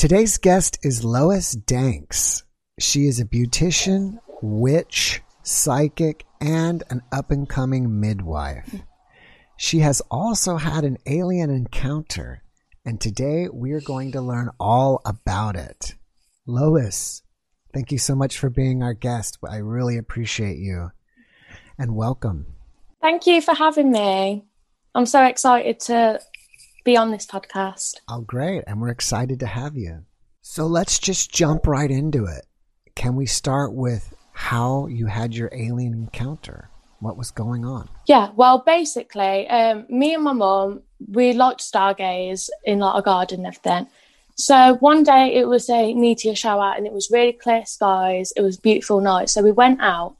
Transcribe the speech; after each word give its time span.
Today's 0.00 0.38
guest 0.38 0.78
is 0.82 1.04
Lois 1.04 1.52
Danks. 1.52 2.42
She 2.78 3.00
is 3.00 3.20
a 3.20 3.26
beautician, 3.26 4.18
witch, 4.40 5.20
psychic, 5.42 6.24
and 6.40 6.82
an 6.88 7.02
up 7.12 7.30
and 7.30 7.46
coming 7.46 8.00
midwife. 8.00 8.76
She 9.58 9.80
has 9.80 10.00
also 10.10 10.56
had 10.56 10.84
an 10.84 10.96
alien 11.04 11.50
encounter, 11.50 12.42
and 12.82 12.98
today 12.98 13.48
we 13.52 13.72
are 13.72 13.82
going 13.82 14.12
to 14.12 14.22
learn 14.22 14.48
all 14.58 15.02
about 15.04 15.54
it. 15.54 15.96
Lois, 16.46 17.20
thank 17.74 17.92
you 17.92 17.98
so 17.98 18.14
much 18.14 18.38
for 18.38 18.48
being 18.48 18.82
our 18.82 18.94
guest. 18.94 19.36
I 19.46 19.56
really 19.56 19.98
appreciate 19.98 20.56
you. 20.56 20.92
And 21.78 21.94
welcome. 21.94 22.46
Thank 23.02 23.26
you 23.26 23.42
for 23.42 23.52
having 23.54 23.92
me. 23.92 24.46
I'm 24.94 25.04
so 25.04 25.22
excited 25.26 25.78
to 25.80 26.20
be 26.84 26.96
on 26.96 27.10
this 27.10 27.26
podcast. 27.26 27.96
Oh, 28.08 28.20
great. 28.20 28.64
And 28.66 28.80
we're 28.80 28.88
excited 28.88 29.40
to 29.40 29.46
have 29.46 29.76
you. 29.76 30.04
So 30.42 30.66
let's 30.66 30.98
just 30.98 31.32
jump 31.32 31.66
right 31.66 31.90
into 31.90 32.24
it. 32.24 32.46
Can 32.94 33.16
we 33.16 33.26
start 33.26 33.74
with 33.74 34.14
how 34.32 34.86
you 34.86 35.06
had 35.06 35.34
your 35.34 35.50
alien 35.52 35.94
encounter? 35.94 36.70
What 37.00 37.16
was 37.16 37.30
going 37.30 37.64
on? 37.64 37.88
Yeah, 38.06 38.30
well, 38.36 38.62
basically, 38.64 39.48
um, 39.48 39.86
me 39.88 40.14
and 40.14 40.22
my 40.24 40.32
mum, 40.34 40.82
we 41.08 41.32
liked 41.32 41.60
stargaze 41.60 42.50
in 42.64 42.80
like 42.80 42.98
a 42.98 43.02
garden 43.02 43.40
and 43.40 43.46
everything. 43.46 43.86
So 44.36 44.76
one 44.80 45.02
day 45.02 45.34
it 45.34 45.48
was 45.48 45.68
a 45.68 45.94
meteor 45.94 46.34
shower 46.34 46.74
and 46.76 46.86
it 46.86 46.92
was 46.92 47.10
really 47.10 47.32
clear 47.32 47.64
skies. 47.66 48.32
It 48.36 48.42
was 48.42 48.58
a 48.58 48.60
beautiful 48.60 49.00
night. 49.00 49.28
So 49.28 49.42
we 49.42 49.52
went 49.52 49.80
out 49.80 50.16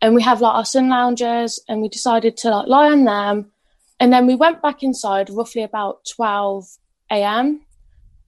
and 0.00 0.14
we 0.14 0.22
have 0.22 0.40
like 0.40 0.54
our 0.54 0.64
sun 0.64 0.88
loungers 0.88 1.60
and 1.68 1.82
we 1.82 1.88
decided 1.88 2.36
to 2.38 2.50
like 2.50 2.66
lie 2.66 2.90
on 2.90 3.04
them. 3.04 3.52
And 4.00 4.12
then 4.12 4.26
we 4.26 4.34
went 4.34 4.62
back 4.62 4.82
inside 4.82 5.30
roughly 5.30 5.62
about 5.62 6.06
12 6.14 6.66
a.m. 7.10 7.62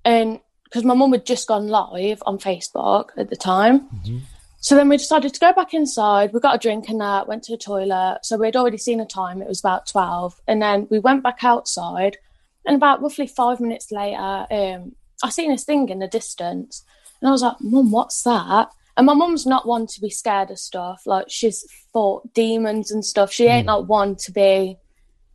And 0.04 0.40
because 0.64 0.84
my 0.84 0.94
mum 0.94 1.12
had 1.12 1.26
just 1.26 1.48
gone 1.48 1.68
live 1.68 2.22
on 2.26 2.38
Facebook 2.38 3.10
at 3.16 3.30
the 3.30 3.36
time. 3.36 3.80
Mm-hmm. 3.80 4.18
So 4.60 4.74
then 4.74 4.88
we 4.88 4.98
decided 4.98 5.32
to 5.32 5.40
go 5.40 5.52
back 5.52 5.72
inside. 5.74 6.32
We 6.32 6.40
got 6.40 6.54
a 6.54 6.58
drink 6.58 6.88
and 6.88 7.00
that, 7.00 7.26
went 7.26 7.44
to 7.44 7.52
the 7.52 7.58
toilet. 7.58 8.20
So 8.22 8.36
we'd 8.36 8.56
already 8.56 8.76
seen 8.76 9.00
a 9.00 9.06
time, 9.06 9.40
it 9.40 9.48
was 9.48 9.60
about 9.60 9.86
12. 9.86 10.40
And 10.46 10.60
then 10.60 10.86
we 10.90 10.98
went 10.98 11.22
back 11.22 11.42
outside. 11.42 12.18
And 12.66 12.76
about 12.76 13.00
roughly 13.00 13.26
five 13.26 13.58
minutes 13.58 13.90
later, 13.90 14.46
um, 14.50 14.94
I 15.22 15.30
seen 15.30 15.50
this 15.50 15.64
thing 15.64 15.88
in 15.88 15.98
the 15.98 16.08
distance. 16.08 16.84
And 17.20 17.28
I 17.28 17.32
was 17.32 17.42
like, 17.42 17.56
Mum, 17.60 17.90
what's 17.90 18.22
that? 18.22 18.70
And 18.96 19.06
my 19.06 19.14
mum's 19.14 19.46
not 19.46 19.66
one 19.66 19.86
to 19.86 20.00
be 20.00 20.10
scared 20.10 20.50
of 20.50 20.58
stuff. 20.58 21.02
Like 21.06 21.26
she's 21.30 21.64
fought 21.92 22.34
demons 22.34 22.90
and 22.90 23.02
stuff. 23.02 23.32
She 23.32 23.46
ain't 23.46 23.66
mm. 23.66 23.78
like 23.78 23.88
one 23.88 24.14
to 24.16 24.32
be, 24.32 24.76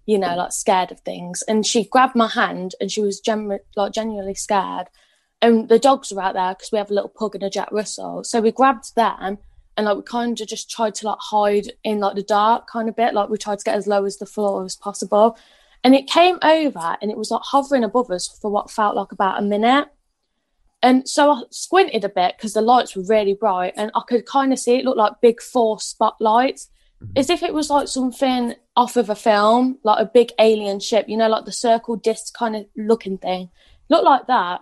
you 0.06 0.17
know, 0.17 0.36
like 0.36 0.52
scared 0.52 0.92
of 0.92 1.00
things. 1.02 1.42
And 1.44 1.66
she 1.66 1.86
grabbed 1.86 2.16
my 2.16 2.28
hand 2.28 2.75
and 2.80 2.92
she 2.92 3.02
was 3.02 3.20
genu- 3.20 3.59
like 3.75 3.94
genuinely 3.94 4.36
scared 4.36 4.88
and 5.42 5.70
the 5.70 5.80
dogs 5.80 6.12
were 6.12 6.22
out 6.22 6.34
there 6.34 6.56
because 6.56 6.72
we 6.72 6.78
have 6.78 6.89
a 6.89 6.94
little 6.94 7.09
pug 7.09 7.36
and 7.36 7.44
a 7.44 7.50
Jack 7.50 7.72
Russell. 7.72 8.23
So 8.23 8.42
we 8.42 8.52
grabbed 8.52 8.95
them 8.95 9.38
and 9.78 9.86
like 9.86 9.97
we 9.97 10.03
kind 10.03 10.39
of 10.39 10.47
just 10.47 10.72
tried 10.72 10.95
to 10.95 11.08
like 11.08 11.20
hide 11.20 11.72
in 11.84 12.00
like 12.00 12.16
the 12.16 12.23
dark 12.23 12.67
kind 12.67 12.89
of 12.89 12.95
bit. 12.95 13.14
Like 13.14 13.30
we 13.30 13.38
tried 13.38 13.59
to 13.59 13.64
get 13.64 13.75
as 13.75 13.88
low 13.88 14.06
as 14.06 14.17
the 14.17 14.25
floor 14.25 14.64
as 14.66 14.75
possible. 14.75 15.38
And 15.84 15.94
it 15.94 16.08
came 16.08 16.40
over 16.42 16.97
and 17.02 17.12
it 17.12 17.17
was 17.17 17.30
like 17.30 17.44
hovering 17.44 17.84
above 17.84 18.09
us 18.09 18.28
for 18.28 18.50
what 18.50 18.72
felt 18.72 18.95
like 18.95 19.12
about 19.12 19.40
a 19.40 19.44
minute. 19.44 19.90
And 20.81 21.08
so 21.08 21.31
I 21.31 21.42
squinted 21.52 22.03
a 22.03 22.09
bit 22.09 22.36
because 22.38 22.53
the 22.53 22.62
lights 22.62 22.95
were 22.95 23.03
really 23.03 23.34
bright 23.34 23.73
and 23.75 23.92
I 23.94 24.02
could 24.08 24.25
kind 24.25 24.52
of 24.52 24.59
see 24.59 24.78
it 24.78 24.86
looked 24.86 24.97
like 24.97 25.22
big 25.22 25.42
four 25.42 25.80
spotlights, 25.80 26.69
mm-hmm. 27.03 27.14
as 27.17 27.30
if 27.30 27.44
it 27.44 27.53
was 27.53 27.69
like 27.69 27.88
something 27.88 28.56
off 28.76 28.98
of 28.98 29.09
a 29.09 29.16
film, 29.16 29.80
like 29.84 30.00
a 30.00 30.09
big 30.12 30.31
alien 30.40 30.80
ship, 30.80 31.06
you 31.08 31.18
know, 31.18 31.30
like 31.30 31.45
the 31.45 31.52
circle 31.52 31.95
disc 31.95 32.34
kind 32.38 32.56
of 32.56 32.66
looking 32.76 33.18
thing. 33.18 33.50
Looked 33.90 34.06
like 34.06 34.28
that 34.28 34.62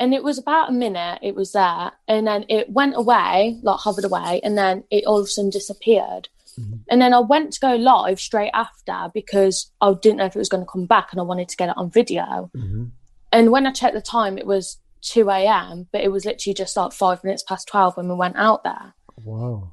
and 0.00 0.14
it 0.14 0.24
was 0.24 0.38
about 0.38 0.70
a 0.70 0.72
minute 0.72 1.20
it 1.22 1.36
was 1.36 1.52
there 1.52 1.92
and 2.08 2.26
then 2.26 2.44
it 2.48 2.70
went 2.70 2.96
away 2.96 3.60
like 3.62 3.78
hovered 3.78 4.04
away 4.04 4.40
and 4.42 4.58
then 4.58 4.82
it 4.90 5.04
all 5.04 5.18
of 5.18 5.26
a 5.26 5.28
sudden 5.28 5.50
disappeared 5.50 6.28
mm-hmm. 6.58 6.76
and 6.90 7.00
then 7.00 7.14
i 7.14 7.20
went 7.20 7.52
to 7.52 7.60
go 7.60 7.76
live 7.76 8.18
straight 8.18 8.50
after 8.52 9.10
because 9.14 9.70
i 9.80 9.92
didn't 9.92 10.16
know 10.16 10.24
if 10.24 10.34
it 10.34 10.40
was 10.40 10.48
going 10.48 10.64
to 10.64 10.70
come 10.70 10.86
back 10.86 11.12
and 11.12 11.20
i 11.20 11.22
wanted 11.22 11.48
to 11.48 11.56
get 11.56 11.68
it 11.68 11.76
on 11.76 11.90
video 11.90 12.50
mm-hmm. 12.56 12.86
and 13.30 13.52
when 13.52 13.66
i 13.66 13.70
checked 13.70 13.94
the 13.94 14.00
time 14.00 14.38
it 14.38 14.46
was 14.46 14.78
2 15.02 15.30
a.m 15.30 15.86
but 15.92 16.02
it 16.02 16.10
was 16.10 16.24
literally 16.24 16.54
just 16.54 16.76
like 16.76 16.92
five 16.92 17.22
minutes 17.22 17.44
past 17.46 17.68
12 17.68 17.96
when 17.96 18.08
we 18.08 18.14
went 18.14 18.36
out 18.36 18.64
there 18.64 18.94
wow 19.22 19.70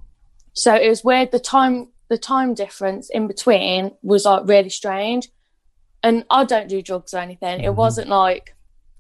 so 0.54 0.76
it 0.76 0.90
was 0.90 1.04
weird 1.04 1.32
the 1.32 1.40
time 1.40 1.88
the 2.10 2.18
time 2.18 2.54
difference 2.54 3.10
in 3.10 3.28
between 3.28 3.92
was 4.02 4.26
like 4.26 4.48
really 4.48 4.70
strange 4.70 5.30
and 6.04 6.26
i 6.30 6.44
don't 6.44 6.70
do 6.70 6.82
drugs 6.82 7.14
or 7.14 7.18
anything 7.18 7.58
mm-hmm. 7.58 7.66
it 7.66 7.76
wasn't 7.76 8.08
like 8.08 8.56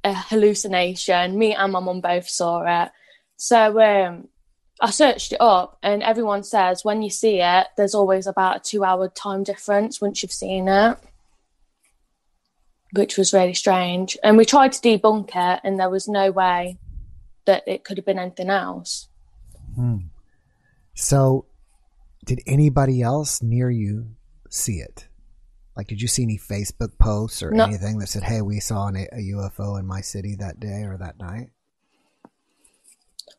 a 0.07 0.13
hallucination. 0.13 1.37
Me 1.37 1.53
and 1.53 1.71
my 1.71 1.79
mum 1.79 2.01
both 2.01 2.27
saw 2.27 2.63
it. 2.83 2.91
So 3.35 3.79
um, 3.81 4.27
I 4.81 4.89
searched 4.89 5.33
it 5.33 5.41
up, 5.41 5.77
and 5.83 6.01
everyone 6.01 6.43
says 6.43 6.83
when 6.83 7.01
you 7.01 7.09
see 7.09 7.41
it, 7.41 7.67
there's 7.77 7.95
always 7.95 8.27
about 8.27 8.57
a 8.57 8.59
two 8.59 8.83
hour 8.83 9.09
time 9.09 9.43
difference 9.43 10.01
once 10.01 10.23
you've 10.23 10.31
seen 10.31 10.67
it, 10.67 10.97
which 12.93 13.17
was 13.17 13.33
really 13.33 13.53
strange. 13.53 14.17
And 14.23 14.37
we 14.37 14.45
tried 14.45 14.71
to 14.73 14.81
debunk 14.81 15.29
it, 15.35 15.61
and 15.63 15.79
there 15.79 15.89
was 15.89 16.07
no 16.07 16.31
way 16.31 16.77
that 17.45 17.63
it 17.67 17.83
could 17.83 17.97
have 17.97 18.05
been 18.05 18.19
anything 18.19 18.49
else. 18.49 19.07
Hmm. 19.75 19.97
So, 20.95 21.45
did 22.27 22.41
anybody 22.45 23.01
else 23.01 23.41
near 23.41 23.71
you 23.71 24.09
see 24.49 24.75
it? 24.75 25.07
Like, 25.75 25.87
did 25.87 26.01
you 26.01 26.07
see 26.07 26.23
any 26.23 26.37
Facebook 26.37 26.97
posts 26.99 27.41
or 27.41 27.51
no. 27.51 27.63
anything 27.63 27.97
that 27.99 28.07
said, 28.07 28.23
"Hey, 28.23 28.41
we 28.41 28.59
saw 28.59 28.87
an, 28.87 28.97
a 28.97 29.31
UFO 29.33 29.79
in 29.79 29.87
my 29.87 30.01
city 30.01 30.35
that 30.35 30.59
day 30.59 30.83
or 30.83 30.97
that 30.97 31.19
night"? 31.19 31.49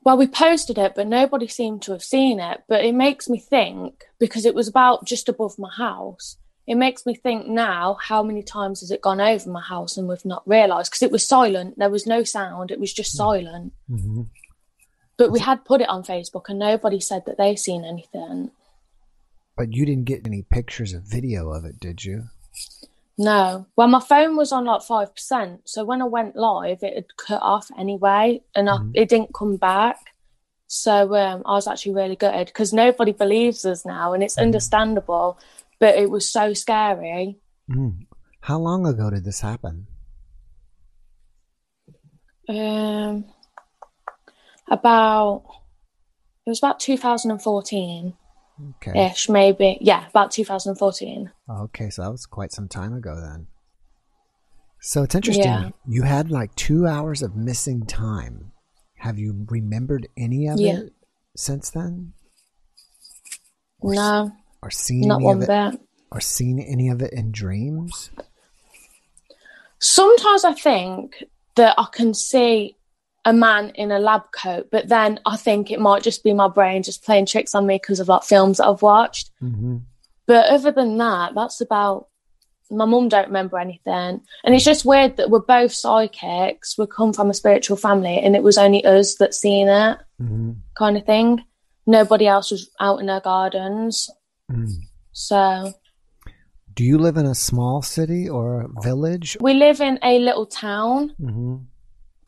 Well, 0.04 0.16
we 0.16 0.26
posted 0.26 0.78
it, 0.78 0.94
but 0.94 1.06
nobody 1.06 1.48
seemed 1.48 1.82
to 1.82 1.92
have 1.92 2.02
seen 2.02 2.40
it. 2.40 2.62
But 2.66 2.84
it 2.84 2.94
makes 2.94 3.28
me 3.28 3.38
think 3.38 4.04
because 4.18 4.46
it 4.46 4.54
was 4.54 4.68
about 4.68 5.04
just 5.04 5.28
above 5.28 5.58
my 5.58 5.70
house. 5.70 6.38
It 6.66 6.76
makes 6.76 7.04
me 7.04 7.14
think 7.14 7.46
now 7.46 7.98
how 8.00 8.22
many 8.22 8.42
times 8.42 8.80
has 8.80 8.90
it 8.90 9.02
gone 9.02 9.20
over 9.20 9.50
my 9.50 9.60
house 9.60 9.96
and 9.96 10.06
we've 10.06 10.24
not 10.24 10.46
realised 10.46 10.90
because 10.90 11.02
it 11.02 11.10
was 11.10 11.26
silent. 11.26 11.78
There 11.78 11.90
was 11.90 12.06
no 12.06 12.24
sound. 12.24 12.70
It 12.70 12.78
was 12.78 12.92
just 12.92 13.12
hmm. 13.12 13.18
silent. 13.18 13.72
Mm-hmm. 13.90 14.22
But 15.16 15.32
we 15.32 15.40
had 15.40 15.64
put 15.64 15.80
it 15.80 15.88
on 15.88 16.04
Facebook 16.04 16.44
and 16.48 16.58
nobody 16.58 17.00
said 17.00 17.24
that 17.26 17.36
they 17.36 17.56
seen 17.56 17.84
anything. 17.84 18.52
But 19.58 19.74
you 19.74 19.84
didn't 19.84 20.04
get 20.04 20.24
any 20.24 20.42
pictures 20.42 20.94
or 20.94 21.00
video 21.04 21.50
of 21.50 21.64
it, 21.64 21.80
did 21.80 22.04
you? 22.04 22.28
No. 23.18 23.66
Well, 23.74 23.88
my 23.88 23.98
phone 23.98 24.36
was 24.36 24.52
on 24.52 24.66
like 24.66 24.82
5%. 24.82 25.58
So 25.64 25.84
when 25.84 26.00
I 26.00 26.04
went 26.04 26.36
live, 26.36 26.84
it 26.84 26.94
had 26.94 27.16
cut 27.16 27.42
off 27.42 27.68
anyway 27.76 28.40
and 28.54 28.68
mm-hmm. 28.68 28.92
I, 28.96 29.02
it 29.02 29.08
didn't 29.08 29.34
come 29.34 29.56
back. 29.56 29.96
So 30.68 31.12
um, 31.16 31.42
I 31.44 31.54
was 31.54 31.66
actually 31.66 31.94
really 31.94 32.14
gutted 32.14 32.46
because 32.46 32.72
nobody 32.72 33.10
believes 33.10 33.64
us 33.64 33.84
now 33.84 34.12
and 34.12 34.22
it's 34.22 34.36
mm-hmm. 34.36 34.44
understandable, 34.44 35.40
but 35.80 35.96
it 35.96 36.08
was 36.08 36.30
so 36.30 36.54
scary. 36.54 37.38
Mm. 37.68 38.06
How 38.42 38.58
long 38.60 38.86
ago 38.86 39.10
did 39.10 39.24
this 39.24 39.40
happen? 39.40 39.88
Um, 42.48 43.24
about, 44.70 45.42
it 46.46 46.50
was 46.50 46.60
about 46.60 46.78
2014. 46.78 48.14
Okay. 48.76 49.06
Ish, 49.06 49.28
maybe. 49.28 49.78
Yeah, 49.80 50.06
about 50.08 50.30
2014. 50.30 51.30
Okay, 51.48 51.90
so 51.90 52.02
that 52.02 52.10
was 52.10 52.26
quite 52.26 52.52
some 52.52 52.68
time 52.68 52.92
ago 52.92 53.14
then. 53.20 53.46
So 54.80 55.02
it's 55.02 55.14
interesting. 55.14 55.44
Yeah. 55.44 55.70
You 55.86 56.02
had 56.02 56.30
like 56.30 56.54
two 56.54 56.86
hours 56.86 57.22
of 57.22 57.36
missing 57.36 57.86
time. 57.86 58.52
Have 58.98 59.18
you 59.18 59.46
remembered 59.48 60.08
any 60.16 60.48
of 60.48 60.58
yeah. 60.60 60.78
it 60.80 60.92
since 61.36 61.70
then? 61.70 62.12
Or, 63.80 63.94
no. 63.94 64.32
Or 64.62 64.70
seen 64.70 65.08
not 65.08 65.20
one 65.20 65.40
bit. 65.40 65.80
Or 66.10 66.20
seen 66.20 66.58
any 66.58 66.88
of 66.88 67.02
it 67.02 67.12
in 67.12 67.30
dreams? 67.32 68.10
Sometimes 69.78 70.44
I 70.44 70.54
think 70.54 71.24
that 71.54 71.74
I 71.78 71.86
can 71.92 72.14
see 72.14 72.76
a 73.28 73.32
man 73.32 73.70
in 73.74 73.92
a 73.92 73.98
lab 73.98 74.22
coat. 74.32 74.68
But 74.72 74.88
then 74.88 75.20
I 75.26 75.36
think 75.36 75.70
it 75.70 75.80
might 75.80 76.02
just 76.02 76.24
be 76.24 76.32
my 76.32 76.48
brain 76.48 76.82
just 76.82 77.04
playing 77.04 77.26
tricks 77.26 77.54
on 77.54 77.66
me 77.66 77.74
because 77.74 78.00
of 78.00 78.08
like 78.08 78.22
films 78.22 78.56
that 78.56 78.66
I've 78.66 78.80
watched. 78.80 79.30
Mm-hmm. 79.42 79.76
But 80.26 80.48
other 80.50 80.72
than 80.72 80.96
that, 80.98 81.34
that's 81.34 81.60
about. 81.60 82.08
My 82.70 82.84
mum 82.84 83.08
don't 83.08 83.28
remember 83.28 83.58
anything, 83.58 84.20
and 84.44 84.54
it's 84.54 84.64
just 84.64 84.84
weird 84.84 85.16
that 85.16 85.30
we're 85.30 85.40
both 85.40 85.72
psychics. 85.72 86.76
We 86.76 86.86
come 86.86 87.14
from 87.14 87.30
a 87.30 87.34
spiritual 87.34 87.78
family, 87.78 88.18
and 88.18 88.36
it 88.36 88.42
was 88.42 88.58
only 88.58 88.84
us 88.84 89.14
that 89.14 89.32
seen 89.32 89.68
it, 89.68 89.98
mm-hmm. 90.20 90.52
kind 90.76 90.98
of 90.98 91.06
thing. 91.06 91.42
Nobody 91.86 92.26
else 92.26 92.50
was 92.50 92.68
out 92.78 93.00
in 93.00 93.06
their 93.06 93.22
gardens. 93.22 94.10
Mm. 94.52 94.70
So 95.12 95.72
do 96.74 96.84
you 96.84 96.98
live 96.98 97.16
in 97.16 97.24
a 97.24 97.34
small 97.34 97.80
city 97.80 98.28
or 98.28 98.60
a 98.60 98.82
village? 98.82 99.38
We 99.40 99.54
live 99.54 99.80
in 99.80 99.98
a 100.02 100.18
little 100.18 100.44
town. 100.44 101.14
Mm-hmm 101.18 101.56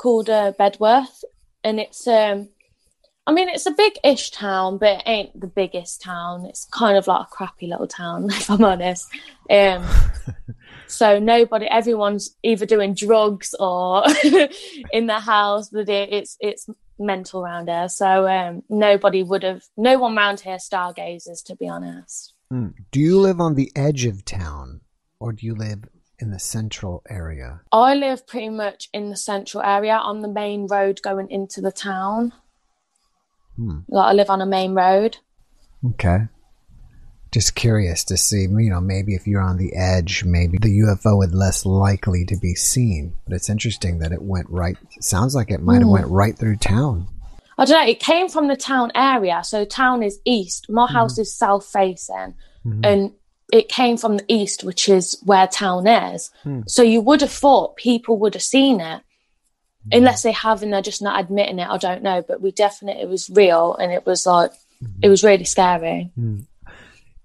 called 0.00 0.30
uh, 0.30 0.52
Bedworth, 0.58 1.24
and 1.62 1.78
it's 1.78 2.06
um, 2.06 2.48
I 3.26 3.32
mean, 3.32 3.48
it's 3.48 3.66
a 3.66 3.72
big-ish 3.72 4.30
town, 4.30 4.78
but 4.78 4.98
it 4.98 5.02
ain't 5.06 5.40
the 5.40 5.46
biggest 5.46 6.00
town. 6.00 6.46
It's 6.46 6.64
kind 6.64 6.96
of 6.96 7.06
like 7.06 7.26
a 7.26 7.30
crappy 7.30 7.66
little 7.66 7.86
town, 7.86 8.24
if 8.30 8.50
I'm 8.50 8.64
honest. 8.64 9.08
Um, 9.50 9.86
So 10.90 11.18
nobody, 11.18 11.66
everyone's 11.66 12.36
either 12.42 12.66
doing 12.66 12.94
drugs 12.94 13.54
or 13.58 14.04
in 14.92 15.06
the 15.06 15.20
house. 15.20 15.68
But 15.70 15.88
it, 15.88 16.12
it's 16.12 16.36
it's 16.40 16.68
mental 16.98 17.42
around 17.42 17.68
here. 17.68 17.88
So 17.88 18.28
um, 18.28 18.62
nobody 18.68 19.22
would 19.22 19.42
have, 19.42 19.62
no 19.76 19.98
one 19.98 20.18
around 20.18 20.40
here 20.40 20.56
stargazes, 20.58 21.42
to 21.44 21.56
be 21.56 21.68
honest. 21.68 22.34
Mm. 22.52 22.74
Do 22.90 23.00
you 23.00 23.20
live 23.20 23.40
on 23.40 23.54
the 23.54 23.70
edge 23.76 24.04
of 24.04 24.24
town, 24.24 24.80
or 25.20 25.32
do 25.32 25.46
you 25.46 25.54
live 25.54 25.84
in 26.20 26.30
the 26.30 26.38
central 26.38 27.02
area? 27.08 27.60
I 27.72 27.94
live 27.94 28.26
pretty 28.26 28.48
much 28.50 28.88
in 28.92 29.10
the 29.10 29.16
central 29.16 29.62
area 29.62 29.94
on 29.94 30.20
the 30.20 30.28
main 30.28 30.66
road 30.66 31.00
going 31.02 31.30
into 31.30 31.60
the 31.60 31.72
town. 31.72 32.32
Hmm. 33.56 33.80
Like 33.88 34.10
I 34.10 34.12
live 34.12 34.30
on 34.30 34.40
a 34.40 34.46
main 34.46 34.74
road. 34.74 35.18
Okay. 35.84 36.28
Just 37.32 37.54
curious 37.54 38.02
to 38.04 38.16
see, 38.16 38.42
you 38.42 38.70
know, 38.70 38.80
maybe 38.80 39.14
if 39.14 39.26
you're 39.26 39.40
on 39.40 39.56
the 39.56 39.74
edge, 39.76 40.24
maybe 40.24 40.58
the 40.60 40.80
UFO 40.80 41.24
is 41.24 41.32
less 41.32 41.64
likely 41.64 42.24
to 42.26 42.36
be 42.36 42.54
seen. 42.54 43.14
But 43.26 43.36
it's 43.36 43.48
interesting 43.48 44.00
that 44.00 44.12
it 44.12 44.22
went 44.22 44.50
right. 44.50 44.76
Sounds 45.00 45.34
like 45.34 45.50
it 45.50 45.62
might 45.62 45.74
have 45.74 45.82
Hmm. 45.84 45.90
went 45.92 46.06
right 46.08 46.36
through 46.36 46.56
town. 46.56 47.06
I 47.56 47.66
don't 47.66 47.78
know. 47.84 47.90
It 47.90 48.00
came 48.00 48.28
from 48.28 48.48
the 48.48 48.56
town 48.56 48.90
area, 48.94 49.42
so 49.44 49.64
town 49.64 50.02
is 50.02 50.18
east. 50.24 50.66
My 50.70 50.86
house 50.86 51.18
is 51.18 51.32
south 51.36 51.66
facing, 51.66 52.34
Mhm. 52.66 52.80
and 52.86 53.12
it 53.52 53.68
came 53.68 53.96
from 53.96 54.16
the 54.18 54.24
east, 54.28 54.64
which 54.64 54.88
is 54.88 55.20
where 55.24 55.46
town 55.46 55.86
is. 55.86 56.30
Hmm. 56.42 56.62
So 56.66 56.82
you 56.82 57.00
would 57.00 57.20
have 57.20 57.32
thought 57.32 57.76
people 57.76 58.18
would 58.18 58.34
have 58.34 58.42
seen 58.42 58.80
it, 58.80 59.02
unless 59.92 60.22
they 60.22 60.32
have 60.32 60.62
and 60.62 60.72
they're 60.72 60.82
just 60.82 61.02
not 61.02 61.20
admitting 61.20 61.58
it. 61.58 61.68
I 61.68 61.78
don't 61.78 62.02
know, 62.02 62.22
but 62.26 62.40
we 62.40 62.52
definitely 62.52 63.02
it 63.02 63.08
was 63.08 63.30
real, 63.30 63.74
and 63.76 63.92
it 63.92 64.06
was 64.06 64.26
like 64.26 64.52
it 65.02 65.08
was 65.08 65.24
really 65.24 65.44
scary. 65.44 66.10
Hmm. 66.14 66.40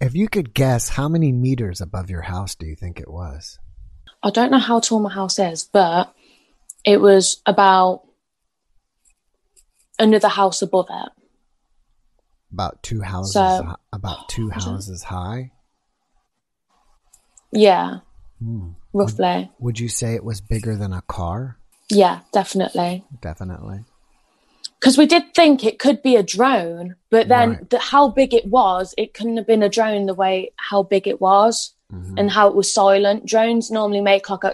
If 0.02 0.14
you 0.16 0.28
could 0.28 0.54
guess, 0.54 0.90
how 0.90 1.08
many 1.08 1.32
meters 1.32 1.80
above 1.80 2.10
your 2.10 2.22
house 2.22 2.56
do 2.56 2.66
you 2.66 2.76
think 2.76 3.00
it 3.00 3.10
was? 3.10 3.60
I 4.22 4.30
don't 4.30 4.52
know 4.52 4.60
how 4.60 4.80
tall 4.80 5.00
my 5.00 5.12
house 5.12 5.40
is, 5.40 5.64
but 5.64 6.14
it 6.84 7.00
was 7.00 7.42
about 7.46 8.04
another 9.98 10.28
house 10.28 10.62
above 10.62 10.88
it. 10.90 11.12
About 12.52 12.84
two 12.84 13.02
houses. 13.02 13.34
So- 13.34 13.76
about 13.94 14.30
two 14.30 14.50
houses 14.50 15.04
high. 15.04 15.52
Yeah, 17.56 18.00
Hmm. 18.40 18.70
roughly. 18.94 19.50
Would 19.60 19.80
you 19.80 19.88
say 19.90 20.14
it 20.16 20.24
was 20.24 20.42
bigger 20.42 20.76
than 20.76 20.94
a 20.94 21.02
car? 21.04 21.58
Yeah, 21.90 22.20
definitely. 22.32 23.06
Definitely. 23.22 23.86
because 24.80 24.98
we 25.00 25.06
did 25.08 25.34
think 25.34 25.64
it 25.64 25.80
could 25.80 26.04
be 26.04 26.16
a 26.16 26.22
drone, 26.22 26.96
but 27.10 27.28
then 27.28 27.50
Right. 27.52 27.70
the, 27.72 27.80
how 27.80 28.08
big 28.10 28.34
it 28.36 28.46
was, 28.48 28.94
it 29.00 29.16
couldn't 29.16 29.38
have 29.38 29.48
been 29.48 29.64
a 29.64 29.70
drone 29.70 30.06
the 30.06 30.14
way 30.14 30.52
how 30.58 30.84
big 30.84 31.08
it 31.08 31.20
was 31.20 31.74
Mhm. 31.92 32.20
and 32.20 32.30
how 32.30 32.48
it 32.50 32.56
was 32.56 32.72
silent. 32.72 33.26
Drones 33.26 33.72
normally 33.72 34.02
make 34.02 34.30
like 34.30 34.44
a 34.44 34.54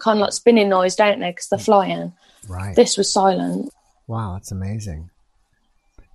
kind 0.00 0.18
of 0.18 0.24
like 0.24 0.32
spinning 0.34 0.68
noise, 0.68 0.94
don't 0.96 1.20
they? 1.20 1.30
Because 1.30 1.48
they're 1.48 1.58
flying. 1.58 2.12
Right. 2.48 2.74
This 2.76 2.98
was 2.98 3.10
silent. 3.10 3.72
Wow, 4.06 4.34
that's 4.34 4.52
amazing. 4.52 5.08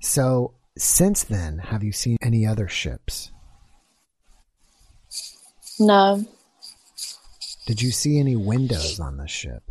So, 0.02 0.54
since 0.78 1.24
then, 1.24 1.60
have 1.60 1.84
you 1.84 1.92
seen 1.94 2.18
any 2.22 2.46
other 2.46 2.68
ships? 2.68 3.32
No, 5.82 6.24
Did 7.66 7.82
you 7.82 7.92
see 7.92 8.20
any 8.20 8.36
windows 8.36 9.00
on 9.00 9.18
the 9.18 9.28
ship? 9.28 9.64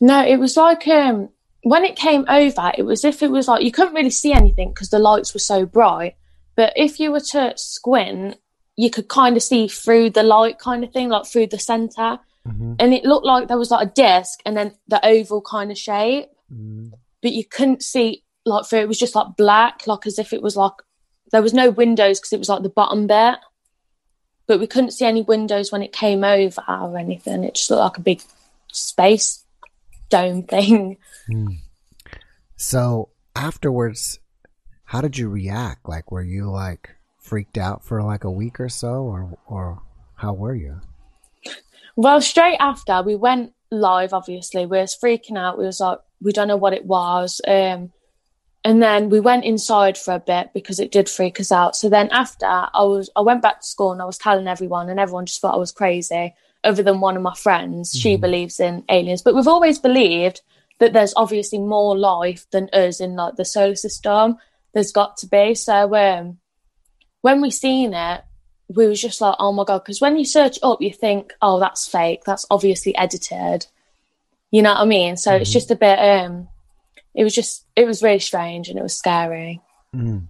no, 0.00 0.24
it 0.26 0.38
was 0.38 0.56
like 0.56 0.86
um 0.88 1.28
when 1.64 1.84
it 1.84 1.94
came 1.94 2.24
over, 2.28 2.72
it 2.76 2.82
was 2.82 3.04
if 3.04 3.22
it 3.22 3.30
was 3.30 3.46
like 3.46 3.62
you 3.62 3.70
couldn't 3.70 3.94
really 3.94 4.10
see 4.10 4.32
anything 4.32 4.70
because 4.70 4.90
the 4.90 4.98
lights 4.98 5.32
were 5.32 5.40
so 5.40 5.64
bright. 5.64 6.16
But 6.56 6.72
if 6.76 6.98
you 6.98 7.12
were 7.12 7.20
to 7.30 7.52
squint, 7.56 8.36
you 8.76 8.90
could 8.90 9.08
kind 9.08 9.36
of 9.36 9.42
see 9.42 9.68
through 9.68 10.10
the 10.10 10.22
light, 10.22 10.58
kind 10.58 10.82
of 10.82 10.92
thing, 10.92 11.08
like 11.08 11.26
through 11.26 11.48
the 11.48 11.58
center. 11.58 12.18
Mm-hmm. 12.44 12.74
and 12.80 12.92
it 12.92 13.04
looked 13.04 13.24
like 13.24 13.46
there 13.46 13.56
was 13.56 13.70
like 13.70 13.86
a 13.86 13.90
disc 13.92 14.40
and 14.44 14.56
then 14.56 14.74
the 14.88 14.98
oval 15.06 15.40
kind 15.40 15.70
of 15.70 15.78
shape, 15.78 16.26
but 17.22 17.32
you 17.32 17.44
couldn't 17.44 17.84
see 17.84 18.24
like 18.44 18.66
through. 18.66 18.80
It 18.80 18.88
was 18.88 18.98
just 18.98 19.14
like 19.14 19.36
black, 19.36 19.86
like 19.86 20.06
as 20.06 20.18
if 20.18 20.32
it 20.32 20.42
was 20.42 20.56
like 20.56 20.72
there 21.30 21.42
was 21.42 21.54
no 21.54 21.70
windows 21.70 22.18
because 22.18 22.32
it 22.32 22.40
was 22.40 22.48
like 22.48 22.64
the 22.64 22.68
bottom 22.68 23.06
bit, 23.06 23.36
but 24.46 24.60
we 24.60 24.66
couldn't 24.66 24.92
see 24.92 25.04
any 25.04 25.22
windows 25.22 25.72
when 25.72 25.82
it 25.82 25.92
came 25.92 26.24
over 26.24 26.62
or 26.68 26.98
anything. 26.98 27.44
It 27.44 27.54
just 27.54 27.70
looked 27.70 27.80
like 27.80 27.98
a 27.98 28.02
big 28.02 28.22
space 28.72 29.44
dome 30.08 30.42
thing. 30.44 30.98
So, 32.56 33.08
afterwards, 33.34 34.20
how 34.84 35.00
did 35.00 35.18
you 35.18 35.28
react? 35.28 35.88
Like, 35.88 36.12
were 36.12 36.22
you 36.22 36.50
like 36.50 36.90
freaked 37.18 37.58
out 37.58 37.84
for 37.84 38.02
like 38.02 38.24
a 38.24 38.30
week 38.30 38.60
or 38.60 38.68
so, 38.68 39.02
or 39.02 39.38
or 39.46 39.82
how 40.16 40.34
were 40.34 40.54
you? 40.54 40.80
Well, 41.96 42.20
straight 42.20 42.58
after 42.58 43.02
we 43.02 43.16
went 43.16 43.52
live, 43.70 44.12
obviously, 44.12 44.66
we 44.66 44.78
was 44.78 44.96
freaking 44.96 45.38
out. 45.38 45.58
We 45.58 45.64
was 45.64 45.80
like, 45.80 45.98
we 46.20 46.32
don't 46.32 46.48
know 46.48 46.56
what 46.56 46.72
it 46.72 46.84
was. 46.84 47.40
Um, 47.46 47.92
and 48.64 48.80
then 48.80 49.08
we 49.08 49.18
went 49.18 49.44
inside 49.44 49.98
for 49.98 50.14
a 50.14 50.20
bit 50.20 50.50
because 50.54 50.78
it 50.78 50.92
did 50.92 51.08
freak 51.08 51.40
us 51.40 51.50
out. 51.50 51.74
So 51.74 51.88
then 51.88 52.08
after 52.10 52.46
I 52.46 52.84
was, 52.84 53.10
I 53.16 53.20
went 53.20 53.42
back 53.42 53.60
to 53.60 53.66
school 53.66 53.92
and 53.92 54.00
I 54.00 54.04
was 54.04 54.18
telling 54.18 54.46
everyone, 54.46 54.88
and 54.88 55.00
everyone 55.00 55.26
just 55.26 55.40
thought 55.40 55.54
I 55.54 55.58
was 55.58 55.72
crazy. 55.72 56.34
Other 56.64 56.84
than 56.84 57.00
one 57.00 57.16
of 57.16 57.22
my 57.22 57.34
friends, 57.34 57.92
she 57.92 58.16
believes 58.16 58.60
in 58.60 58.84
aliens, 58.88 59.22
but 59.22 59.34
we've 59.34 59.48
always 59.48 59.80
believed 59.80 60.42
that 60.78 60.92
there's 60.92 61.14
obviously 61.16 61.58
more 61.58 61.98
life 61.98 62.46
than 62.50 62.68
us 62.72 63.00
in 63.00 63.16
like 63.16 63.34
the 63.34 63.44
solar 63.44 63.74
system. 63.74 64.36
There's 64.72 64.92
got 64.92 65.16
to 65.18 65.26
be. 65.26 65.56
So 65.56 65.94
um, 65.96 66.38
when 67.20 67.40
we 67.40 67.50
seen 67.50 67.94
it, 67.94 68.22
we 68.68 68.86
was 68.86 69.00
just 69.00 69.20
like, 69.20 69.34
oh 69.40 69.52
my 69.52 69.64
god, 69.64 69.80
because 69.80 70.00
when 70.00 70.16
you 70.16 70.24
search 70.24 70.58
up, 70.62 70.80
you 70.80 70.92
think, 70.92 71.32
oh, 71.42 71.58
that's 71.58 71.88
fake. 71.88 72.22
That's 72.24 72.46
obviously 72.48 72.96
edited. 72.96 73.66
You 74.52 74.62
know 74.62 74.72
what 74.72 74.82
I 74.82 74.84
mean? 74.84 75.16
So 75.16 75.34
it's 75.34 75.52
just 75.52 75.72
a 75.72 75.76
bit. 75.76 75.98
um 75.98 76.48
It 77.14 77.24
was 77.24 77.34
just, 77.34 77.66
it 77.76 77.86
was 77.86 78.02
really 78.02 78.18
strange 78.18 78.68
and 78.68 78.78
it 78.78 78.82
was 78.82 78.96
scary. 78.96 79.60
Mm. 79.94 80.28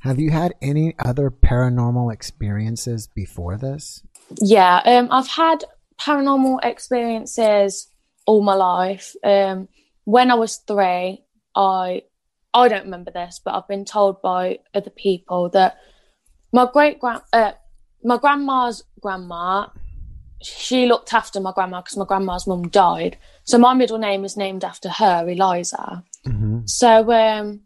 Have 0.00 0.20
you 0.20 0.30
had 0.30 0.54
any 0.62 0.94
other 0.98 1.30
paranormal 1.30 2.12
experiences 2.12 3.08
before 3.08 3.56
this? 3.56 4.02
Yeah, 4.40 4.80
um, 4.84 5.08
I've 5.10 5.28
had 5.28 5.64
paranormal 6.00 6.60
experiences 6.62 7.88
all 8.26 8.42
my 8.42 8.54
life. 8.54 9.16
Um, 9.24 9.68
when 10.04 10.30
I 10.30 10.34
was 10.34 10.56
three, 10.66 11.24
I 11.54 12.02
I 12.54 12.68
don't 12.68 12.84
remember 12.84 13.10
this, 13.10 13.40
but 13.44 13.54
I've 13.54 13.68
been 13.68 13.84
told 13.84 14.22
by 14.22 14.60
other 14.74 14.90
people 14.90 15.50
that 15.50 15.78
my 16.52 16.66
great 16.72 16.98
grand, 16.98 17.22
uh, 17.32 17.52
my 18.02 18.16
grandma's 18.16 18.84
grandma, 19.00 19.66
she 20.42 20.86
looked 20.86 21.12
after 21.12 21.40
my 21.40 21.52
grandma 21.52 21.80
because 21.80 21.96
my 21.96 22.04
grandma's 22.04 22.46
mum 22.46 22.68
died. 22.68 23.18
So 23.44 23.58
my 23.58 23.74
middle 23.74 23.98
name 23.98 24.24
is 24.24 24.36
named 24.36 24.64
after 24.64 24.88
her, 24.88 25.28
Eliza. 25.28 26.04
Mm-hmm. 26.26 26.60
So 26.66 27.12
um, 27.12 27.62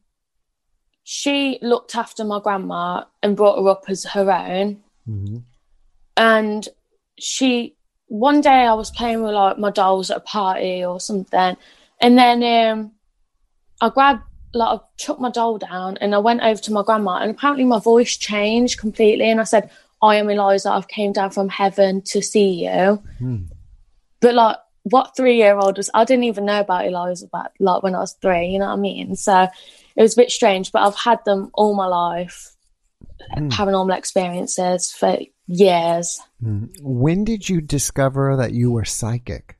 she 1.05 1.59
looked 1.63 1.97
after 1.97 2.25
my 2.25 2.41
grandma 2.41 3.05
and 3.23 3.37
brought 3.37 3.63
her 3.63 3.69
up 3.69 3.85
as 3.89 4.05
her 4.05 4.31
own 4.31 4.83
Mm-hmm. 5.09 5.39
and 6.17 6.69
she 7.19 7.75
one 8.07 8.41
day 8.41 8.67
I 8.67 8.75
was 8.75 8.93
playing 8.93 9.23
with 9.23 9.35
like 9.35 9.59
my 9.59 9.71
dolls 9.71 10.13
at 10.13 10.19
a 10.19 10.21
party 10.21 10.85
or 10.85 11.01
something, 11.01 11.57
and 12.01 12.19
then 12.19 12.43
um, 12.45 12.93
I 13.81 13.89
grabbed 13.89 14.23
like 14.55 14.79
I 14.79 14.85
chucked 14.97 15.21
my 15.21 15.31
doll 15.31 15.59
down 15.59 15.97
and 16.01 16.15
I 16.15 16.19
went 16.19 16.43
over 16.43 16.61
to 16.61 16.73
my 16.73 16.83
grandma, 16.85 17.17
and 17.17 17.33
apparently 17.33 17.65
my 17.65 17.81
voice 17.81 18.17
changed 18.17 18.79
completely, 18.79 19.29
and 19.29 19.41
I 19.41 19.45
said, 19.45 19.71
"I 20.03 20.17
am 20.17 20.29
Eliza. 20.29 20.71
I've 20.71 20.89
came 20.89 21.13
down 21.13 21.31
from 21.31 21.49
heaven 21.49 22.03
to 22.07 22.21
see 22.21 22.65
you." 22.65 23.03
Hmm. 23.19 23.45
But 24.21 24.35
like, 24.35 24.57
what 24.85 25.17
three 25.17 25.37
year 25.37 25.57
old 25.57 25.77
was? 25.77 25.91
I 25.95 26.05
didn't 26.05 26.25
even 26.25 26.45
know 26.45 26.61
about 26.61 26.87
Eliza 26.87 27.29
back 27.29 27.53
like 27.61 27.83
when 27.83 27.95
I 27.95 28.01
was 28.01 28.17
three. 28.21 28.49
You 28.49 28.59
know 28.59 28.67
what 28.67 28.79
I 28.79 28.81
mean? 28.81 29.17
So 29.17 29.49
it 29.97 30.03
was 30.03 30.15
a 30.15 30.21
bit 30.21 30.31
strange, 30.31 30.73
but 30.73 30.83
I've 30.83 30.97
had 30.97 31.25
them 31.25 31.51
all 31.55 31.75
my 31.75 31.87
life. 31.87 32.55
Hmm. 33.35 33.49
Paranormal 33.49 33.97
experiences 33.97 34.91
for 34.91 35.19
years. 35.47 36.21
Mm. 36.43 36.71
When 36.81 37.25
did 37.25 37.49
you 37.49 37.61
discover 37.61 38.37
that 38.37 38.53
you 38.53 38.73
were 38.73 38.85
psychic? 38.85 39.59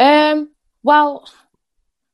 Um, 0.00 0.50
well, 0.82 1.28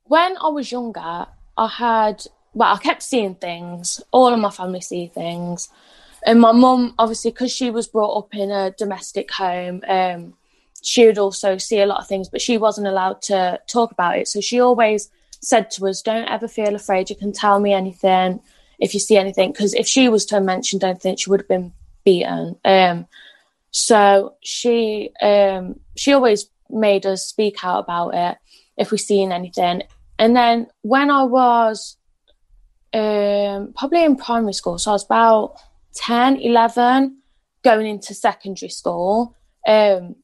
when 0.05 0.37
I 0.37 0.49
was 0.49 0.71
younger, 0.71 1.27
I 1.57 1.69
had 1.69 2.23
well, 2.55 2.75
I 2.75 2.79
kept 2.79 3.03
seeing 3.03 3.35
things. 3.35 4.01
All 4.13 4.29
of 4.29 4.39
my 4.39 4.51
family 4.51 4.81
see 4.81 5.09
things, 5.09 5.69
and 6.25 6.41
my 6.41 6.53
mum, 6.53 6.95
obviously, 6.99 7.31
because 7.31 7.53
she 7.53 7.71
was 7.71 7.87
brought 7.87 8.17
up 8.17 8.35
in 8.35 8.51
a 8.51 8.71
domestic 8.73 9.31
home, 9.31 9.83
um, 9.87 10.35
she 10.83 11.07
would 11.07 11.19
also 11.19 11.59
see 11.59 11.81
a 11.81 11.87
lot 11.87 12.01
of 12.01 12.07
things, 12.07 12.29
but 12.29 12.41
she 12.41 12.59
wasn't 12.59 12.87
allowed 12.87 13.23
to 13.23 13.61
talk 13.67 13.93
about 13.93 14.19
it. 14.19 14.29
So 14.29 14.41
she 14.41 14.61
always 14.61 15.11
said 15.41 15.71
to 15.73 15.87
us, 15.89 16.03
"Don't 16.03 16.29
ever 16.29 16.49
feel 16.49 16.75
afraid. 16.75 17.11
You 17.11 17.17
can 17.17 17.33
tell 17.33 17.61
me 17.61 17.73
anything 17.73 18.41
if 18.79 18.95
you 18.95 19.01
see 19.01 19.17
anything." 19.17 19.53
Because 19.53 19.75
if 19.75 19.87
she 19.87 20.09
was 20.09 20.25
to 20.27 20.37
have 20.37 20.45
mentioned 20.45 20.85
anything, 20.85 21.17
she 21.17 21.31
would 21.31 21.41
have 21.41 21.49
been 21.49 21.73
beaten. 22.05 22.57
Um, 22.65 23.07
so 23.71 24.35
she 24.41 25.11
um, 25.21 25.81
she 25.97 26.13
always 26.13 26.47
made 26.71 27.07
us 27.07 27.27
speak 27.27 27.65
out 27.65 27.81
about 27.81 28.15
it 28.15 28.39
if 28.77 28.91
we 28.91 28.99
seen 28.99 29.33
anything. 29.33 29.83
And 30.19 30.37
then 30.37 30.69
when 30.83 31.11
I 31.11 31.25
was 31.25 31.97
um, 32.93 33.73
probably 33.77 34.05
in 34.05 34.17
primary 34.17 34.53
school, 34.53 34.79
so 34.79 34.91
I 34.91 34.95
was 34.95 35.05
about 35.05 35.57
10, 35.97 36.37
11, 36.37 37.19
going 37.63 37.87
into 37.87 38.15
secondary 38.15 38.71
school, 38.71 39.35
um, 39.67 40.17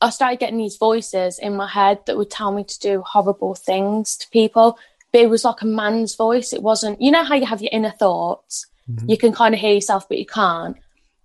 I 0.00 0.10
started 0.10 0.38
getting 0.38 0.58
these 0.58 0.76
voices 0.76 1.38
in 1.38 1.56
my 1.56 1.68
head 1.68 2.00
that 2.06 2.16
would 2.16 2.30
tell 2.30 2.52
me 2.52 2.64
to 2.64 2.78
do 2.78 3.02
horrible 3.02 3.54
things 3.54 4.16
to 4.18 4.28
people. 4.30 4.78
But 5.12 5.22
it 5.22 5.30
was 5.30 5.44
like 5.44 5.62
a 5.62 5.66
man's 5.66 6.14
voice. 6.14 6.52
It 6.52 6.62
wasn't, 6.62 7.00
you 7.00 7.10
know, 7.10 7.24
how 7.24 7.34
you 7.34 7.46
have 7.46 7.62
your 7.62 7.70
inner 7.72 7.90
thoughts. 7.90 8.66
Mm-hmm. 8.90 9.10
You 9.10 9.16
can 9.18 9.32
kind 9.32 9.54
of 9.54 9.60
hear 9.60 9.74
yourself, 9.74 10.08
but 10.08 10.18
you 10.18 10.26
can't. 10.26 10.76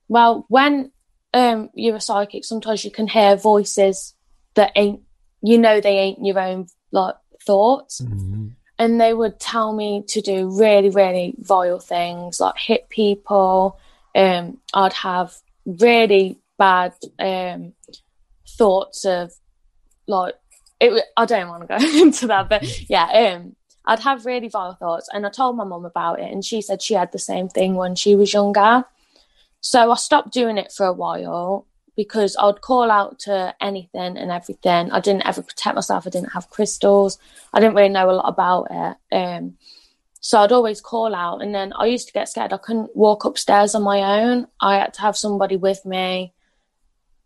Well, 0.07 0.45
when 0.47 0.91
um, 1.33 1.69
you're 1.73 1.97
a 1.97 2.01
psychic, 2.01 2.45
sometimes 2.45 2.83
you 2.85 2.91
can 2.91 3.07
hear 3.07 3.35
voices 3.35 4.13
that 4.55 4.71
ain't, 4.75 5.01
you 5.41 5.57
know, 5.57 5.81
they 5.81 5.97
ain't 5.97 6.25
your 6.25 6.39
own 6.39 6.67
like 6.91 7.15
thoughts. 7.45 8.01
Mm-hmm. 8.01 8.49
And 8.79 8.99
they 8.99 9.13
would 9.13 9.39
tell 9.39 9.73
me 9.73 10.03
to 10.07 10.21
do 10.21 10.49
really, 10.59 10.89
really 10.89 11.35
vile 11.37 11.79
things 11.79 12.39
like 12.39 12.57
hit 12.57 12.89
people. 12.89 13.79
Um, 14.15 14.57
I'd 14.73 14.93
have 14.93 15.35
really 15.65 16.39
bad 16.57 16.93
um, 17.19 17.73
thoughts 18.47 19.05
of 19.05 19.31
like 20.07 20.35
it. 20.79 21.03
I 21.15 21.25
don't 21.25 21.49
want 21.49 21.61
to 21.61 21.67
go 21.67 21.99
into 22.01 22.27
that, 22.27 22.49
but 22.49 22.89
yeah, 22.89 23.35
um, 23.35 23.55
I'd 23.85 23.99
have 23.99 24.25
really 24.25 24.49
vile 24.49 24.75
thoughts, 24.75 25.09
and 25.13 25.25
I 25.25 25.29
told 25.29 25.55
my 25.55 25.63
mum 25.63 25.85
about 25.85 26.19
it, 26.19 26.31
and 26.31 26.43
she 26.43 26.61
said 26.61 26.81
she 26.81 26.93
had 26.93 27.11
the 27.11 27.19
same 27.19 27.49
thing 27.49 27.75
when 27.75 27.95
she 27.95 28.15
was 28.15 28.33
younger. 28.33 28.85
So 29.61 29.91
I 29.91 29.95
stopped 29.95 30.33
doing 30.33 30.57
it 30.57 30.71
for 30.71 30.85
a 30.85 30.93
while 30.93 31.65
because 31.95 32.35
I'd 32.39 32.61
call 32.61 32.89
out 32.89 33.19
to 33.19 33.55
anything 33.61 34.17
and 34.17 34.31
everything. 34.31 34.91
I 34.91 34.99
didn't 34.99 35.25
ever 35.25 35.41
protect 35.41 35.75
myself. 35.75 36.07
I 36.07 36.09
didn't 36.09 36.33
have 36.33 36.49
crystals. 36.49 37.19
I 37.53 37.59
didn't 37.59 37.75
really 37.75 37.89
know 37.89 38.09
a 38.09 38.13
lot 38.13 38.27
about 38.27 38.67
it. 38.71 39.15
Um, 39.15 39.57
so 40.19 40.39
I'd 40.39 40.53
always 40.53 40.79
call 40.79 41.13
out, 41.13 41.41
and 41.41 41.53
then 41.53 41.73
I 41.73 41.85
used 41.87 42.07
to 42.07 42.13
get 42.13 42.29
scared. 42.29 42.53
I 42.53 42.57
couldn't 42.57 42.95
walk 42.95 43.25
upstairs 43.25 43.75
on 43.75 43.83
my 43.83 44.21
own. 44.21 44.47
I 44.61 44.77
had 44.77 44.93
to 44.93 45.01
have 45.01 45.17
somebody 45.17 45.57
with 45.57 45.85
me, 45.85 46.33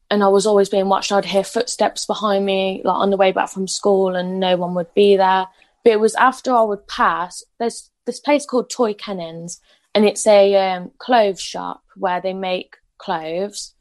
and 0.09 0.23
I 0.23 0.29
was 0.29 0.47
always 0.47 0.67
being 0.67 0.89
watched. 0.89 1.11
I'd 1.11 1.25
hear 1.25 1.43
footsteps 1.43 2.07
behind 2.07 2.43
me, 2.45 2.81
like 2.83 2.95
on 2.95 3.11
the 3.11 3.17
way 3.17 3.31
back 3.31 3.49
from 3.49 3.67
school, 3.67 4.15
and 4.15 4.39
no 4.39 4.57
one 4.57 4.73
would 4.73 4.91
be 4.95 5.15
there. 5.15 5.45
But 5.83 5.93
it 5.93 5.99
was 5.99 6.15
after 6.15 6.51
I 6.51 6.63
would 6.63 6.87
pass. 6.87 7.43
There's 7.59 7.91
this 8.05 8.19
place 8.19 8.47
called 8.47 8.71
Toy 8.71 8.95
Kennins, 8.95 9.61
and 9.93 10.03
it's 10.03 10.25
a 10.25 10.55
um, 10.55 10.91
clothes 10.97 11.39
shop 11.39 11.83
where 11.95 12.19
they 12.19 12.33
make 12.33 12.77
clothes 12.97 13.75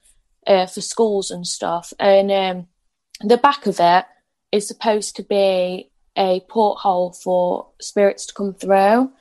uh, 0.46 0.66
for 0.66 0.80
schools 0.80 1.30
and 1.30 1.46
stuff. 1.46 1.92
And 1.98 2.30
um, 2.30 2.66
the 3.20 3.36
back 3.36 3.66
of 3.66 3.78
it 3.80 4.04
is 4.52 4.66
supposed 4.66 5.16
to 5.16 5.22
be 5.22 5.90
a 6.16 6.40
porthole 6.48 7.12
for 7.12 7.68
spirits 7.80 8.26
to 8.26 8.34
come 8.34 8.54
through. 8.54 9.12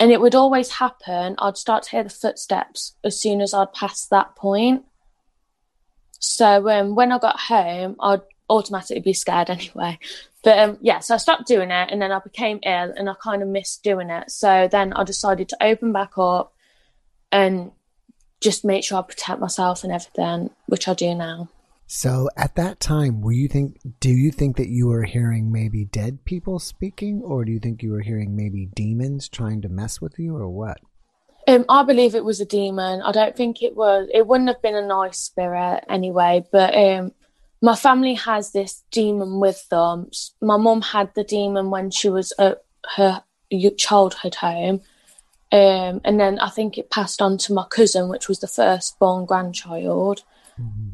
And 0.00 0.10
it 0.10 0.20
would 0.20 0.34
always 0.34 0.70
happen. 0.70 1.36
I'd 1.38 1.56
start 1.56 1.84
to 1.84 1.90
hear 1.90 2.02
the 2.02 2.10
footsteps 2.10 2.96
as 3.04 3.20
soon 3.20 3.40
as 3.40 3.54
I'd 3.54 3.72
pass 3.72 4.06
that 4.06 4.34
point. 4.34 4.84
So 6.18 6.68
um, 6.68 6.94
when 6.94 7.12
I 7.12 7.18
got 7.18 7.38
home, 7.38 7.96
I'd 8.00 8.22
automatically 8.48 9.00
be 9.00 9.12
scared 9.12 9.50
anyway. 9.50 9.98
But 10.42 10.58
um, 10.58 10.78
yeah, 10.80 10.98
so 10.98 11.14
I 11.14 11.18
stopped 11.18 11.46
doing 11.46 11.70
it 11.70 11.90
and 11.90 12.02
then 12.02 12.10
I 12.10 12.18
became 12.18 12.58
ill 12.64 12.92
and 12.96 13.08
I 13.08 13.14
kind 13.22 13.42
of 13.42 13.48
missed 13.48 13.84
doing 13.84 14.10
it. 14.10 14.30
So 14.30 14.68
then 14.70 14.92
I 14.92 15.04
decided 15.04 15.48
to 15.50 15.62
open 15.62 15.92
back 15.92 16.18
up 16.18 16.52
and 17.30 17.70
just 18.42 18.64
make 18.64 18.84
sure 18.84 18.98
I 18.98 19.02
protect 19.02 19.40
myself 19.40 19.84
and 19.84 19.92
everything, 19.92 20.50
which 20.66 20.88
I 20.88 20.94
do 20.94 21.14
now. 21.14 21.48
So 21.86 22.28
at 22.36 22.54
that 22.56 22.80
time, 22.80 23.20
were 23.20 23.32
you 23.32 23.48
think 23.48 23.78
do 24.00 24.10
you 24.10 24.30
think 24.30 24.56
that 24.56 24.68
you 24.68 24.86
were 24.86 25.04
hearing 25.04 25.52
maybe 25.52 25.84
dead 25.84 26.24
people 26.24 26.58
speaking 26.58 27.20
or 27.22 27.44
do 27.44 27.52
you 27.52 27.58
think 27.58 27.82
you 27.82 27.92
were 27.92 28.00
hearing 28.00 28.34
maybe 28.34 28.66
demons 28.74 29.28
trying 29.28 29.60
to 29.62 29.68
mess 29.68 30.00
with 30.00 30.18
you 30.18 30.36
or 30.36 30.48
what? 30.48 30.78
Um, 31.46 31.64
I 31.68 31.82
believe 31.82 32.14
it 32.14 32.24
was 32.24 32.40
a 32.40 32.46
demon. 32.46 33.02
I 33.02 33.12
don't 33.12 33.36
think 33.36 33.62
it 33.62 33.76
was. 33.76 34.08
It 34.14 34.26
wouldn't 34.26 34.48
have 34.48 34.62
been 34.62 34.76
a 34.76 34.86
nice 34.86 35.18
spirit 35.18 35.84
anyway. 35.88 36.44
But 36.50 36.74
um, 36.74 37.12
my 37.60 37.76
family 37.76 38.14
has 38.14 38.52
this 38.52 38.84
demon 38.90 39.40
with 39.40 39.68
them. 39.68 40.10
My 40.40 40.56
mum 40.56 40.82
had 40.82 41.14
the 41.14 41.24
demon 41.24 41.70
when 41.70 41.90
she 41.90 42.08
was 42.08 42.32
at 42.38 42.62
her 42.96 43.22
childhood 43.76 44.36
home. 44.36 44.80
Um, 45.52 46.00
and 46.04 46.18
then 46.18 46.38
I 46.38 46.48
think 46.48 46.78
it 46.78 46.90
passed 46.90 47.20
on 47.20 47.36
to 47.38 47.52
my 47.52 47.66
cousin, 47.68 48.08
which 48.08 48.26
was 48.28 48.40
the 48.40 48.48
first 48.48 48.98
born 48.98 49.26
grandchild. 49.26 50.24
Mm-hmm. 50.60 50.88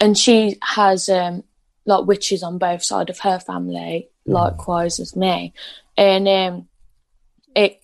And 0.00 0.18
she 0.18 0.58
has 0.62 1.08
um, 1.08 1.44
like 1.86 2.06
witches 2.06 2.42
on 2.42 2.58
both 2.58 2.82
sides 2.82 3.10
of 3.10 3.20
her 3.20 3.40
family, 3.40 4.10
mm-hmm. 4.26 4.32
likewise 4.32 5.00
as 5.00 5.16
me. 5.16 5.54
And 5.96 6.28
um, 6.28 6.68
it 7.56 7.82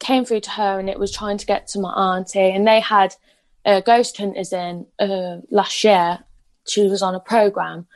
came 0.00 0.24
through 0.24 0.40
to 0.40 0.50
her 0.50 0.80
and 0.80 0.90
it 0.90 0.98
was 0.98 1.12
trying 1.12 1.38
to 1.38 1.46
get 1.46 1.68
to 1.68 1.80
my 1.80 1.92
auntie. 1.92 2.40
And 2.50 2.66
they 2.66 2.80
had 2.80 3.14
uh, 3.64 3.80
ghost 3.80 4.16
hunters 4.16 4.52
in 4.52 4.86
uh, 4.98 5.38
last 5.50 5.84
year 5.84 6.18
she 6.66 6.86
was 6.86 7.02
on 7.02 7.14
a 7.14 7.20
program 7.20 7.86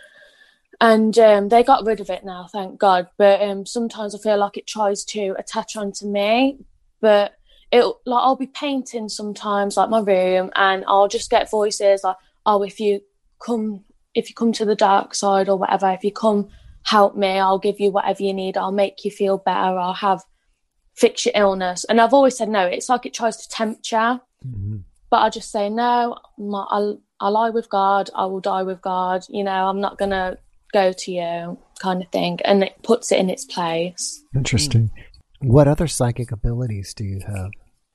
and 0.81 1.19
um, 1.19 1.49
they 1.49 1.63
got 1.63 1.85
rid 1.87 2.01
of 2.01 2.11
it 2.11 2.25
now 2.25 2.47
thank 2.51 2.79
god 2.79 3.09
but 3.17 3.41
um, 3.41 3.65
sometimes 3.65 4.15
i 4.15 4.19
feel 4.19 4.39
like 4.39 4.57
it 4.57 4.67
tries 4.67 5.05
to 5.05 5.35
attach 5.39 5.77
onto 5.77 6.07
me 6.07 6.59
but 7.01 7.35
it 7.73 7.85
like 8.07 8.23
i'll 8.23 8.37
be 8.37 8.47
painting 8.47 9.09
sometimes 9.09 9.77
like 9.77 9.91
my 9.91 10.01
room 10.01 10.51
and 10.55 10.85
i'll 10.87 11.09
just 11.09 11.31
get 11.31 11.51
voices 11.51 12.05
like 12.05 12.17
oh 12.47 12.63
if 12.63 12.79
you 12.79 13.01
come 13.45 13.85
if 14.15 14.29
you 14.29 14.35
come 14.35 14.53
to 14.53 14.65
the 14.65 14.77
dark 14.77 15.15
side 15.15 15.49
or 15.49 15.59
whatever 15.59 15.91
if 15.91 16.05
you 16.05 16.13
come 16.13 16.49
help 16.85 17.17
me 17.17 17.39
i'll 17.39 17.59
give 17.59 17.81
you 17.81 17.91
whatever 17.91 18.23
you 18.23 18.35
need 18.35 18.57
i'll 18.57 18.73
make 18.73 19.05
you 19.05 19.11
feel 19.11 19.39
better 19.39 19.79
i'll 19.79 19.95
have 19.95 20.23
fix 20.95 21.25
your 21.25 21.33
illness 21.35 21.85
and 21.85 22.01
i've 22.01 22.15
always 22.15 22.37
said 22.37 22.49
no 22.49 22.67
it's 22.67 22.89
like 22.89 23.07
it 23.07 23.15
tries 23.15 23.37
to 23.37 23.49
tempt 23.49 23.91
you 23.91 23.99
mm-hmm. 23.99 24.77
but 25.11 25.17
i 25.17 25.31
just 25.31 25.51
say 25.51 25.71
no 25.71 26.17
my, 26.37 26.65
I'll, 26.69 27.01
I 27.23 27.29
lie 27.29 27.51
with 27.51 27.69
God, 27.69 28.11
I 28.17 28.27
will 28.27 28.41
die 28.41 28.65
with 28.65 28.83
God. 28.83 29.25
You 29.29 29.45
know, 29.45 29.53
I'm 29.53 29.81
not 29.81 29.97
going 29.97 30.11
to 30.11 30.39
go 30.73 30.93
to 30.93 31.13
you, 31.13 31.57
kind 31.79 32.03
of 32.03 32.11
thing. 32.11 32.41
And 32.45 32.65
it 32.65 32.83
puts 32.83 33.13
it 33.13 33.21
in 33.21 33.31
its 33.31 33.45
place. 33.45 34.25
Interesting. 34.35 34.91
What 35.39 35.69
other 35.69 35.87
psychic 35.87 36.33
abilities 36.33 36.93
do 36.95 37.05
you 37.05 37.21
have? 37.25 37.53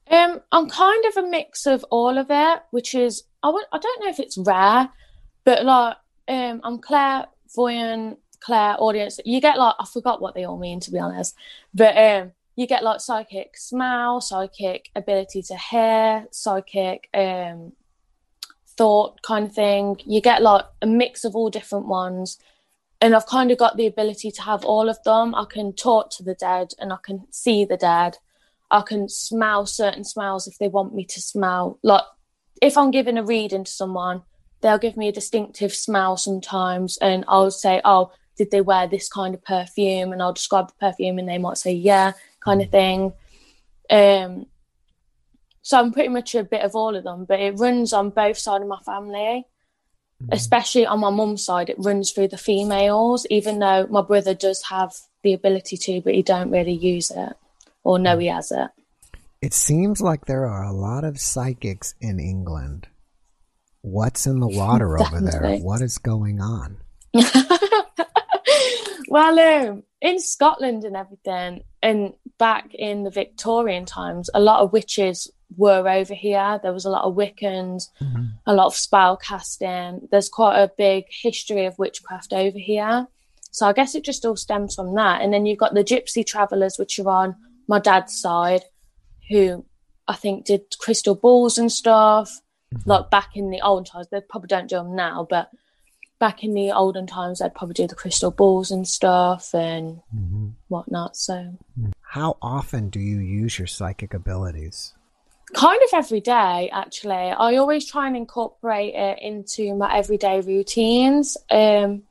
Um, 0.10 0.42
I'm 0.52 0.70
kind 0.70 1.06
of 1.06 1.18
a 1.18 1.28
mix 1.28 1.66
of 1.66 1.84
all 1.90 2.18
of 2.18 2.28
it, 2.30 2.62
which 2.72 2.96
is 2.96 3.24
I 3.44 3.50
w- 3.50 3.66
I 3.72 3.78
don't 3.78 4.04
know 4.04 4.10
if 4.10 4.20
it's 4.20 4.38
rare, 4.38 4.90
but 5.44 5.66
like 5.66 5.98
um, 6.28 6.62
I'm 6.64 6.80
clairvoyant, 6.80 8.20
clairaudience. 8.40 9.20
You 9.26 9.42
get 9.42 9.58
like 9.58 9.76
I 9.80 9.86
forgot 9.86 10.22
what 10.22 10.34
they 10.34 10.46
all 10.46 10.58
mean 10.58 10.80
to 10.82 10.92
be 10.92 11.00
honest, 11.00 11.36
but 11.74 11.98
um, 11.98 12.32
you 12.56 12.68
get 12.68 12.84
like 12.84 13.02
psychic 13.02 13.58
smell, 13.58 14.22
psychic 14.22 14.90
ability 14.96 15.42
to 15.44 15.58
hear, 15.58 16.26
psychic 16.32 17.10
um, 17.14 17.74
thought 18.78 19.22
kind 19.22 19.46
of 19.46 19.54
thing. 19.54 19.98
You 20.06 20.22
get 20.22 20.42
like 20.42 20.66
a 20.82 20.88
mix 20.88 21.26
of 21.26 21.36
all 21.36 21.50
different 21.50 21.88
ones. 21.88 22.40
And 23.00 23.16
I've 23.16 23.28
kind 23.28 23.52
of 23.52 23.60
got 23.60 23.78
the 23.78 23.86
ability 23.86 24.32
to 24.32 24.42
have 24.42 24.66
all 24.66 24.90
of 24.90 25.02
them. 25.04 25.36
I 25.36 25.46
can 25.46 25.74
talk 25.74 26.10
to 26.12 26.24
the 26.24 26.34
dead 26.34 26.70
and 26.80 26.92
I 26.92 26.98
can 27.04 27.26
see 27.30 27.64
the 27.64 27.78
dead. 27.78 28.18
I 28.70 28.82
can 28.82 29.08
smell 29.08 29.66
certain 29.66 30.04
smells 30.04 30.48
if 30.48 30.58
they 30.58 30.68
want 30.68 30.94
me 30.94 31.06
to 31.06 31.22
smell. 31.22 31.80
Like 31.84 32.04
if 32.62 32.78
I'm 32.78 32.92
giving 32.92 33.18
a 33.18 33.24
reading 33.24 33.64
to 33.64 33.72
someone, 33.72 34.24
they'll 34.62 34.78
give 34.78 34.98
me 34.98 35.08
a 35.08 35.14
distinctive 35.14 35.74
smell 35.74 36.18
sometimes 36.18 36.98
and 36.98 37.24
I'll 37.28 37.52
say, 37.52 37.82
Oh, 37.86 38.12
did 38.38 38.52
they 38.52 38.62
wear 38.62 38.88
this 38.88 39.10
kind 39.10 39.34
of 39.34 39.44
perfume? 39.44 40.12
And 40.12 40.22
I'll 40.22 40.34
describe 40.34 40.68
the 40.68 40.88
perfume 40.88 41.18
and 41.18 41.30
they 41.30 41.38
might 41.38 41.58
say, 41.58 41.72
Yeah, 41.74 42.14
kind 42.44 42.62
of 42.62 42.70
thing. 42.70 43.14
Um 43.90 44.48
so 45.62 45.78
I'm 45.80 45.92
pretty 45.92 46.10
much 46.10 46.34
a 46.34 46.46
bit 46.46 46.62
of 46.62 46.76
all 46.76 46.96
of 46.96 47.04
them, 47.04 47.26
but 47.26 47.42
it 47.42 47.60
runs 47.60 47.92
on 47.92 48.10
both 48.10 48.38
sides 48.38 48.62
of 48.62 48.70
my 48.70 48.80
family. 48.86 49.46
Mm-hmm. 50.24 50.32
Especially 50.32 50.86
on 50.86 51.00
my 51.00 51.10
mum's 51.10 51.46
side, 51.46 51.70
it 51.70 51.76
runs 51.78 52.12
through 52.12 52.30
the 52.30 52.38
females, 52.38 53.28
even 53.30 53.60
though 53.60 53.86
my 53.88 54.02
brother 54.02 54.34
does 54.34 54.64
have 54.64 54.96
the 55.24 55.34
ability 55.34 55.78
to, 55.78 56.02
but 56.02 56.16
he 56.16 56.24
don't 56.24 56.50
really 56.50 56.72
use 56.72 57.12
it 57.12 57.34
or 57.88 57.98
no, 57.98 58.18
he 58.18 58.28
has 58.28 58.52
it. 58.52 58.70
It 59.42 59.54
seems 59.54 60.02
like 60.02 60.26
there 60.26 60.46
are 60.46 60.64
a 60.64 60.74
lot 60.74 61.06
of 61.06 61.18
psychics 61.22 61.96
in 62.02 62.20
England. 62.20 62.90
What's 63.80 64.28
in 64.28 64.42
the 64.42 64.48
water 64.48 65.00
over 65.02 65.22
there? 65.22 65.60
What 65.60 65.82
is 65.82 65.98
going 65.98 66.42
on? 66.42 66.80
well, 69.08 69.40
um, 69.40 69.84
in 70.02 70.20
Scotland 70.20 70.84
and 70.84 70.98
everything, 70.98 71.64
and 71.82 72.14
back 72.38 72.74
in 72.74 73.04
the 73.04 73.10
Victorian 73.10 73.86
times, 73.86 74.30
a 74.34 74.42
lot 74.42 74.60
of 74.60 74.74
witches 74.74 75.32
were 75.56 75.88
over 75.88 76.14
here. 76.14 76.60
There 76.62 76.74
was 76.74 76.84
a 76.84 76.90
lot 76.90 77.06
of 77.06 77.16
Wiccans, 77.16 77.88
mm-hmm. 78.02 78.26
a 78.46 78.54
lot 78.54 78.66
of 78.66 78.76
spell 78.76 79.16
casting. 79.16 80.10
There's 80.12 80.28
quite 80.28 80.60
a 80.60 80.74
big 80.78 81.06
history 81.10 81.66
of 81.66 81.80
witchcraft 81.80 82.34
over 82.34 82.60
here. 82.60 83.08
So 83.52 83.66
I 83.66 83.72
guess 83.72 83.96
it 83.96 84.04
just 84.04 84.26
all 84.26 84.36
stems 84.36 84.76
from 84.76 84.94
that. 84.96 85.22
And 85.22 85.32
then 85.34 85.46
you've 85.46 85.58
got 85.58 85.74
the 85.74 85.86
gypsy 85.86 86.26
travelers, 86.26 86.78
which 86.78 87.00
are 87.00 87.08
on 87.08 87.36
my 87.68 87.80
dad's 87.80 88.20
side, 88.20 88.64
who 89.30 89.66
I 90.08 90.16
think 90.16 90.46
did 90.46 90.62
crystal 90.80 91.16
balls 91.16 91.58
and 91.58 91.72
stuff. 91.72 92.40
Mm-hmm. 92.74 92.90
Like 92.90 93.10
back 93.10 93.30
in 93.36 93.50
the 93.50 93.62
olden 93.62 93.86
times, 93.86 94.08
they 94.12 94.22
probably 94.22 94.48
don't 94.48 94.70
do 94.70 94.78
them 94.78 94.96
now, 94.96 95.26
but 95.30 95.50
back 96.20 96.44
in 96.44 96.54
the 96.54 96.72
olden 96.72 97.08
times, 97.08 97.40
they'd 97.40 97.54
probably 97.54 97.74
do 97.74 97.88
the 97.88 97.96
crystal 97.96 98.32
balls 98.32 98.72
and 98.72 98.88
stuff 98.88 99.54
and 99.54 100.02
mm-hmm. 100.16 100.50
whatnot. 100.68 101.16
So, 101.16 101.58
how 102.02 102.38
often 102.42 102.90
do 102.90 103.00
you 103.00 103.20
use 103.20 103.58
your 103.58 103.68
psychic 103.68 104.14
abilities? 104.14 104.94
kind 105.54 105.80
of 105.82 105.90
every 105.94 106.20
day 106.20 106.70
actually 106.74 107.14
i 107.14 107.56
always 107.56 107.90
try 107.90 108.08
and 108.08 108.18
incorporate 108.18 108.94
it 108.94 109.20
into 109.22 109.74
my 109.76 109.96
everyday 109.96 110.42
routines 110.42 111.38
um 111.52 112.04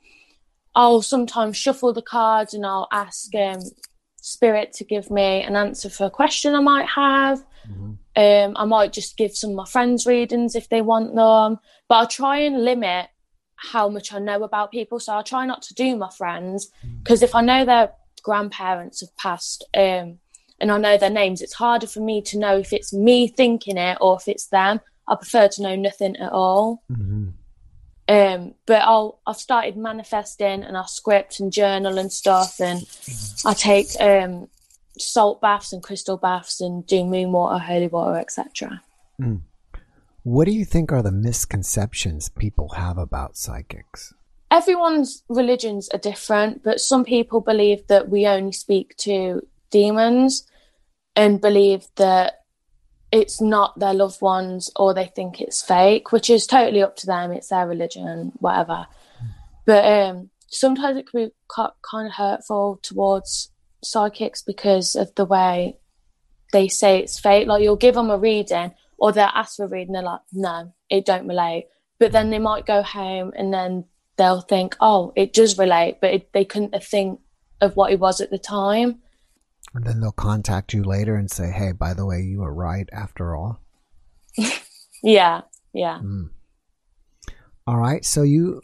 i'll 0.75 1.03
sometimes 1.03 1.57
shuffle 1.57 1.93
the 1.93 2.01
cards 2.01 2.55
and 2.55 2.65
i'll 2.65 2.89
ask 2.91 3.35
um 3.35 3.61
spirit 4.27 4.73
to 4.73 4.85
give 4.85 5.11
me 5.11 5.43
an 5.43 5.57
answer 5.57 5.89
for 5.89 6.07
a 6.07 6.11
question 6.11 6.55
i 6.55 6.61
might 6.61 6.87
have 6.87 7.45
mm-hmm. 7.69 7.93
um 8.17 8.57
i 8.57 8.65
might 8.65 8.93
just 8.93 9.17
give 9.17 9.35
some 9.35 9.51
of 9.51 9.57
my 9.57 9.67
friends 9.67 10.07
readings 10.07 10.55
if 10.55 10.69
they 10.69 10.83
want 10.83 11.15
them 11.15 11.59
but 11.89 11.97
i 11.97 12.05
try 12.05 12.39
and 12.39 12.65
limit 12.65 13.09
how 13.57 13.89
much 13.89 14.13
i 14.13 14.19
know 14.19 14.43
about 14.43 14.71
people 14.71 14.99
so 14.99 15.17
i 15.17 15.23
try 15.23 15.47
not 15.47 15.63
to 15.63 15.75
do 15.75 15.97
my 15.97 16.11
friends 16.11 16.71
because 17.03 17.21
mm. 17.21 17.25
if 17.25 17.35
i 17.35 17.41
know 17.41 17.65
their 17.65 17.91
grandparents 18.23 19.01
have 19.01 19.17
passed 19.17 19.65
um 19.77 20.19
and 20.61 20.73
I 20.73 20.79
know 20.79 20.97
their 20.97 21.11
names, 21.11 21.43
it's 21.43 21.53
harder 21.53 21.87
for 21.87 22.01
me 22.01 22.23
to 22.23 22.39
know 22.39 22.59
if 22.59 22.73
it's 22.73 22.93
me 22.93 23.29
thinking 23.29 23.77
it 23.77 23.99
or 24.01 24.17
if 24.17 24.29
it's 24.29 24.47
them. 24.47 24.81
I 25.09 25.15
prefer 25.15 25.49
to 25.49 25.63
know 25.63 25.77
nothing 25.77 26.17
at 26.17 26.33
all. 26.33 26.83
Mm-hmm. 26.91 27.29
Um, 28.09 28.55
but 28.67 28.83
I'll 28.83 29.21
I've 29.27 29.37
started 29.37 29.77
manifesting 29.77 30.63
and 30.63 30.77
I 30.77 30.85
script 30.87 31.41
and 31.41 31.53
journal 31.53 31.99
and 31.99 32.13
stuff, 32.13 32.61
and 32.61 32.85
I 33.45 33.53
take 33.55 33.89
um, 34.01 34.49
salt 34.99 35.41
baths 35.41 35.73
and 35.73 35.83
crystal 35.83 36.17
baths 36.17 36.61
and 36.61 36.87
do 36.87 37.05
moon 37.05 37.33
water, 37.33 37.59
holy 37.59 37.89
water, 37.89 38.19
etc. 38.19 38.83
Mm. 39.21 39.43
What 40.23 40.47
do 40.47 40.53
you 40.53 40.65
think 40.65 40.93
are 40.93 41.03
the 41.03 41.13
misconceptions 41.13 42.29
people 42.29 42.71
have 42.71 42.99
about 42.99 43.37
psychics? 43.37 44.13
Everyone's 44.51 45.23
religions 45.29 45.89
are 45.93 45.99
different, 45.99 46.63
but 46.63 46.81
some 46.81 47.05
people 47.05 47.41
believe 47.41 47.87
that 47.89 48.09
we 48.09 48.27
only 48.27 48.53
speak 48.53 48.97
to 48.99 49.43
demons 49.71 50.47
and 51.15 51.41
believe 51.41 51.87
that 51.97 52.41
it's 53.13 53.41
not 53.41 53.79
their 53.79 53.95
loved 53.95 54.21
ones 54.21 54.71
or 54.77 54.93
they 54.93 55.07
think 55.07 55.41
it's 55.41 55.63
fake, 55.63 56.13
which 56.13 56.29
is 56.29 56.47
totally 56.47 56.83
up 56.83 56.97
to 56.97 57.07
them. 57.07 57.33
It's 57.33 57.49
their 57.49 57.67
religion, 57.67 58.33
whatever. 58.39 58.87
But 59.65 59.85
um, 59.85 60.31
sometimes 60.49 60.97
it 60.97 61.09
can 61.09 61.27
be 61.27 61.33
kind 61.49 62.07
of 62.07 62.15
hurtful 62.15 62.81
towards 62.83 63.51
psychics 63.83 64.43
because 64.43 64.97
of 64.97 65.15
the 65.15 65.25
way 65.25 65.79
they 66.53 66.69
say 66.69 66.99
it's 66.99 67.19
fake. 67.19 67.47
Like 67.47 67.63
you'll 67.63 67.77
give 67.77 67.95
them 67.95 68.11
a 68.11 68.19
reading 68.19 68.75
or 68.99 69.13
they'll 69.13 69.25
ask 69.27 69.57
for 69.57 69.65
a 69.65 69.69
reading, 69.69 69.93
they're 69.93 70.03
like, 70.03 70.21
no, 70.33 70.73
it 70.91 71.05
don't 71.05 71.29
relate. 71.29 71.69
But 71.99 72.13
then 72.13 72.31
they 72.31 72.39
might 72.39 72.67
go 72.67 72.83
home 72.83 73.33
and 73.37 73.53
then 73.53 73.85
they'll 74.17 74.41
think, 74.41 74.77
oh, 74.81 75.13
it 75.17 75.33
does 75.33 75.59
relate, 75.59 75.99
but 76.01 76.13
it, 76.13 76.33
they 76.33 76.45
couldn't 76.45 76.75
think 76.83 77.21
of 77.61 77.77
what 77.77 77.93
it 77.93 78.01
was 78.01 78.21
at 78.21 78.31
the 78.31 78.39
time. 78.39 79.01
And 79.77 79.85
then 79.85 80.01
they'll 80.01 80.11
contact 80.11 80.73
you 80.73 80.83
later 80.83 81.17
and 81.17 81.31
say, 81.31 81.51
hey, 81.51 81.73
by 81.73 81.93
the 81.93 82.07
way, 82.07 82.23
you 82.23 82.39
were 82.39 82.55
right 82.55 82.89
after 82.93 83.37
all. 83.37 83.61
yeah, 85.03 85.43
yeah. 85.75 86.01
Mm. 86.03 86.31
All 87.67 87.77
right. 87.77 88.03
So 88.03 88.23
you, 88.23 88.63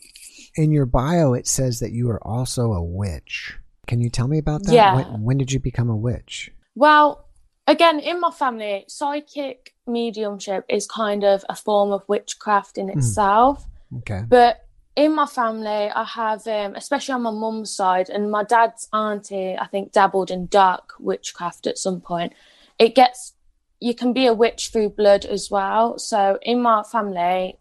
in 0.57 0.73
your 0.73 0.87
bio, 0.87 1.35
it 1.35 1.47
says 1.47 1.81
that 1.81 1.93
you 1.93 2.09
are 2.09 2.27
also 2.27 2.73
a 2.73 2.83
witch. 2.83 3.59
Can 3.87 4.01
you 4.01 4.09
tell 4.09 4.27
me 4.27 4.39
about 4.39 4.65
that? 4.65 4.73
Yeah. 4.73 4.95
When, 4.95 5.23
when 5.23 5.39
did 5.39 5.53
you 5.53 5.61
become 5.61 5.91
a 5.91 5.97
witch? 5.97 6.51
Well, 6.75 7.29
again, 7.67 8.01
in 8.01 8.19
my 8.19 8.31
family, 8.31 8.87
psychic 8.89 9.75
mediumship 9.87 10.65
is 10.71 10.87
kind 10.87 11.25
of 11.25 11.45
a 11.51 11.55
form 11.55 11.93
of 11.93 12.09
witchcraft 12.09 12.79
in 12.79 12.89
hmm. 12.89 12.99
itself. 12.99 13.67
Mm. 13.93 13.99
Okay. 13.99 14.23
But 14.27 14.65
in 14.95 15.15
my 15.15 15.27
family, 15.27 15.91
I 15.91 16.05
have, 16.05 16.47
um, 16.47 16.75
especially 16.75 17.15
on 17.15 17.23
my 17.23 17.31
mum's 17.31 17.71
side, 17.75 18.11
and 18.11 18.31
my 18.31 18.45
dad's 18.45 18.89
auntie, 18.93 19.57
I 19.57 19.67
think, 19.67 19.93
dabbled 19.93 20.31
in 20.31 20.47
dark 20.47 20.95
witchcraft 21.01 21.67
at 21.67 21.79
some 21.79 22.01
point. 22.01 22.35
It 22.79 22.95
gets, 22.95 23.33
you 23.81 23.95
can 23.95 24.13
be 24.13 24.27
a 24.27 24.35
witch 24.35 24.69
through 24.69 24.91
blood 24.91 25.25
as 25.25 25.51
well. 25.51 25.99
So 25.99 26.39
in 26.43 26.61
my 26.61 26.83
family, 26.83 27.59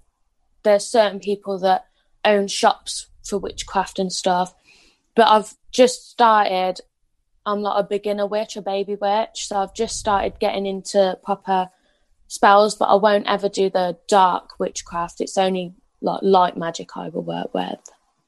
there's 0.64 0.86
certain 0.86 1.20
people 1.20 1.58
that 1.60 1.86
own 2.26 2.48
shops 2.48 3.08
for 3.24 3.38
witchcraft 3.38 3.98
and 3.98 4.12
stuff. 4.12 4.54
But 5.16 5.28
I've 5.28 5.56
just 5.72 6.10
started, 6.10 6.82
I'm 7.46 7.62
not 7.62 7.80
a 7.80 7.88
beginner 7.88 8.28
witch, 8.28 8.58
a 8.58 8.62
baby 8.62 8.96
witch. 9.00 9.48
So 9.48 9.58
I've 9.58 9.74
just 9.74 9.98
started 9.98 10.40
getting 10.40 10.66
into 10.66 11.18
proper 11.24 11.70
spells, 12.28 12.76
but 12.76 12.86
I 12.86 12.96
won't 12.96 13.28
ever 13.28 13.50
do 13.50 13.70
the 13.70 13.98
dark 14.08 14.60
witchcraft. 14.60 15.22
It's 15.22 15.38
only 15.38 15.76
like 16.02 16.22
light 16.22 16.58
magic 16.58 16.96
I 16.96 17.10
will 17.10 17.24
work 17.24 17.54
with. 17.54 17.80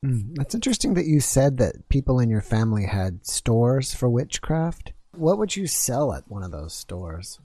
Mm, 0.04 0.36
that's 0.36 0.56
interesting 0.56 0.96
that 0.96 1.06
you 1.06 1.20
said 1.20 1.58
that 1.58 1.88
people 1.90 2.20
in 2.20 2.30
your 2.30 2.42
family 2.42 2.86
had 2.86 3.26
stores 3.26 3.94
for 3.94 4.10
witchcraft. 4.10 4.92
What 5.16 5.38
would 5.38 5.56
you 5.56 5.68
sell 5.68 6.14
at 6.14 6.28
one 6.28 6.44
of 6.44 6.52
those 6.52 6.74
stores? 6.74 7.40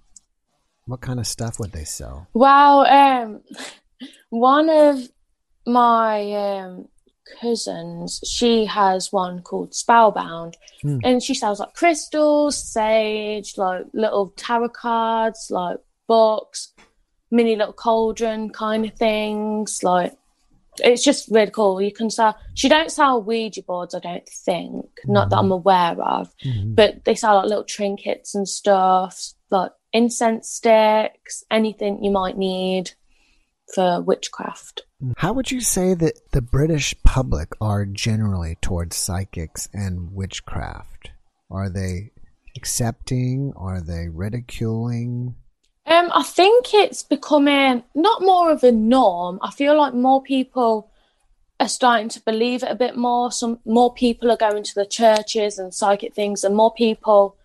What 0.87 1.01
kind 1.01 1.21
of 1.21 1.27
stuff 1.27 1.61
would 1.61 1.73
they 1.73 1.85
sell? 1.85 2.29
Well, 2.33 2.87
um, 2.87 3.43
one 4.31 4.71
of 4.71 5.09
my 5.67 6.33
um, 6.33 6.89
cousins, 7.41 8.21
she 8.27 8.65
has 8.65 9.13
one 9.13 9.43
called 9.43 9.75
Spellbound, 9.75 10.57
mm. 10.83 11.01
and 11.05 11.23
she 11.23 11.35
sells 11.35 11.61
like 11.61 11.75
crystals, 11.75 12.57
sage, 12.57 13.57
like 13.57 13.85
little 13.93 14.33
tarot 14.37 14.71
cards, 14.71 15.49
like 15.51 15.77
books, 16.07 16.73
mini 17.31 17.57
little 17.57 17.73
cauldron 17.73 18.51
kind 18.51 18.85
of 18.85 18.95
things. 18.95 19.83
Like 19.83 20.15
it's 20.81 21.05
just 21.05 21.29
really 21.31 21.51
cool. 21.51 21.81
You 21.81 21.93
can 21.93 22.11
sell. 22.11 22.37
She 22.55 22.69
don't 22.69 22.91
sell 22.91 23.23
Ouija 23.23 23.63
boards, 23.63 23.95
I 23.95 24.01
don't 24.01 24.29
think. 24.29 24.85
Mm-hmm. 24.85 25.13
Not 25.13 25.31
that 25.31 25.39
I'm 25.39 25.45
mm-hmm. 25.47 25.53
aware 25.53 26.03
of, 26.03 26.33
mm-hmm. 26.45 26.75
but 26.75 27.05
they 27.05 27.15
sell 27.15 27.37
like 27.37 27.47
little 27.47 27.65
trinkets 27.65 28.35
and 28.35 28.49
stuff, 28.49 29.33
like 29.51 29.73
incense 29.93 30.51
sticks, 30.51 31.45
anything 31.51 32.03
you 32.03 32.11
might 32.11 32.37
need 32.37 32.93
for 33.75 34.01
witchcraft. 34.01 34.83
How 35.19 35.33
would 35.33 35.51
you 35.51 35.61
say 35.61 35.95
that 35.95 36.33
the 36.33 36.43
British 36.43 36.95
public 37.05 37.53
are 37.61 37.85
generally 37.85 38.57
towards 38.61 38.97
psychics 38.97 39.69
and 39.73 40.13
witchcraft? 40.13 41.11
Are 41.51 41.71
they 41.71 42.11
accepting? 42.57 43.53
Are 43.57 43.81
they 43.81 44.09
ridiculing? 44.09 45.37
Um, 46.09 46.21
I 46.21 46.23
think 46.23 46.75
it's 46.75 47.03
becoming 47.03 47.85
not 47.95 48.23
more 48.23 48.51
of 48.51 48.65
a 48.65 48.73
norm. 48.73 49.39
I 49.43 49.51
feel 49.51 49.77
like 49.77 49.95
more 49.95 50.23
people 50.23 50.91
are 51.61 51.69
starting 51.69 52.09
to 52.11 52.21
believe 52.21 52.63
it 52.63 52.71
a 52.71 52.75
bit 52.75 52.97
more. 52.97 53.33
Some 53.33 53.59
more 53.65 53.93
people 53.93 54.31
are 54.31 54.37
going 54.37 54.63
to 54.63 54.75
the 54.75 54.87
churches 54.87 55.59
and 55.59 55.75
psychic 55.75 56.15
things, 56.15 56.45
and 56.45 56.55
more 56.55 56.73
people 56.73 57.37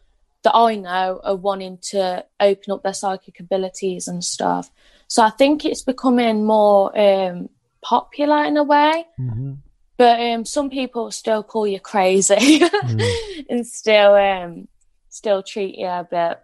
that 0.43 0.55
I 0.55 0.75
know 0.75 1.19
are 1.23 1.35
wanting 1.35 1.77
to 1.89 2.25
open 2.39 2.73
up 2.73 2.83
their 2.83 2.93
psychic 2.93 3.39
abilities 3.39 4.07
and 4.07 4.23
stuff. 4.23 4.69
So 5.07 5.23
I 5.23 5.29
think 5.29 5.65
it's 5.65 5.81
becoming 5.81 6.45
more 6.45 6.97
um, 6.97 7.49
popular 7.81 8.43
in 8.43 8.57
a 8.57 8.63
way. 8.63 9.05
Mm-hmm. 9.19 9.53
But 9.97 10.19
um, 10.19 10.45
some 10.45 10.69
people 10.69 11.11
still 11.11 11.43
call 11.43 11.67
you 11.67 11.79
crazy 11.79 12.35
mm. 12.59 13.45
and 13.49 13.65
still 13.65 14.15
um, 14.15 14.67
still 15.09 15.43
treat 15.43 15.77
you 15.77 15.85
a 15.85 16.07
bit 16.09 16.42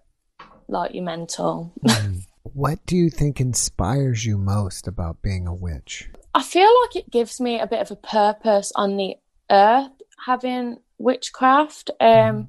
like 0.70 0.94
you're 0.94 1.04
mental. 1.04 1.74
Mm. 1.86 2.22
What 2.54 2.84
do 2.88 2.96
you 2.96 3.10
think 3.12 3.40
inspires 3.40 4.26
you 4.26 4.38
most 4.38 4.88
about 4.88 5.22
being 5.22 5.46
a 5.46 5.54
witch? 5.54 6.10
I 6.34 6.42
feel 6.42 6.70
like 6.82 6.96
it 6.96 7.12
gives 7.12 7.40
me 7.40 7.60
a 7.60 7.68
bit 7.68 7.80
of 7.82 7.92
a 7.92 7.96
purpose 7.96 8.72
on 8.76 8.98
the 8.98 9.18
earth 9.52 9.92
having 10.26 10.78
witchcraft. 10.98 11.92
Um, 12.00 12.08
mm. 12.08 12.48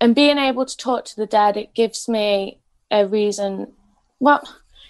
And 0.00 0.14
being 0.14 0.38
able 0.38 0.66
to 0.66 0.76
talk 0.76 1.06
to 1.06 1.16
the 1.16 1.26
dead, 1.26 1.56
it 1.56 1.74
gives 1.74 2.08
me 2.08 2.60
a 2.90 3.06
reason. 3.06 3.72
Well, 4.20 4.42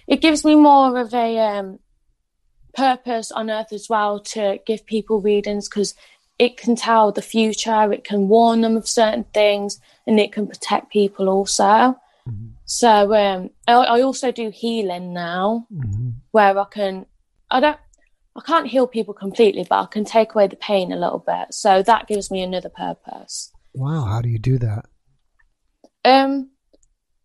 it 0.06 0.20
gives 0.20 0.44
me 0.44 0.54
more 0.54 0.98
of 0.98 1.14
a 1.14 1.38
um, 1.38 1.78
purpose 2.74 3.30
on 3.30 3.50
earth 3.50 3.72
as 3.72 3.88
well 3.88 4.20
to 4.20 4.58
give 4.66 4.86
people 4.86 5.20
readings 5.20 5.68
because 5.68 5.94
it 6.38 6.56
can 6.56 6.76
tell 6.76 7.12
the 7.12 7.22
future, 7.22 7.92
it 7.92 8.04
can 8.04 8.28
warn 8.28 8.60
them 8.60 8.76
of 8.76 8.88
certain 8.88 9.24
things, 9.32 9.80
and 10.06 10.20
it 10.20 10.32
can 10.32 10.46
protect 10.46 10.92
people 10.92 11.28
also. 11.28 11.96
Mm-hmm. 12.26 12.46
So 12.64 13.14
um, 13.14 13.50
I, 13.68 13.72
I, 13.72 14.02
also 14.02 14.32
do 14.32 14.50
healing 14.50 15.12
now, 15.12 15.66
mm-hmm. 15.72 16.10
where 16.32 16.58
I 16.58 16.64
can. 16.70 17.06
I 17.50 17.60
don't. 17.60 17.78
I 18.36 18.40
can't 18.44 18.66
heal 18.66 18.86
people 18.86 19.14
completely, 19.14 19.64
but 19.68 19.80
I 19.80 19.86
can 19.86 20.04
take 20.04 20.34
away 20.34 20.48
the 20.48 20.56
pain 20.56 20.92
a 20.92 20.96
little 20.96 21.24
bit. 21.24 21.54
So 21.54 21.82
that 21.82 22.06
gives 22.06 22.30
me 22.30 22.42
another 22.42 22.68
purpose. 22.68 23.52
Wow, 23.72 24.04
how 24.04 24.20
do 24.20 24.28
you 24.28 24.38
do 24.38 24.58
that? 24.58 24.86
Um, 26.04 26.50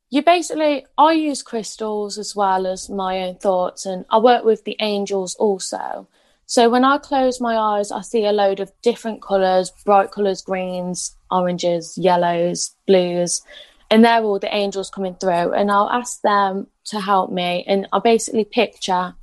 you 0.10 0.22
basically 0.22 0.86
I 0.98 1.14
use 1.14 1.42
crystals 1.42 2.18
as 2.18 2.36
well 2.36 2.68
as 2.68 2.90
my 2.90 3.24
own 3.24 3.38
thoughts, 3.38 3.86
and 3.86 4.06
I 4.10 4.20
work 4.20 4.44
with 4.44 4.64
the 4.66 4.78
angels 4.80 5.36
also. 5.36 6.08
So 6.46 6.70
when 6.70 6.84
I 6.84 6.98
close 6.98 7.40
my 7.40 7.56
eyes, 7.56 7.94
I 7.94 8.02
see 8.02 8.26
a 8.26 8.34
load 8.34 8.60
of 8.60 8.74
different 8.82 9.22
colours, 9.22 9.72
bright 9.86 10.12
colours, 10.12 10.42
greens, 10.42 11.16
oranges, 11.32 11.98
yellows, 11.98 12.76
blues, 12.86 13.42
and 13.92 14.04
they're 14.04 14.24
all 14.24 14.40
the 14.40 14.56
angels 14.56 14.90
coming 14.90 15.16
through 15.16 15.54
and 15.54 15.70
i'll 15.70 15.90
ask 15.90 16.22
them 16.22 16.66
to 16.86 17.00
help 17.00 17.32
me 17.32 17.64
and 17.68 17.88
i 17.94 18.00
basically 18.00 18.44
picture 18.44 19.14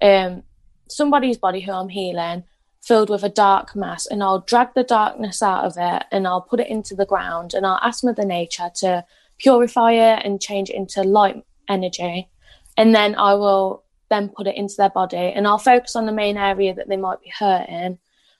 um, 0.00 0.42
somebody's 0.88 1.36
body 1.36 1.60
who 1.60 1.72
i'm 1.72 1.90
healing 1.90 2.44
filled 2.80 3.10
with 3.10 3.22
a 3.22 3.28
dark 3.28 3.76
mass 3.76 4.06
and 4.06 4.22
i'll 4.22 4.40
drag 4.40 4.72
the 4.74 4.82
darkness 4.82 5.42
out 5.42 5.64
of 5.64 5.74
it 5.76 6.04
and 6.10 6.26
i'll 6.26 6.40
put 6.40 6.60
it 6.60 6.68
into 6.68 6.94
the 6.94 7.06
ground 7.06 7.52
and 7.52 7.66
i'll 7.66 7.78
ask 7.82 8.02
mother 8.02 8.24
nature 8.24 8.70
to 8.74 9.04
purify 9.42 9.92
it 9.92 10.24
and 10.24 10.40
change 10.40 10.70
it 10.70 10.76
into 10.76 11.02
light 11.02 11.44
energy, 11.68 12.28
and 12.76 12.94
then 12.94 13.14
I 13.14 13.34
will 13.34 13.84
then 14.08 14.28
put 14.28 14.46
it 14.46 14.56
into 14.56 14.74
their 14.76 14.90
body, 14.90 15.16
and 15.16 15.46
I'll 15.46 15.58
focus 15.58 15.96
on 15.96 16.06
the 16.06 16.12
main 16.12 16.36
area 16.36 16.74
that 16.74 16.88
they 16.88 16.96
might 16.96 17.20
be 17.20 17.32
hurting, 17.36 17.98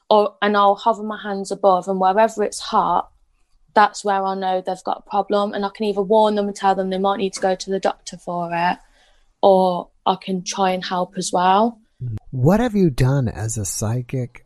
or 0.08 0.36
and 0.40 0.56
I'll 0.56 0.76
hover 0.76 1.02
my 1.02 1.20
hands 1.20 1.50
above, 1.50 1.88
and 1.88 2.00
wherever 2.00 2.42
it's 2.42 2.60
hot, 2.60 3.10
that's 3.74 4.04
where 4.04 4.24
I 4.24 4.34
know 4.34 4.60
they've 4.60 4.84
got 4.84 5.04
a 5.06 5.10
problem, 5.10 5.52
and 5.52 5.64
I 5.64 5.70
can 5.74 5.86
either 5.86 6.02
warn 6.02 6.34
them 6.34 6.46
and 6.46 6.56
tell 6.56 6.74
them 6.74 6.90
they 6.90 6.98
might 6.98 7.18
need 7.18 7.32
to 7.34 7.40
go 7.40 7.54
to 7.54 7.70
the 7.70 7.80
doctor 7.80 8.16
for 8.16 8.50
it, 8.52 8.78
or 9.42 9.88
I 10.06 10.16
can 10.16 10.44
try 10.44 10.70
and 10.70 10.84
help 10.84 11.14
as 11.16 11.32
well. 11.32 11.80
What 12.30 12.60
have 12.60 12.74
you 12.74 12.90
done 12.90 13.28
as 13.28 13.56
a 13.56 13.64
psychic 13.64 14.44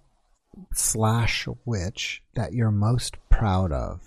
slash 0.75 1.49
witch 1.65 2.23
that 2.35 2.53
you're 2.53 2.71
most 2.71 3.17
proud 3.31 3.73
of? 3.73 4.01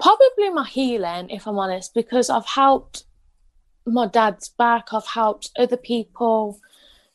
Probably 0.00 0.50
my 0.50 0.66
healing, 0.66 1.30
if 1.30 1.46
I'm 1.46 1.58
honest, 1.58 1.94
because 1.94 2.30
I've 2.30 2.46
helped 2.46 3.04
my 3.84 4.06
dad's 4.06 4.48
back, 4.48 4.92
I've 4.92 5.06
helped 5.06 5.50
other 5.58 5.76
people 5.76 6.60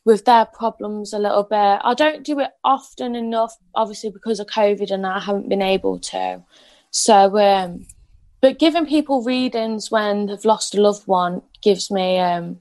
with 0.04 0.24
their 0.26 0.44
problems 0.44 1.12
a 1.12 1.18
little 1.18 1.44
bit. 1.44 1.56
I 1.82 1.94
don't 1.96 2.24
do 2.24 2.40
it 2.40 2.50
often 2.62 3.14
enough, 3.14 3.56
obviously, 3.74 4.10
because 4.10 4.38
of 4.38 4.48
COVID 4.48 4.90
and 4.90 5.06
I 5.06 5.18
haven't 5.20 5.48
been 5.48 5.62
able 5.62 5.98
to. 5.98 6.42
So, 6.94 7.36
um, 7.38 7.86
but 8.40 8.60
giving 8.60 8.86
people 8.86 9.24
readings 9.24 9.90
when 9.90 10.26
they've 10.26 10.44
lost 10.44 10.76
a 10.76 10.80
loved 10.80 11.08
one 11.08 11.42
gives 11.60 11.90
me 11.90 12.20
um, 12.20 12.60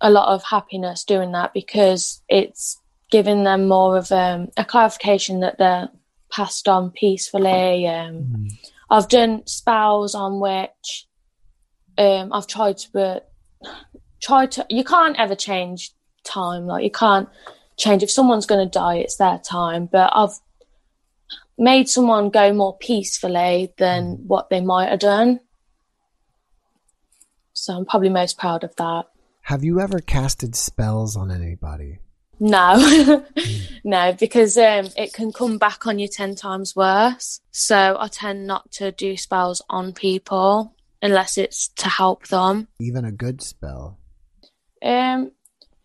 a 0.00 0.10
lot 0.10 0.32
of 0.32 0.44
happiness 0.44 1.02
doing 1.02 1.32
that 1.32 1.52
because 1.52 2.22
it's 2.28 2.80
giving 3.10 3.42
them 3.42 3.66
more 3.66 3.96
of 3.96 4.12
um, 4.12 4.48
a 4.56 4.64
clarification 4.64 5.40
that 5.40 5.58
they're 5.58 5.88
passed 6.30 6.68
on 6.68 6.92
peacefully. 6.92 7.88
Um, 7.88 8.14
mm. 8.14 8.52
I've 8.90 9.08
done 9.08 9.44
spells 9.44 10.14
on 10.14 10.38
which 10.38 11.08
um, 11.98 12.32
I've 12.32 12.46
tried 12.46 12.78
to, 12.78 12.88
but 12.92 13.32
try 14.22 14.46
to. 14.46 14.64
You 14.70 14.84
can't 14.84 15.18
ever 15.18 15.34
change 15.34 15.90
time. 16.22 16.66
Like 16.66 16.84
you 16.84 16.92
can't 16.92 17.28
change 17.76 18.04
if 18.04 18.10
someone's 18.10 18.46
going 18.46 18.64
to 18.64 18.70
die, 18.70 18.98
it's 18.98 19.16
their 19.16 19.38
time. 19.38 19.86
But 19.86 20.12
I've 20.14 20.38
made 21.58 21.88
someone 21.88 22.30
go 22.30 22.52
more 22.52 22.76
peacefully 22.76 23.72
than 23.78 24.16
mm. 24.16 24.26
what 24.26 24.50
they 24.50 24.60
might 24.60 24.88
have 24.88 25.00
done. 25.00 25.40
So 27.52 27.74
I'm 27.74 27.86
probably 27.86 28.10
most 28.10 28.38
proud 28.38 28.64
of 28.64 28.76
that. 28.76 29.06
Have 29.42 29.64
you 29.64 29.80
ever 29.80 30.00
casted 30.00 30.54
spells 30.54 31.16
on 31.16 31.30
anybody? 31.30 31.98
No, 32.38 33.24
no, 33.84 34.12
because 34.12 34.58
um, 34.58 34.88
it 34.96 35.14
can 35.14 35.32
come 35.32 35.56
back 35.56 35.86
on 35.86 35.98
you 35.98 36.06
10 36.06 36.34
times 36.34 36.76
worse. 36.76 37.40
So 37.50 37.96
I 37.98 38.08
tend 38.08 38.46
not 38.46 38.70
to 38.72 38.92
do 38.92 39.16
spells 39.16 39.62
on 39.70 39.92
people 39.92 40.74
unless 41.00 41.38
it's 41.38 41.68
to 41.68 41.88
help 41.88 42.26
them. 42.28 42.68
Even 42.80 43.04
a 43.04 43.12
good 43.12 43.40
spell? 43.40 43.98
Um, 44.82 45.32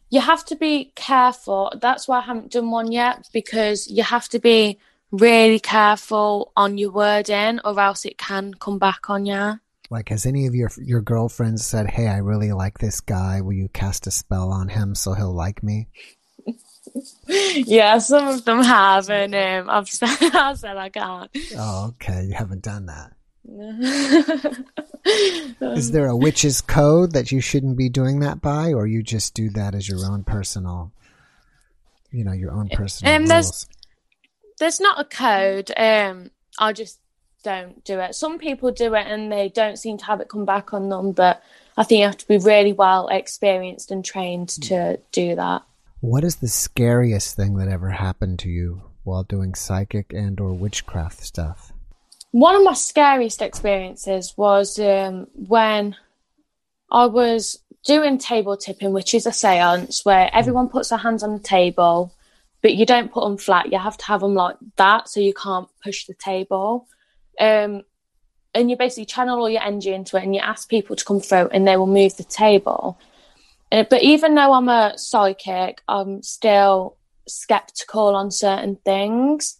you 0.10 0.20
have 0.20 0.44
to 0.46 0.56
be 0.56 0.92
careful. 0.96 1.72
That's 1.80 2.08
why 2.08 2.20
I 2.20 2.22
haven't 2.22 2.52
done 2.52 2.70
one 2.70 2.92
yet 2.92 3.30
because 3.32 3.90
you 3.90 4.04
have 4.04 4.28
to 4.30 4.40
be 4.40 4.80
really 5.12 5.60
careful 5.60 6.52
on 6.56 6.78
your 6.78 6.92
wording 6.92 7.60
or 7.64 7.80
else 7.80 8.06
it 8.06 8.18
can 8.18 8.54
come 8.54 8.80
back 8.80 9.10
on 9.10 9.26
you. 9.26 9.60
Like, 9.90 10.10
has 10.10 10.26
any 10.26 10.48
of 10.48 10.56
your 10.56 10.72
your 10.78 11.02
girlfriends 11.02 11.66
said, 11.66 11.90
"Hey, 11.90 12.08
I 12.08 12.18
really 12.20 12.54
like 12.54 12.80
this 12.80 13.02
guy. 13.02 13.42
Will 13.42 13.54
you 13.54 13.68
cast 13.68 14.08
a 14.08 14.12
spell 14.12 14.50
on 14.50 14.70
him 14.70 14.96
so 14.96 15.14
he'll 15.14 15.34
like 15.34 15.62
me?" 15.62 15.90
yeah, 17.28 17.98
some 17.98 18.28
of 18.28 18.46
them 18.46 18.64
have, 18.64 19.10
and 19.10 19.36
um, 19.36 19.70
I've 19.70 19.90
said, 19.90 20.18
I 20.34 20.54
said 20.54 20.78
I 20.78 20.90
can't. 20.90 21.30
Oh, 21.58 21.88
okay. 21.90 22.24
You 22.24 22.34
haven't 22.34 22.64
done 22.64 22.88
that. 22.88 23.12
Is 25.62 25.92
there 25.92 26.08
a 26.08 26.16
witch's 26.16 26.62
code 26.62 27.14
that 27.14 27.32
you 27.32 27.42
shouldn't 27.42 27.78
be 27.78 27.90
doing 27.90 28.20
that 28.20 28.40
by, 28.42 28.74
or 28.74 28.86
you 28.88 29.04
just 29.04 29.34
do 29.34 29.50
that 29.52 29.76
as 29.76 29.90
your 29.90 30.06
own 30.06 30.24
personal, 30.24 30.92
you 32.12 32.24
know, 32.24 32.34
your 32.34 32.52
own 32.52 32.70
personal 32.70 33.16
um, 33.16 33.26
rules? 33.26 33.68
There's, 34.62 34.80
not 34.80 35.02
a 35.02 35.04
code. 35.04 35.72
Um, 35.76 36.30
I 36.60 36.72
just 36.72 37.00
don't 37.44 37.84
do 37.84 38.00
it. 38.00 38.14
Some 38.14 38.38
people 38.38 38.72
do 38.72 38.94
it 38.94 39.08
and 39.08 39.32
they 39.32 39.50
don't 39.50 39.78
seem 39.78 39.98
to 39.98 40.06
have 40.06 40.22
it 40.22 40.30
come 40.30 40.46
back 40.46 40.72
on 40.72 40.90
them, 40.90 41.12
but 41.14 41.42
I 41.78 41.84
think 41.84 42.00
you 42.00 42.06
have 42.06 42.18
to 42.18 42.28
be 42.28 42.38
really 42.38 42.72
well 42.72 43.08
experienced 43.08 43.90
and 43.90 44.06
trained 44.06 44.50
to 44.50 45.00
do 45.12 45.36
that. 45.36 45.64
What 46.00 46.24
is 46.24 46.36
the 46.36 46.48
scariest 46.48 47.36
thing 47.36 47.58
that 47.58 47.70
ever 47.70 47.90
happened 47.90 48.40
to 48.40 48.50
you 48.50 48.84
while 49.04 49.24
doing 49.24 49.56
psychic 49.56 50.14
and 50.14 50.40
or 50.40 50.54
witchcraft 50.54 51.22
stuff? 51.22 51.74
One 52.32 52.56
of 52.56 52.64
my 52.64 52.74
scariest 52.74 53.42
experiences 53.42 54.36
was 54.38 54.80
um, 54.80 55.28
when 55.34 55.96
I 56.92 57.08
was 57.08 57.60
doing 57.84 58.18
table 58.18 58.58
tipping, 58.58 58.94
which 58.94 59.14
is 59.14 59.26
a 59.26 59.34
seance 59.34 60.06
where 60.06 60.30
everyone 60.34 60.70
puts 60.70 60.90
their 60.90 61.00
hands 61.00 61.24
on 61.24 61.34
the 61.34 61.40
table, 61.40 62.14
but 62.62 62.76
you 62.76 62.86
don't 62.86 63.12
put 63.12 63.24
them 63.24 63.38
flat. 63.38 63.72
You 63.72 63.80
have 63.80 63.98
to 63.98 64.06
have 64.06 64.22
them 64.22 64.36
like 64.36 64.58
that 64.78 65.10
so 65.10 65.20
you 65.20 65.34
can't 65.34 65.68
push 65.84 66.06
the 66.06 66.14
table. 66.14 66.88
Um, 67.40 67.84
and 68.54 68.70
you 68.70 68.78
basically 68.78 69.06
channel 69.06 69.40
all 69.40 69.50
your 69.50 69.64
energy 69.64 69.94
into 69.94 70.18
it 70.18 70.24
and 70.24 70.36
you 70.36 70.42
ask 70.42 70.70
people 70.70 70.96
to 70.96 71.06
come 71.06 71.20
through 71.20 71.48
and 71.48 71.68
they 71.68 71.78
will 71.78 71.88
move 71.88 72.18
the 72.18 72.24
table. 72.24 73.00
Uh, 73.72 73.86
but 73.90 74.04
even 74.04 74.36
though 74.36 74.54
I'm 74.54 74.70
a 74.70 74.94
psychic, 74.98 75.82
I'm 75.88 76.22
still 76.22 76.98
skeptical 77.28 78.16
on 78.16 78.30
certain 78.32 78.78
things. 78.84 79.58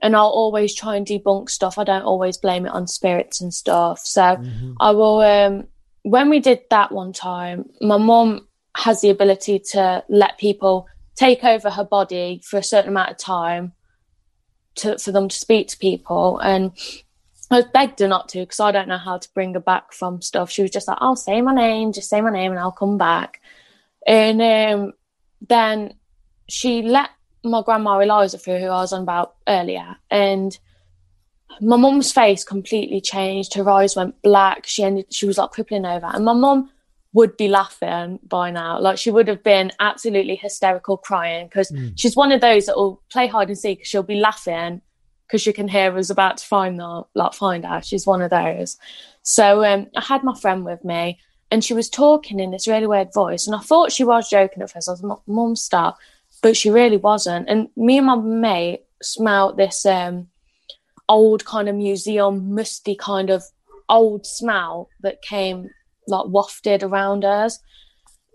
And 0.00 0.14
I'll 0.14 0.28
always 0.28 0.76
try 0.76 0.94
and 0.94 1.04
debunk 1.04 1.50
stuff. 1.50 1.76
I 1.76 1.82
don't 1.82 2.02
always 2.02 2.36
blame 2.36 2.66
it 2.66 2.72
on 2.72 2.86
spirits 2.86 3.40
and 3.40 3.52
stuff. 3.52 4.00
So 4.00 4.20
mm-hmm. 4.22 4.74
I 4.78 4.92
will, 4.92 5.20
um, 5.22 5.66
when 6.02 6.30
we 6.30 6.38
did 6.38 6.60
that 6.70 6.92
one 6.92 7.12
time, 7.12 7.68
my 7.80 7.96
mom 7.96 8.46
has 8.76 9.00
the 9.00 9.10
ability 9.10 9.58
to 9.72 10.04
let 10.08 10.38
people 10.38 10.86
take 11.18 11.42
over 11.42 11.68
her 11.68 11.84
body 11.84 12.40
for 12.44 12.58
a 12.58 12.62
certain 12.62 12.90
amount 12.90 13.10
of 13.10 13.18
time 13.18 13.72
to, 14.76 14.96
for 14.98 15.10
them 15.10 15.28
to 15.28 15.36
speak 15.36 15.68
to 15.68 15.78
people. 15.78 16.38
And 16.38 16.72
I 17.50 17.62
begged 17.74 17.98
her 17.98 18.08
not 18.08 18.28
to 18.30 18.40
because 18.40 18.60
I 18.60 18.70
don't 18.70 18.88
know 18.88 18.98
how 18.98 19.18
to 19.18 19.28
bring 19.34 19.54
her 19.54 19.60
back 19.60 19.92
from 19.92 20.22
stuff. 20.22 20.50
She 20.50 20.62
was 20.62 20.70
just 20.70 20.86
like, 20.86 20.98
I'll 21.00 21.16
say 21.16 21.40
my 21.42 21.54
name, 21.54 21.92
just 21.92 22.08
say 22.08 22.20
my 22.20 22.30
name 22.30 22.52
and 22.52 22.60
I'll 22.60 22.70
come 22.70 22.98
back. 22.98 23.40
And 24.06 24.40
um, 24.40 24.92
then 25.48 25.94
she 26.48 26.82
let 26.82 27.10
my 27.42 27.62
grandma 27.62 27.98
Eliza 27.98 28.38
through, 28.38 28.58
who 28.58 28.66
I 28.66 28.80
was 28.80 28.92
on 28.92 29.02
about 29.02 29.34
earlier. 29.48 29.96
And 30.10 30.56
my 31.60 31.76
mum's 31.76 32.12
face 32.12 32.44
completely 32.44 33.00
changed. 33.00 33.54
Her 33.54 33.68
eyes 33.68 33.96
went 33.96 34.22
black. 34.22 34.66
She 34.66 34.84
ended, 34.84 35.12
she 35.12 35.26
was 35.26 35.38
like 35.38 35.50
crippling 35.50 35.84
over. 35.84 36.06
And 36.06 36.24
my 36.24 36.32
mum 36.32 36.70
would 37.12 37.36
be 37.36 37.48
laughing 37.48 38.18
by 38.26 38.50
now. 38.50 38.78
Like 38.80 38.98
she 38.98 39.10
would 39.10 39.28
have 39.28 39.42
been 39.42 39.72
absolutely 39.80 40.36
hysterical 40.36 40.96
crying 40.96 41.46
because 41.46 41.70
mm. 41.70 41.92
she's 41.96 42.16
one 42.16 42.32
of 42.32 42.40
those 42.40 42.66
that 42.66 42.76
will 42.76 43.02
play 43.10 43.26
hide 43.26 43.48
and 43.48 43.58
seek. 43.58 43.84
She'll 43.84 44.02
be 44.02 44.20
laughing 44.20 44.82
because 45.26 45.42
she 45.42 45.52
can 45.52 45.68
hear 45.68 45.96
us 45.96 46.10
about 46.10 46.38
to 46.38 46.44
find 46.44 46.78
that, 46.78 47.04
like 47.14 47.34
find 47.34 47.64
her. 47.64 47.82
She's 47.82 48.06
one 48.06 48.22
of 48.22 48.30
those. 48.30 48.78
So 49.22 49.64
um, 49.64 49.88
I 49.96 50.02
had 50.02 50.24
my 50.24 50.34
friend 50.38 50.64
with 50.64 50.84
me, 50.84 51.18
and 51.50 51.62
she 51.62 51.74
was 51.74 51.90
talking 51.90 52.40
in 52.40 52.50
this 52.50 52.66
really 52.66 52.86
weird 52.86 53.12
voice, 53.12 53.46
and 53.46 53.54
I 53.54 53.60
thought 53.60 53.92
she 53.92 54.04
was 54.04 54.30
joking 54.30 54.62
at 54.62 54.70
first. 54.70 54.88
I 54.88 54.92
was 54.92 55.20
mum 55.26 55.56
stop, 55.56 55.98
but 56.42 56.56
she 56.56 56.70
really 56.70 56.96
wasn't. 56.96 57.48
And 57.48 57.68
me 57.76 57.98
and 57.98 58.06
my 58.06 58.16
mate 58.16 58.84
smelled 59.02 59.56
this 59.56 59.84
um, 59.84 60.28
old 61.08 61.44
kind 61.44 61.68
of 61.68 61.74
museum, 61.74 62.54
musty 62.54 62.94
kind 62.94 63.30
of 63.30 63.44
old 63.88 64.26
smell 64.26 64.88
that 65.00 65.22
came 65.22 65.70
like 66.08 66.26
wafted 66.26 66.82
around 66.82 67.24
us, 67.24 67.58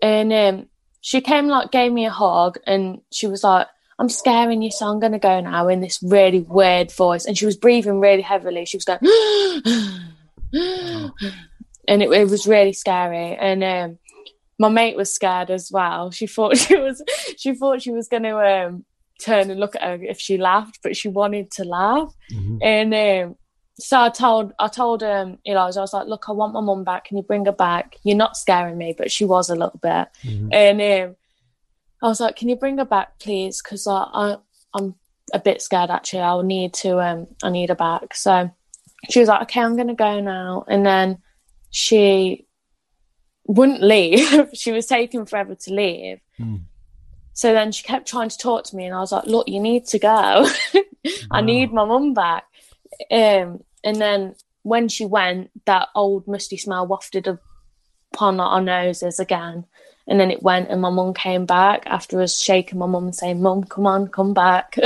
and 0.02 0.32
um, 0.32 0.68
she 1.00 1.20
came 1.20 1.48
like 1.48 1.70
gave 1.70 1.92
me 1.92 2.06
a 2.06 2.10
hug, 2.10 2.58
and 2.66 3.00
she 3.10 3.26
was 3.26 3.44
like 3.44 3.68
I'm 3.98 4.08
scaring 4.08 4.62
you, 4.62 4.70
so 4.70 4.86
I'm 4.86 4.98
going 4.98 5.12
to 5.12 5.18
go 5.18 5.40
now 5.40 5.68
in 5.68 5.80
this 5.80 6.02
really 6.02 6.40
weird 6.40 6.90
voice. 6.92 7.26
And 7.26 7.38
she 7.38 7.46
was 7.46 7.56
breathing 7.56 8.00
really 8.00 8.22
heavily. 8.22 8.64
She 8.64 8.76
was 8.76 8.84
going, 8.84 8.98
and 11.88 12.02
it, 12.02 12.10
it, 12.10 12.28
was 12.28 12.46
really 12.46 12.72
scary. 12.72 13.36
And 13.36 13.62
um, 13.62 13.98
my 14.58 14.68
mate 14.68 14.96
was 14.96 15.14
scared 15.14 15.50
as 15.50 15.70
well. 15.70 16.10
She 16.10 16.26
thought 16.26 16.56
she 16.58 16.76
was, 16.76 17.02
she 17.36 17.54
thought 17.54 17.82
she 17.82 17.92
was 17.92 18.08
going 18.08 18.24
to 18.24 18.36
um, 18.38 18.84
turn 19.20 19.50
and 19.50 19.60
look 19.60 19.76
at 19.76 19.82
her 19.82 19.98
if 20.02 20.18
she 20.18 20.38
laughed, 20.38 20.80
but 20.82 20.96
she 20.96 21.08
wanted 21.08 21.52
to 21.52 21.64
laugh. 21.64 22.12
Mm-hmm. 22.32 22.58
And 22.62 22.94
um, 22.94 23.36
so 23.78 24.00
I 24.00 24.08
told, 24.08 24.52
I 24.58 24.68
told 24.68 25.02
um, 25.02 25.38
Eliza, 25.44 25.80
I 25.80 25.82
was 25.82 25.92
like, 25.92 26.06
look, 26.06 26.28
I 26.28 26.32
want 26.32 26.52
my 26.52 26.60
mum 26.60 26.84
back. 26.84 27.06
Can 27.06 27.16
you 27.16 27.22
bring 27.22 27.44
her 27.46 27.52
back? 27.52 27.96
You're 28.04 28.16
not 28.16 28.36
scaring 28.36 28.78
me, 28.78 28.94
but 28.96 29.10
she 29.10 29.24
was 29.24 29.50
a 29.50 29.56
little 29.56 29.80
bit. 29.82 30.08
Mm-hmm. 30.22 30.48
And 30.52 30.80
um, 31.10 31.16
I 32.04 32.08
was 32.08 32.20
like, 32.20 32.36
"Can 32.36 32.50
you 32.50 32.56
bring 32.56 32.76
her 32.78 32.84
back, 32.84 33.18
please? 33.18 33.62
Because 33.62 33.86
I, 33.86 34.06
I 34.12 34.36
I'm 34.74 34.94
a 35.32 35.38
bit 35.38 35.62
scared 35.62 35.90
actually. 35.90 36.20
I'll 36.20 36.42
need 36.42 36.74
to 36.74 37.00
um 37.00 37.26
I 37.42 37.48
need 37.48 37.70
her 37.70 37.74
back." 37.74 38.14
So 38.14 38.50
she 39.08 39.20
was 39.20 39.28
like, 39.28 39.42
"Okay, 39.42 39.62
I'm 39.62 39.74
gonna 39.74 39.94
go 39.94 40.20
now," 40.20 40.64
and 40.68 40.84
then 40.84 41.22
she 41.70 42.46
wouldn't 43.46 43.82
leave. 43.82 44.50
she 44.54 44.70
was 44.70 44.84
taking 44.84 45.24
forever 45.24 45.54
to 45.54 45.72
leave. 45.72 46.20
Mm. 46.38 46.64
So 47.32 47.54
then 47.54 47.72
she 47.72 47.82
kept 47.84 48.06
trying 48.06 48.28
to 48.28 48.38
talk 48.38 48.64
to 48.64 48.76
me, 48.76 48.84
and 48.84 48.94
I 48.94 49.00
was 49.00 49.10
like, 49.10 49.24
"Look, 49.24 49.48
you 49.48 49.58
need 49.58 49.86
to 49.86 49.98
go. 49.98 50.46
I 51.30 51.40
need 51.40 51.72
my 51.72 51.86
mum 51.86 52.12
back." 52.12 52.44
Um, 53.10 53.62
and 53.82 53.96
then 53.96 54.34
when 54.62 54.88
she 54.88 55.04
went, 55.04 55.50
that 55.66 55.88
old 55.94 56.26
musty 56.26 56.56
smell 56.56 56.86
wafted 56.86 57.28
upon 58.12 58.40
our 58.40 58.60
noses 58.60 59.20
again. 59.20 59.66
And 60.06 60.20
then 60.20 60.30
it 60.30 60.42
went, 60.42 60.68
and 60.70 60.80
my 60.80 60.90
mum 60.90 61.14
came 61.14 61.46
back 61.46 61.84
after 61.86 62.20
us 62.20 62.40
shaking 62.40 62.78
my 62.78 62.86
mum 62.86 63.04
and 63.04 63.14
saying, 63.14 63.40
Mum, 63.40 63.64
come 63.64 63.86
on, 63.86 64.08
come 64.08 64.34
back. 64.34 64.76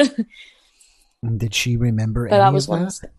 Did 1.37 1.55
she 1.55 1.77
remember 1.77 2.29
But 2.29 2.37
any 2.37 2.45
that 2.45 2.53
was 2.53 2.69
of 2.69 2.79
that? 2.79 3.11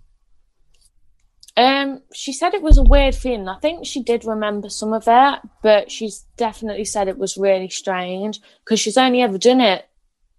Um, 1.58 2.02
she 2.14 2.32
said 2.32 2.54
it 2.54 2.62
was 2.62 2.78
a 2.78 2.84
weird 2.84 3.16
feeling. 3.16 3.50
I 3.50 3.60
think 3.60 3.86
she 3.86 4.02
did 4.02 4.24
remember 4.24 4.70
some 4.70 4.94
of 4.94 5.04
it, 5.08 5.40
but 5.62 5.92
she's 5.92 6.26
definitely 6.38 6.86
said 6.86 7.10
it 7.10 7.18
was 7.18 7.36
really 7.36 7.68
strange 7.68 8.40
because 8.64 8.80
she's 8.80 8.98
only 8.98 9.22
ever 9.22 9.38
done 9.38 9.60
it, 9.60 9.86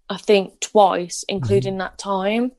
I 0.09 0.17
think, 0.17 0.59
twice, 0.61 1.23
including 1.29 1.77
that 1.77 1.99
time. 1.99 2.53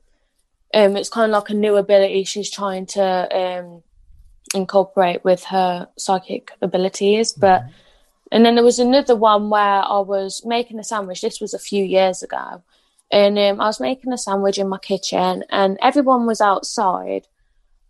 Um, 0.73 0.97
it's 0.97 1.09
kind 1.09 1.31
of 1.31 1.33
like 1.33 1.49
a 1.49 1.53
new 1.53 1.75
ability 1.75 2.23
she's 2.23 2.49
trying 2.49 2.85
to 2.87 3.03
um 3.35 3.83
incorporate 4.55 5.23
with 5.23 5.43
her 5.45 5.87
psychic 5.97 6.51
abilities. 6.61 7.33
But 7.33 7.63
and 8.31 8.45
then 8.45 8.55
there 8.55 8.63
was 8.63 8.79
another 8.79 9.15
one 9.15 9.49
where 9.49 9.83
I 9.83 9.99
was 9.99 10.43
making 10.45 10.79
a 10.79 10.83
sandwich. 10.83 11.21
This 11.21 11.39
was 11.39 11.53
a 11.53 11.59
few 11.59 11.83
years 11.83 12.23
ago, 12.23 12.63
and 13.11 13.37
um, 13.37 13.61
I 13.61 13.67
was 13.67 13.79
making 13.79 14.13
a 14.13 14.17
sandwich 14.17 14.57
in 14.57 14.69
my 14.69 14.79
kitchen, 14.79 15.43
and 15.49 15.77
everyone 15.81 16.25
was 16.25 16.41
outside 16.41 17.27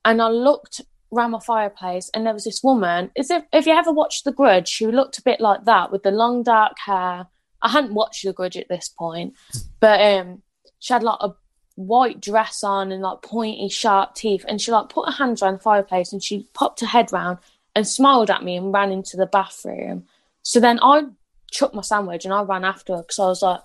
and 0.05 0.21
I 0.21 0.29
looked 0.29 0.81
around 1.13 1.31
my 1.31 1.39
fireplace, 1.39 2.09
and 2.13 2.25
there 2.25 2.33
was 2.33 2.43
this 2.43 2.63
woman. 2.63 3.11
Is 3.15 3.29
if 3.29 3.43
if 3.51 3.65
you 3.65 3.73
ever 3.73 3.91
watched 3.91 4.25
The 4.25 4.31
Grudge, 4.31 4.67
she 4.67 4.87
looked 4.87 5.17
a 5.17 5.23
bit 5.23 5.39
like 5.39 5.65
that 5.65 5.91
with 5.91 6.03
the 6.03 6.11
long 6.11 6.43
dark 6.43 6.77
hair. 6.85 7.27
I 7.61 7.69
hadn't 7.69 7.93
watched 7.93 8.23
The 8.23 8.33
Grudge 8.33 8.57
at 8.57 8.69
this 8.69 8.89
point, 8.89 9.35
but 9.79 10.01
um, 10.01 10.41
she 10.79 10.93
had 10.93 11.03
like 11.03 11.19
a 11.21 11.33
white 11.75 12.21
dress 12.21 12.63
on 12.63 12.91
and 12.91 13.01
like 13.01 13.21
pointy, 13.21 13.69
sharp 13.69 14.15
teeth, 14.15 14.45
and 14.47 14.61
she 14.61 14.71
like 14.71 14.89
put 14.89 15.07
her 15.07 15.15
hands 15.15 15.41
around 15.41 15.55
the 15.55 15.59
fireplace 15.59 16.13
and 16.13 16.23
she 16.23 16.47
popped 16.53 16.81
her 16.81 16.87
head 16.87 17.11
round 17.11 17.39
and 17.75 17.87
smiled 17.87 18.29
at 18.29 18.43
me 18.43 18.55
and 18.55 18.73
ran 18.73 18.91
into 18.91 19.17
the 19.17 19.25
bathroom. 19.25 20.05
So 20.43 20.59
then 20.59 20.79
I 20.81 21.03
chucked 21.51 21.75
my 21.75 21.81
sandwich 21.81 22.25
and 22.25 22.33
I 22.33 22.43
ran 22.43 22.63
after 22.63 22.95
her 22.95 23.01
because 23.01 23.19
I 23.19 23.25
was 23.25 23.41
like, 23.41 23.61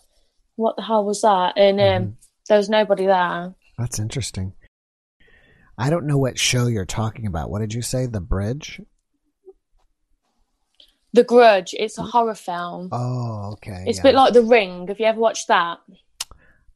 "What 0.57 0.77
the 0.77 0.83
hell 0.83 1.05
was 1.05 1.23
that?" 1.23 1.55
And 1.57 1.81
um, 1.81 2.17
there 2.49 2.59
was 2.59 2.69
nobody 2.69 3.07
there. 3.07 3.55
That's 3.77 3.99
interesting. 3.99 4.55
I 5.77 5.91
don't 5.91 6.07
know 6.07 6.19
what 6.19 6.39
show 6.39 6.67
you're 6.67 6.85
talking 6.85 7.27
about. 7.27 7.51
What 7.51 7.61
did 7.61 7.73
you 7.73 7.83
say? 7.83 8.07
The 8.07 8.21
Bridge? 8.21 8.81
The 11.13 11.23
Grudge. 11.23 11.75
It's 11.79 11.99
a 11.99 12.03
horror 12.03 12.35
film. 12.35 12.89
Oh, 12.91 13.53
okay. 13.53 13.85
It's 13.87 14.01
a 14.01 14.03
bit 14.03 14.15
like 14.15 14.33
The 14.33 14.43
Ring. 14.43 14.89
Have 14.89 14.99
you 14.99 15.07
ever 15.07 15.21
watched 15.21 15.49
that? 15.49 15.79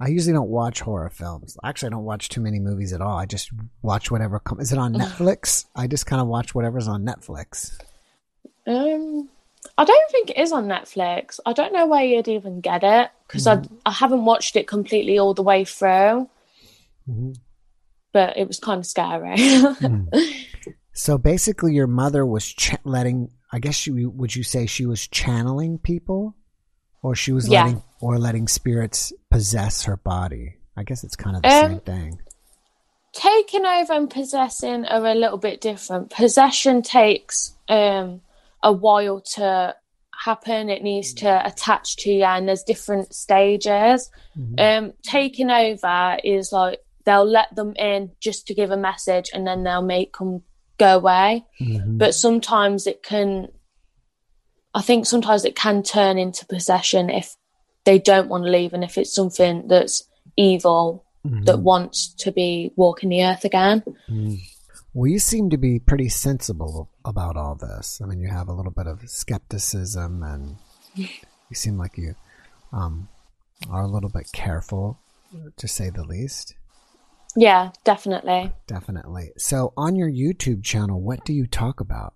I 0.02 0.08
usually 0.08 0.32
don't 0.32 0.48
watch 0.48 0.80
horror 0.80 1.10
films. 1.10 1.56
Actually, 1.62 1.88
I 1.88 1.90
don't 1.90 2.04
watch 2.04 2.28
too 2.28 2.40
many 2.40 2.58
movies 2.58 2.92
at 2.92 3.00
all. 3.00 3.16
I 3.16 3.24
just 3.26 3.50
watch 3.82 4.10
whatever 4.10 4.40
comes. 4.40 4.64
Is 4.64 4.72
it 4.72 4.78
on 4.78 4.92
Netflix? 5.04 5.66
I 5.76 5.86
just 5.86 6.06
kind 6.06 6.20
of 6.20 6.26
watch 6.26 6.54
whatever's 6.54 6.88
on 6.88 7.04
Netflix. 7.04 7.78
Um, 8.66 9.28
I 9.78 9.84
don't 9.84 10.10
think 10.10 10.30
it 10.30 10.38
is 10.38 10.50
on 10.50 10.66
Netflix. 10.66 11.38
I 11.46 11.52
don't 11.52 11.72
know 11.72 11.86
where 11.86 12.04
you'd 12.04 12.26
even 12.28 12.60
get 12.60 12.82
it 12.82 13.10
because 13.28 13.46
I 13.46 13.62
I 13.86 13.92
haven't 13.92 14.24
watched 14.24 14.56
it 14.56 14.66
completely 14.66 15.18
all 15.18 15.34
the 15.34 15.42
way 15.42 15.64
through, 15.64 16.28
Mhm. 17.08 17.36
but 18.12 18.36
it 18.36 18.48
was 18.48 18.58
kind 18.58 18.78
of 18.80 18.86
scary. 18.86 19.36
So 20.94 21.16
basically, 21.16 21.72
your 21.72 21.86
mother 21.86 22.24
was 22.26 22.44
ch- 22.46 22.74
letting. 22.84 23.30
I 23.50 23.60
guess 23.60 23.74
she 23.74 23.90
would 23.90 24.36
you 24.36 24.42
say 24.42 24.66
she 24.66 24.84
was 24.84 25.06
channeling 25.08 25.78
people, 25.78 26.36
or 27.02 27.14
she 27.14 27.32
was 27.32 27.48
Yeah. 27.48 27.64
letting 27.64 27.82
or 28.00 28.18
letting 28.18 28.48
spirits 28.48 29.12
possess 29.30 29.84
her 29.84 29.96
body. 29.96 30.56
I 30.76 30.82
guess 30.84 31.04
it's 31.04 31.16
kind 31.16 31.36
of 31.36 31.42
the 31.42 31.48
Um, 31.48 31.70
same 31.72 31.80
thing. 31.80 32.18
Taking 33.12 33.66
over 33.66 33.92
and 33.92 34.08
possessing 34.08 34.86
are 34.86 35.06
a 35.06 35.14
little 35.14 35.36
bit 35.38 35.60
different. 35.60 36.10
Possession 36.10 36.80
takes 36.82 37.54
um 37.68 38.22
a 38.62 38.72
while 38.72 39.20
to 39.20 39.74
happen. 40.24 40.70
It 40.70 40.82
needs 40.82 41.12
to 41.14 41.44
attach 41.46 41.96
to 41.98 42.12
you, 42.12 42.22
and 42.24 42.48
there's 42.48 42.62
different 42.62 43.12
stages. 43.12 44.10
Um, 44.58 44.92
taking 45.02 45.50
over 45.50 46.16
is 46.24 46.52
like 46.52 46.80
they'll 47.04 47.24
let 47.24 47.54
them 47.54 47.74
in 47.76 48.12
just 48.20 48.46
to 48.46 48.54
give 48.54 48.70
a 48.70 48.76
message, 48.76 49.30
and 49.34 49.46
then 49.46 49.62
they'll 49.64 49.82
make 49.82 50.16
them 50.16 50.42
go 50.78 50.96
away. 50.96 51.44
Mhm. 51.60 51.98
But 51.98 52.14
sometimes 52.14 52.86
it 52.86 53.02
can. 53.02 53.48
I 54.74 54.82
think 54.82 55.06
sometimes 55.06 55.44
it 55.44 55.54
can 55.56 55.82
turn 55.82 56.18
into 56.18 56.46
possession 56.46 57.10
if 57.10 57.36
they 57.84 57.98
don't 57.98 58.28
want 58.28 58.44
to 58.44 58.50
leave, 58.50 58.72
and 58.72 58.84
if 58.84 58.96
it's 58.96 59.14
something 59.14 59.66
that's 59.68 60.04
evil 60.36 61.04
Mhm. 61.26 61.44
that 61.46 61.60
wants 61.60 62.14
to 62.14 62.32
be 62.32 62.72
walking 62.76 63.10
the 63.10 63.22
earth 63.24 63.44
again. 63.44 63.82
Well, 64.94 65.06
you 65.08 65.18
seem 65.18 65.50
to 65.50 65.56
be 65.56 65.78
pretty 65.78 66.08
sensible 66.08 66.90
about 67.04 67.36
all 67.36 67.54
this. 67.54 68.00
I 68.02 68.06
mean, 68.06 68.20
you 68.20 68.28
have 68.28 68.48
a 68.48 68.52
little 68.52 68.72
bit 68.72 68.86
of 68.86 69.08
skepticism, 69.08 70.22
and 70.22 70.56
you 70.94 71.54
seem 71.54 71.78
like 71.78 71.96
you 71.96 72.14
um, 72.72 73.08
are 73.70 73.82
a 73.82 73.86
little 73.86 74.08
bit 74.08 74.32
careful, 74.32 74.98
to 75.56 75.68
say 75.68 75.90
the 75.90 76.02
least. 76.04 76.54
Yeah, 77.36 77.70
definitely. 77.84 78.52
Definitely. 78.66 79.32
So, 79.38 79.72
on 79.76 79.94
your 79.96 80.10
YouTube 80.10 80.62
channel, 80.64 81.00
what 81.00 81.24
do 81.24 81.32
you 81.32 81.46
talk 81.46 81.80
about? 81.80 82.14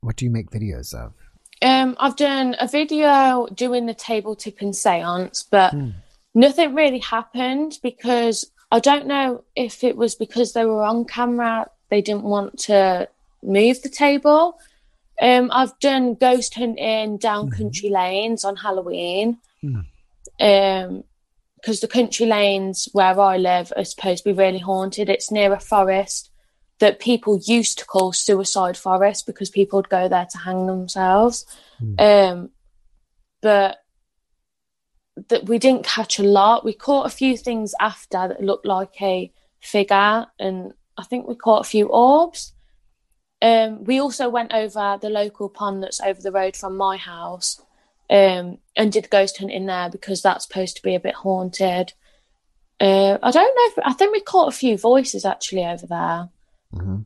What 0.00 0.16
do 0.16 0.24
you 0.24 0.30
make 0.30 0.50
videos 0.50 0.94
of? 0.94 1.12
Um, 1.62 1.96
I've 1.98 2.16
done 2.16 2.56
a 2.60 2.68
video 2.68 3.46
doing 3.52 3.86
the 3.86 3.94
table 3.94 4.36
tipping 4.36 4.72
seance, 4.72 5.42
but 5.42 5.72
Hmm. 5.72 5.90
nothing 6.34 6.74
really 6.74 7.00
happened 7.00 7.78
because 7.82 8.50
I 8.70 8.80
don't 8.80 9.06
know 9.06 9.44
if 9.56 9.82
it 9.82 9.96
was 9.96 10.14
because 10.14 10.52
they 10.52 10.64
were 10.64 10.82
on 10.82 11.04
camera, 11.04 11.68
they 11.88 12.02
didn't 12.02 12.24
want 12.24 12.58
to 12.60 13.08
move 13.42 13.82
the 13.82 13.88
table. 13.88 14.58
Um, 15.20 15.50
I've 15.52 15.78
done 15.80 16.14
ghost 16.14 16.54
hunting 16.54 17.16
down 17.16 17.50
country 17.50 17.88
lanes 17.88 18.44
on 18.44 18.56
Halloween. 18.56 19.38
Hmm. 19.60 19.80
Um, 20.40 21.04
because 21.56 21.80
the 21.80 21.88
country 21.88 22.24
lanes 22.24 22.88
where 22.92 23.18
I 23.18 23.36
live 23.36 23.72
are 23.76 23.84
supposed 23.84 24.22
to 24.22 24.30
be 24.30 24.32
really 24.32 24.60
haunted. 24.60 25.08
It's 25.08 25.32
near 25.32 25.52
a 25.52 25.58
forest 25.58 26.27
that 26.78 27.00
people 27.00 27.40
used 27.44 27.78
to 27.78 27.84
call 27.84 28.12
suicide 28.12 28.76
forest 28.76 29.26
because 29.26 29.50
people 29.50 29.78
would 29.78 29.88
go 29.88 30.08
there 30.08 30.26
to 30.30 30.38
hang 30.38 30.66
themselves. 30.66 31.44
Um, 31.98 32.50
but 33.40 33.78
that 35.28 35.46
we 35.46 35.58
didn't 35.58 35.84
catch 35.84 36.18
a 36.18 36.22
lot. 36.22 36.64
We 36.64 36.72
caught 36.72 37.06
a 37.06 37.10
few 37.10 37.36
things 37.36 37.74
after 37.80 38.28
that 38.28 38.42
looked 38.42 38.66
like 38.66 39.00
a 39.02 39.32
figure, 39.60 40.26
and 40.38 40.72
I 40.96 41.04
think 41.04 41.26
we 41.26 41.34
caught 41.34 41.66
a 41.66 41.68
few 41.68 41.86
orbs. 41.86 42.52
Um, 43.40 43.84
we 43.84 44.00
also 44.00 44.28
went 44.28 44.52
over 44.52 44.98
the 45.00 45.10
local 45.10 45.48
pond 45.48 45.82
that's 45.82 46.00
over 46.00 46.20
the 46.20 46.32
road 46.32 46.56
from 46.56 46.76
my 46.76 46.96
house 46.96 47.60
um, 48.10 48.58
and 48.74 48.90
did 48.90 49.10
ghost 49.10 49.38
hunting 49.38 49.66
there 49.66 49.88
because 49.90 50.22
that's 50.22 50.46
supposed 50.46 50.76
to 50.76 50.82
be 50.82 50.94
a 50.94 51.00
bit 51.00 51.14
haunted. 51.14 51.92
Uh, 52.80 53.18
I 53.22 53.30
don't 53.30 53.54
know. 53.54 53.64
If, 53.66 53.78
I 53.84 53.92
think 53.92 54.12
we 54.12 54.20
caught 54.20 54.48
a 54.48 54.56
few 54.56 54.76
voices 54.76 55.24
actually 55.24 55.64
over 55.64 55.86
there, 55.86 56.28
Mhm. 56.74 57.04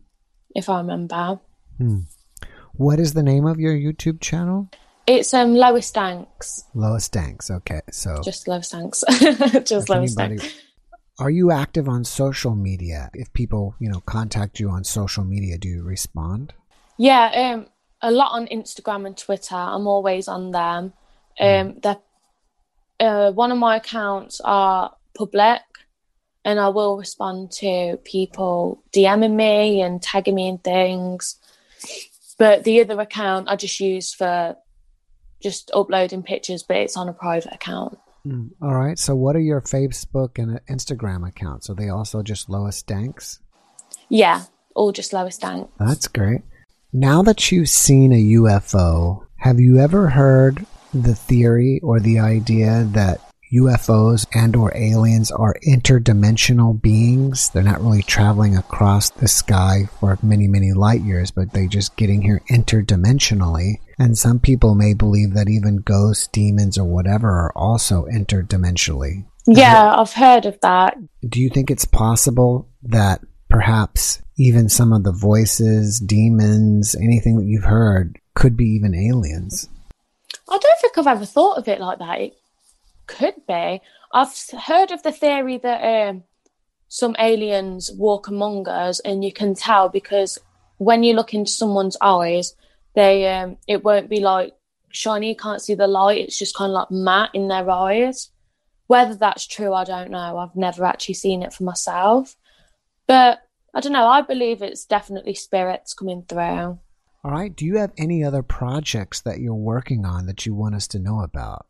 if 0.54 0.68
I 0.68 0.78
remember. 0.78 1.40
What 2.74 2.98
is 3.00 3.14
the 3.14 3.22
name 3.22 3.46
of 3.46 3.58
your 3.60 3.74
YouTube 3.74 4.20
channel? 4.20 4.68
It's 5.06 5.34
um 5.34 5.54
Lois 5.54 5.90
Danks, 5.90 6.64
Lois 6.74 7.08
Danks. 7.08 7.50
Okay, 7.50 7.80
so 7.90 8.20
just 8.22 8.46
Lois 8.46 8.70
Danks, 8.70 9.02
just 9.64 9.88
Lois 9.88 10.14
Danks. 10.14 10.46
are 11.18 11.30
you 11.30 11.50
active 11.50 11.88
on 11.88 12.04
social 12.04 12.54
media? 12.54 13.10
If 13.12 13.32
people, 13.32 13.74
you 13.80 13.90
know, 13.90 14.00
contact 14.00 14.60
you 14.60 14.70
on 14.70 14.84
social 14.84 15.24
media, 15.24 15.58
do 15.58 15.68
you 15.68 15.82
respond? 15.82 16.52
Yeah, 16.98 17.30
um, 17.54 17.66
a 18.00 18.10
lot 18.12 18.32
on 18.32 18.46
Instagram 18.46 19.06
and 19.06 19.16
Twitter. 19.16 19.56
I'm 19.56 19.86
always 19.88 20.28
on 20.28 20.52
them. 20.52 20.92
Um, 21.40 21.78
the 21.82 21.98
uh, 23.00 23.32
one 23.32 23.50
of 23.50 23.58
my 23.58 23.76
accounts 23.76 24.40
are 24.44 24.94
public, 25.16 25.62
and 26.44 26.58
I 26.58 26.68
will 26.68 26.96
respond 26.96 27.52
to 27.52 27.98
people 28.04 28.82
DMing 28.92 29.34
me 29.34 29.80
and 29.80 30.02
tagging 30.02 30.34
me 30.34 30.48
in 30.48 30.58
things. 30.58 31.36
But 32.38 32.64
the 32.64 32.80
other 32.80 32.98
account 33.00 33.48
I 33.48 33.56
just 33.56 33.78
use 33.78 34.12
for 34.12 34.56
just 35.42 35.70
uploading 35.74 36.22
pictures, 36.22 36.62
but 36.62 36.76
it's 36.76 36.96
on 36.96 37.08
a 37.08 37.12
private 37.12 37.52
account. 37.52 37.98
Mm, 38.26 38.50
All 38.62 38.74
right. 38.74 38.98
So, 38.98 39.14
what 39.16 39.34
are 39.34 39.40
your 39.40 39.60
Facebook 39.60 40.38
and 40.38 40.60
Instagram 40.66 41.26
accounts? 41.26 41.68
Are 41.68 41.74
they 41.74 41.88
also 41.88 42.22
just 42.22 42.48
Lois 42.48 42.82
Danks? 42.82 43.40
Yeah, 44.08 44.44
all 44.74 44.92
just 44.92 45.12
Lois 45.12 45.38
Dank. 45.38 45.70
That's 45.78 46.06
great. 46.06 46.42
Now 46.92 47.22
that 47.22 47.50
you've 47.50 47.68
seen 47.68 48.12
a 48.12 48.22
UFO, 48.36 49.26
have 49.38 49.58
you 49.58 49.78
ever 49.78 50.10
heard 50.10 50.66
the 50.94 51.14
theory 51.14 51.80
or 51.82 51.98
the 51.98 52.18
idea 52.18 52.84
that 52.92 53.20
UFOs 53.52 54.26
and 54.34 54.56
or 54.56 54.76
aliens 54.76 55.30
are 55.30 55.56
interdimensional 55.66 56.80
beings? 56.80 57.50
They're 57.50 57.62
not 57.62 57.80
really 57.80 58.02
traveling 58.02 58.56
across 58.56 59.10
the 59.10 59.28
sky 59.28 59.88
for 60.00 60.18
many, 60.22 60.48
many 60.48 60.72
light 60.72 61.02
years, 61.02 61.30
but 61.30 61.52
they 61.52 61.66
just 61.66 61.96
getting 61.96 62.22
here 62.22 62.42
interdimensionally. 62.50 63.74
And 63.98 64.16
some 64.16 64.40
people 64.40 64.74
may 64.74 64.94
believe 64.94 65.34
that 65.34 65.48
even 65.48 65.76
ghosts, 65.76 66.28
demons, 66.28 66.78
or 66.78 66.84
whatever 66.84 67.28
are 67.28 67.52
also 67.54 68.06
interdimensionally. 68.06 69.24
Yeah, 69.46 69.94
I've 69.96 70.12
heard 70.12 70.46
of 70.46 70.60
that. 70.60 70.96
Do 71.28 71.40
you 71.40 71.50
think 71.50 71.70
it's 71.70 71.84
possible 71.84 72.68
that 72.82 73.20
perhaps 73.48 74.22
even 74.38 74.68
some 74.68 74.92
of 74.92 75.04
the 75.04 75.12
voices, 75.12 76.00
demons, 76.00 76.94
anything 76.94 77.36
that 77.36 77.44
you've 77.44 77.64
heard 77.64 78.18
could 78.34 78.56
be 78.56 78.64
even 78.64 78.94
aliens. 78.94 79.68
I 80.48 80.58
don't 80.58 80.80
think 80.80 80.98
I've 80.98 81.06
ever 81.06 81.26
thought 81.26 81.58
of 81.58 81.68
it 81.68 81.80
like 81.80 81.98
that. 81.98 82.20
It 82.20 82.34
could 83.06 83.46
be. 83.46 83.80
I've 84.12 84.34
heard 84.66 84.90
of 84.90 85.02
the 85.02 85.12
theory 85.12 85.58
that 85.58 86.08
um, 86.08 86.24
some 86.88 87.16
aliens 87.18 87.90
walk 87.92 88.28
among 88.28 88.68
us, 88.68 89.00
and 89.00 89.24
you 89.24 89.32
can 89.32 89.54
tell 89.54 89.88
because 89.88 90.38
when 90.78 91.02
you 91.02 91.14
look 91.14 91.32
into 91.34 91.50
someone's 91.50 91.96
eyes, 92.00 92.54
they 92.94 93.28
um, 93.32 93.56
it 93.66 93.84
won't 93.84 94.10
be 94.10 94.20
like 94.20 94.54
shiny. 94.90 95.30
You 95.30 95.36
can't 95.36 95.62
see 95.62 95.74
the 95.74 95.86
light. 95.86 96.18
It's 96.18 96.38
just 96.38 96.56
kind 96.56 96.70
of 96.70 96.74
like 96.74 96.90
matte 96.90 97.30
in 97.34 97.48
their 97.48 97.68
eyes. 97.70 98.30
Whether 98.88 99.14
that's 99.14 99.46
true, 99.46 99.72
I 99.72 99.84
don't 99.84 100.10
know. 100.10 100.36
I've 100.36 100.56
never 100.56 100.84
actually 100.84 101.14
seen 101.14 101.42
it 101.42 101.52
for 101.52 101.64
myself, 101.64 102.36
but 103.06 103.40
I 103.74 103.80
don't 103.80 103.92
know. 103.92 104.06
I 104.06 104.20
believe 104.20 104.60
it's 104.60 104.84
definitely 104.84 105.34
spirits 105.34 105.94
coming 105.94 106.24
through. 106.28 106.78
All 107.24 107.30
right. 107.30 107.54
Do 107.54 107.64
you 107.64 107.78
have 107.78 107.92
any 107.96 108.22
other 108.24 108.42
projects 108.42 109.20
that 109.20 109.40
you're 109.40 109.54
working 109.54 110.04
on 110.04 110.26
that 110.26 110.44
you 110.44 110.54
want 110.54 110.74
us 110.74 110.86
to 110.88 110.98
know 110.98 111.20
about? 111.20 111.66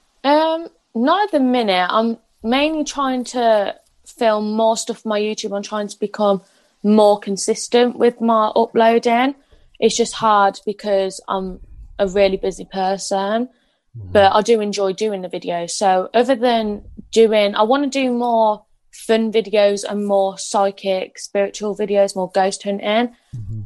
Not 0.94 1.24
at 1.24 1.32
the 1.32 1.40
minute. 1.40 1.86
I'm 1.90 2.18
mainly 2.42 2.84
trying 2.84 3.24
to 3.24 3.76
film 4.04 4.52
more 4.52 4.76
stuff 4.76 5.00
for 5.02 5.08
my 5.08 5.20
YouTube. 5.20 5.56
I'm 5.56 5.62
trying 5.62 5.88
to 5.88 5.98
become 5.98 6.42
more 6.82 7.18
consistent 7.18 7.96
with 7.96 8.20
my 8.20 8.48
uploading. 8.48 9.34
It's 9.78 9.96
just 9.96 10.14
hard 10.14 10.60
because 10.66 11.20
I'm 11.28 11.60
a 11.98 12.06
really 12.06 12.36
busy 12.36 12.64
person, 12.64 13.48
but 13.94 14.32
I 14.32 14.42
do 14.42 14.60
enjoy 14.60 14.92
doing 14.92 15.22
the 15.22 15.28
videos. 15.28 15.70
So, 15.70 16.10
other 16.14 16.34
than 16.34 16.84
doing, 17.10 17.54
I 17.54 17.62
want 17.62 17.84
to 17.84 17.90
do 17.90 18.12
more 18.12 18.64
fun 18.92 19.32
videos 19.32 19.84
and 19.88 20.06
more 20.06 20.38
psychic, 20.38 21.18
spiritual 21.18 21.76
videos, 21.76 22.14
more 22.14 22.30
ghost 22.30 22.62
hunting, 22.62 23.14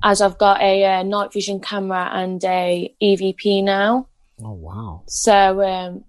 as 0.03 0.21
I've 0.21 0.39
got 0.39 0.61
a, 0.61 0.85
uh 0.85 1.03
night 1.03 1.33
vision 1.33 1.61
camera 1.61 2.11
and 2.12 2.43
a 2.45 2.95
EVP 3.03 3.65
now. 3.65 4.09
Oh, 4.43 4.53
wow. 4.53 5.03
So 5.07 5.62
um, 5.62 6.05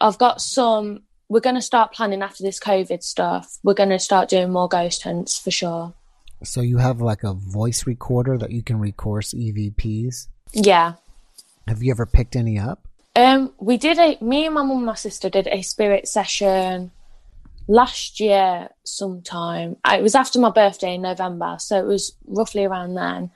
I've 0.00 0.18
got 0.18 0.40
some. 0.40 1.02
We're 1.28 1.40
going 1.40 1.56
to 1.56 1.62
start 1.62 1.92
planning 1.92 2.22
after 2.22 2.42
this 2.42 2.58
COVID 2.58 3.02
stuff. 3.02 3.58
We're 3.62 3.74
going 3.74 3.90
to 3.90 3.98
start 3.98 4.28
doing 4.28 4.50
more 4.50 4.68
ghost 4.68 5.02
hunts 5.02 5.38
for 5.38 5.50
sure. 5.50 5.94
So 6.42 6.60
you 6.60 6.78
have 6.78 7.00
like 7.00 7.22
a 7.22 7.34
voice 7.34 7.86
recorder 7.86 8.38
that 8.38 8.50
you 8.50 8.62
can 8.62 8.80
record 8.80 9.24
EVPs. 9.24 10.26
Yeah. 10.52 10.94
Have 11.68 11.82
you 11.82 11.92
ever 11.92 12.06
picked 12.06 12.34
any 12.34 12.58
up? 12.58 12.88
Um, 13.14 13.52
we 13.58 13.76
did 13.76 13.98
a. 13.98 14.18
Me 14.22 14.46
and 14.46 14.54
my 14.54 14.62
mum 14.62 14.78
and 14.78 14.86
my 14.86 14.94
sister 14.94 15.28
did 15.28 15.46
a 15.48 15.62
spirit 15.62 16.08
session 16.08 16.90
last 17.68 18.18
year 18.18 18.68
sometime. 18.84 19.76
Uh, 19.84 19.96
It 19.98 20.02
was 20.02 20.14
after 20.14 20.40
my 20.40 20.50
birthday 20.50 20.94
in 20.94 21.02
November, 21.02 21.56
so 21.58 21.78
it 21.78 21.86
was 21.86 22.16
roughly 22.26 22.64
around 22.64 22.94
then. 22.94 23.30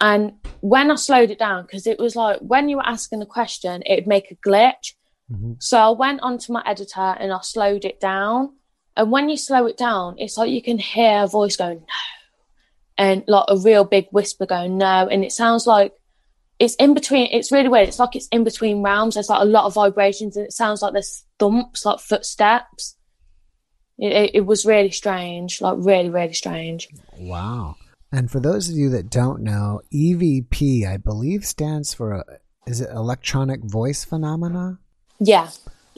And 0.00 0.32
when 0.60 0.90
I 0.90 0.96
slowed 0.96 1.30
it 1.30 1.38
down, 1.38 1.62
because 1.62 1.86
it 1.86 1.98
was 1.98 2.14
like 2.14 2.38
when 2.40 2.68
you 2.68 2.76
were 2.76 2.86
asking 2.86 3.20
the 3.20 3.26
question, 3.26 3.82
it'd 3.86 4.06
make 4.06 4.30
a 4.30 4.34
glitch. 4.36 4.94
Mm-hmm. 5.32 5.52
So 5.58 5.78
I 5.78 5.90
went 5.90 6.20
onto 6.20 6.52
my 6.52 6.62
editor 6.66 7.00
and 7.00 7.32
I 7.32 7.40
slowed 7.42 7.84
it 7.84 8.00
down. 8.00 8.54
And 8.96 9.10
when 9.10 9.28
you 9.28 9.36
slow 9.36 9.66
it 9.66 9.78
down, 9.78 10.16
it's 10.18 10.36
like 10.36 10.50
you 10.50 10.62
can 10.62 10.78
hear 10.78 11.22
a 11.22 11.26
voice 11.26 11.56
going, 11.56 11.78
no. 11.78 11.84
And 12.98 13.24
like 13.26 13.46
a 13.48 13.56
real 13.56 13.84
big 13.84 14.08
whisper 14.10 14.46
going, 14.46 14.76
no. 14.76 15.08
And 15.08 15.24
it 15.24 15.32
sounds 15.32 15.66
like 15.66 15.94
it's 16.58 16.74
in 16.74 16.94
between. 16.94 17.28
It's 17.32 17.50
really 17.50 17.68
weird. 17.68 17.88
It's 17.88 17.98
like 17.98 18.14
it's 18.14 18.28
in 18.28 18.44
between 18.44 18.82
realms. 18.82 19.14
There's 19.14 19.30
like 19.30 19.40
a 19.40 19.46
lot 19.46 19.64
of 19.64 19.74
vibrations 19.74 20.36
and 20.36 20.46
it 20.46 20.52
sounds 20.52 20.82
like 20.82 20.92
there's 20.92 21.24
thumps, 21.38 21.84
like 21.86 22.00
footsteps. 22.00 22.96
It, 23.98 24.12
it, 24.12 24.30
it 24.34 24.40
was 24.46 24.66
really 24.66 24.90
strange, 24.90 25.60
like 25.60 25.76
really, 25.78 26.10
really 26.10 26.34
strange. 26.34 26.88
Wow. 27.18 27.76
And 28.12 28.30
for 28.30 28.40
those 28.40 28.68
of 28.68 28.76
you 28.76 28.90
that 28.90 29.08
don't 29.08 29.42
know, 29.42 29.80
EVP, 29.92 30.86
I 30.86 30.98
believe, 30.98 31.46
stands 31.46 31.94
for 31.94 32.12
a, 32.12 32.24
is 32.66 32.82
it 32.82 32.90
electronic 32.90 33.64
voice 33.64 34.04
phenomena? 34.04 34.78
Yeah, 35.24 35.50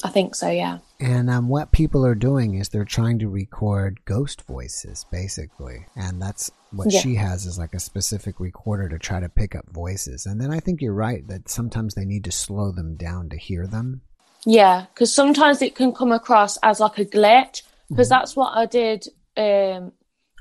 I 0.05 0.11
think 0.11 0.35
so. 0.35 0.51
Yeah. 0.51 0.79
And 1.01 1.31
um, 1.31 1.49
what 1.49 1.73
people 1.73 2.05
are 2.05 2.15
doing 2.15 2.55
is 2.55 2.69
they're 2.69 2.85
trying 2.85 3.19
to 3.21 3.29
record 3.29 4.01
ghost 4.05 4.43
voices, 4.43 5.07
basically. 5.11 5.87
And 5.97 6.21
that's 6.21 6.51
what 6.73 6.93
Yeah. 6.93 7.01
she 7.01 7.15
has 7.15 7.47
is 7.47 7.59
like 7.59 7.75
a 7.75 7.81
specific 7.81 8.39
recorder 8.41 8.89
to 8.89 8.99
try 8.99 9.21
to 9.21 9.29
pick 9.29 9.55
up 9.55 9.67
voices. 9.71 10.27
And 10.27 10.41
then 10.41 10.51
I 10.51 10.61
think 10.61 10.81
you're 10.83 10.93
right 10.93 11.27
that 11.29 11.49
sometimes 11.49 11.95
they 11.95 12.05
need 12.05 12.25
to 12.25 12.33
slow 12.33 12.71
them 12.73 12.97
down 12.97 13.29
to 13.31 13.37
hear 13.37 13.67
them. 13.67 14.03
Yeah, 14.45 14.87
because 14.93 15.15
sometimes 15.15 15.63
it 15.63 15.75
can 15.75 15.93
come 15.93 16.13
across 16.13 16.59
as 16.59 16.81
like 16.81 16.99
a 16.99 17.05
glitch. 17.05 17.63
Because 17.89 18.09
that's 18.09 18.35
what 18.35 18.57
I 18.57 18.67
did. 18.67 19.07
Um, 19.37 19.93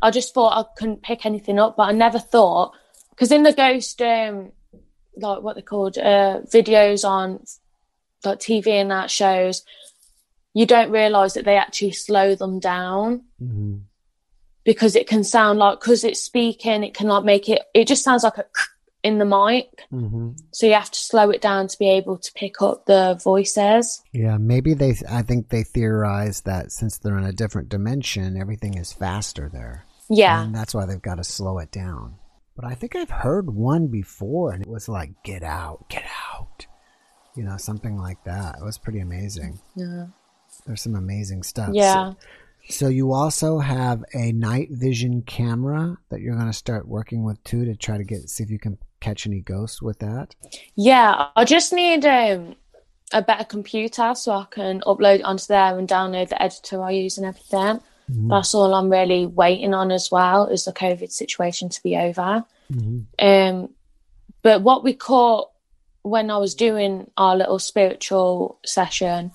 I 0.01 0.11
just 0.11 0.33
thought 0.33 0.57
I 0.57 0.65
couldn't 0.77 1.03
pick 1.03 1.25
anything 1.25 1.59
up, 1.59 1.75
but 1.77 1.89
I 1.89 1.91
never 1.91 2.19
thought. 2.19 2.73
Because 3.11 3.31
in 3.31 3.43
the 3.43 3.53
ghost, 3.53 4.01
um, 4.01 4.51
like 5.17 5.43
what 5.43 5.55
they 5.55 5.61
called 5.61 5.97
uh, 5.97 6.39
videos 6.51 7.07
on 7.07 7.43
like 8.25 8.39
TV 8.39 8.67
and 8.67 8.91
that 8.91 9.09
shows, 9.11 9.63
you 10.53 10.65
don't 10.65 10.91
realize 10.91 11.33
that 11.33 11.45
they 11.45 11.57
actually 11.57 11.91
slow 11.91 12.35
them 12.35 12.59
down 12.59 13.23
Mm-hmm. 13.41 13.77
because 14.63 14.95
it 14.95 15.07
can 15.07 15.23
sound 15.23 15.59
like 15.59 15.79
because 15.79 16.03
it's 16.03 16.21
speaking, 16.23 16.83
it 16.83 16.93
can 16.93 17.07
like 17.07 17.23
make 17.25 17.49
it. 17.49 17.61
It 17.73 17.87
just 17.87 18.03
sounds 18.03 18.23
like 18.23 18.37
a 18.37 18.45
in 19.03 19.17
the 19.17 19.25
mic, 19.25 19.83
Mm-hmm. 19.91 20.29
so 20.53 20.65
you 20.65 20.73
have 20.73 20.89
to 20.91 20.99
slow 20.99 21.29
it 21.29 21.41
down 21.41 21.67
to 21.67 21.77
be 21.77 21.89
able 21.89 22.17
to 22.17 22.31
pick 22.35 22.61
up 22.61 22.85
the 22.85 23.19
voices. 23.21 24.01
Yeah, 24.13 24.37
maybe 24.37 24.73
they, 24.73 24.95
I 25.09 25.23
think 25.23 25.49
they 25.49 25.63
theorize 25.63 26.41
that 26.41 26.71
since 26.71 26.97
they're 26.97 27.17
in 27.17 27.25
a 27.25 27.33
different 27.33 27.67
dimension, 27.67 28.37
everything 28.39 28.77
is 28.77 28.93
faster 28.93 29.49
there. 29.51 29.85
Yeah. 30.09 30.43
And 30.43 30.55
that's 30.55 30.73
why 30.73 30.85
they've 30.85 31.01
got 31.01 31.15
to 31.15 31.23
slow 31.25 31.57
it 31.59 31.71
down. 31.71 32.15
But 32.55 32.65
I 32.65 32.75
think 32.75 32.95
I've 32.95 33.09
heard 33.09 33.49
one 33.53 33.87
before 33.87 34.51
and 34.53 34.61
it 34.61 34.69
was 34.69 34.87
like, 34.87 35.11
get 35.23 35.43
out, 35.43 35.89
get 35.89 36.05
out. 36.33 36.67
You 37.35 37.43
know, 37.43 37.57
something 37.57 37.97
like 37.97 38.23
that. 38.25 38.57
It 38.59 38.63
was 38.63 38.77
pretty 38.77 38.99
amazing. 38.99 39.59
Yeah. 39.75 40.07
There's 40.65 40.81
some 40.81 40.95
amazing 40.95 41.43
stuff. 41.43 41.69
Yeah. 41.73 42.11
So, 42.11 42.17
so 42.69 42.87
you 42.87 43.11
also 43.11 43.59
have 43.59 44.03
a 44.13 44.31
night 44.31 44.69
vision 44.71 45.23
camera 45.23 45.97
that 46.09 46.21
you're 46.21 46.35
going 46.35 46.47
to 46.47 46.53
start 46.53 46.87
working 46.87 47.23
with 47.23 47.43
too 47.43 47.65
to 47.65 47.75
try 47.75 47.97
to 47.97 48.03
get, 48.03 48.29
see 48.29 48.43
if 48.43 48.49
you 48.49 48.59
can 48.59 48.77
catch 48.99 49.25
any 49.27 49.41
ghosts 49.41 49.81
with 49.81 49.99
that. 49.99 50.35
Yeah, 50.75 51.29
I 51.35 51.43
just 51.43 51.73
need 51.73 52.05
um, 52.05 52.55
a 53.11 53.21
better 53.21 53.43
computer 53.43 54.13
so 54.15 54.31
I 54.31 54.45
can 54.49 54.81
upload 54.81 55.21
onto 55.23 55.45
there 55.47 55.77
and 55.77 55.89
download 55.89 56.29
the 56.29 56.41
editor 56.41 56.81
I 56.83 56.91
use 56.91 57.17
and 57.17 57.27
everything. 57.27 57.81
That's 58.09 58.53
all 58.53 58.73
I'm 58.73 58.89
really 58.89 59.25
waiting 59.25 59.73
on 59.73 59.91
as 59.91 60.11
well 60.11 60.47
is 60.47 60.65
the 60.65 60.73
COVID 60.73 61.11
situation 61.11 61.69
to 61.69 61.81
be 61.81 61.95
over. 61.97 62.45
Um, 63.17 63.69
but 64.41 64.61
what 64.61 64.83
we 64.83 64.93
caught 64.93 65.49
when 66.03 66.29
I 66.29 66.37
was 66.37 66.53
doing 66.53 67.09
our 67.17 67.35
little 67.35 67.59
spiritual 67.59 68.59
session, 68.65 69.31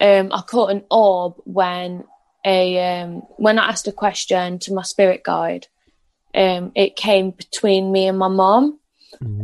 um, 0.00 0.30
I 0.32 0.42
caught 0.42 0.70
an 0.70 0.84
orb 0.90 1.34
when 1.44 2.04
a 2.44 3.00
um, 3.00 3.22
when 3.36 3.58
I 3.58 3.68
asked 3.68 3.88
a 3.88 3.92
question 3.92 4.58
to 4.60 4.74
my 4.74 4.82
spirit 4.82 5.22
guide. 5.24 5.66
Um, 6.34 6.72
it 6.74 6.94
came 6.94 7.30
between 7.30 7.90
me 7.90 8.06
and 8.06 8.18
my 8.18 8.28
mom. 8.28 8.78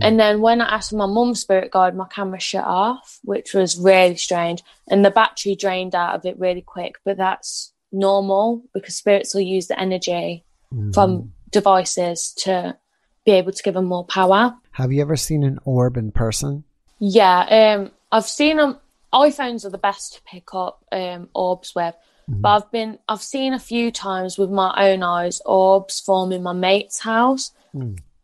And 0.02 0.20
then 0.20 0.40
when 0.40 0.60
I 0.60 0.74
asked 0.74 0.92
my 0.92 1.06
mum's 1.06 1.40
spirit 1.40 1.72
guide, 1.72 1.96
my 1.96 2.06
camera 2.06 2.38
shut 2.38 2.64
off, 2.64 3.18
which 3.24 3.54
was 3.54 3.78
really 3.78 4.16
strange. 4.16 4.62
And 4.88 5.04
the 5.04 5.10
battery 5.10 5.56
drained 5.56 5.94
out 5.94 6.14
of 6.14 6.26
it 6.26 6.38
really 6.38 6.60
quick. 6.60 6.96
But 7.04 7.16
that's 7.16 7.72
normal 7.90 8.62
because 8.74 8.94
spirits 8.94 9.34
will 9.34 9.40
use 9.40 9.66
the 9.66 9.80
energy 9.80 10.44
from 10.92 11.32
devices 11.50 12.34
to 12.38 12.76
be 13.24 13.32
able 13.32 13.52
to 13.52 13.62
give 13.62 13.74
them 13.74 13.86
more 13.86 14.04
power. 14.04 14.54
Have 14.74 14.92
you 14.92 15.02
ever 15.02 15.16
seen 15.16 15.44
an 15.44 15.60
orb 15.64 15.96
in 15.96 16.10
person? 16.10 16.64
Yeah, 16.98 17.76
um, 17.78 17.92
I've 18.10 18.26
seen 18.26 18.56
them. 18.56 18.78
iPhones 19.12 19.64
are 19.64 19.70
the 19.70 19.78
best 19.78 20.14
to 20.14 20.22
pick 20.22 20.52
up 20.52 20.84
um, 20.90 21.28
orbs 21.32 21.74
with, 21.76 21.94
but 22.26 22.48
I've 22.48 22.72
been 22.72 22.98
I've 23.08 23.22
seen 23.22 23.54
a 23.54 23.60
few 23.60 23.92
times 23.92 24.36
with 24.36 24.50
my 24.50 24.74
own 24.76 25.04
eyes 25.04 25.40
orbs 25.46 26.00
form 26.00 26.32
in 26.32 26.42
my 26.42 26.52
mate's 26.52 26.98
house, 26.98 27.52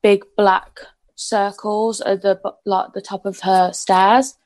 big 0.02 0.24
black 0.36 0.80
circles 1.14 2.00
at 2.00 2.22
the 2.22 2.40
like 2.64 2.94
the 2.94 3.02
top 3.02 3.26
of 3.26 3.38
her 3.40 3.72
stairs, 3.72 4.36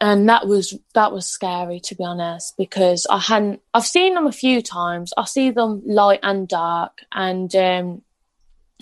and 0.00 0.26
that 0.30 0.46
was 0.46 0.78
that 0.94 1.12
was 1.12 1.26
scary 1.26 1.80
to 1.80 1.94
be 1.94 2.04
honest 2.04 2.56
because 2.56 3.06
I 3.10 3.18
hadn't 3.18 3.60
I've 3.74 3.86
seen 3.86 4.14
them 4.14 4.26
a 4.26 4.32
few 4.32 4.62
times. 4.62 5.12
I 5.18 5.26
see 5.26 5.50
them 5.50 5.82
light 5.84 6.20
and 6.22 6.48
dark, 6.48 7.00
and 7.12 7.54
um, 7.54 8.00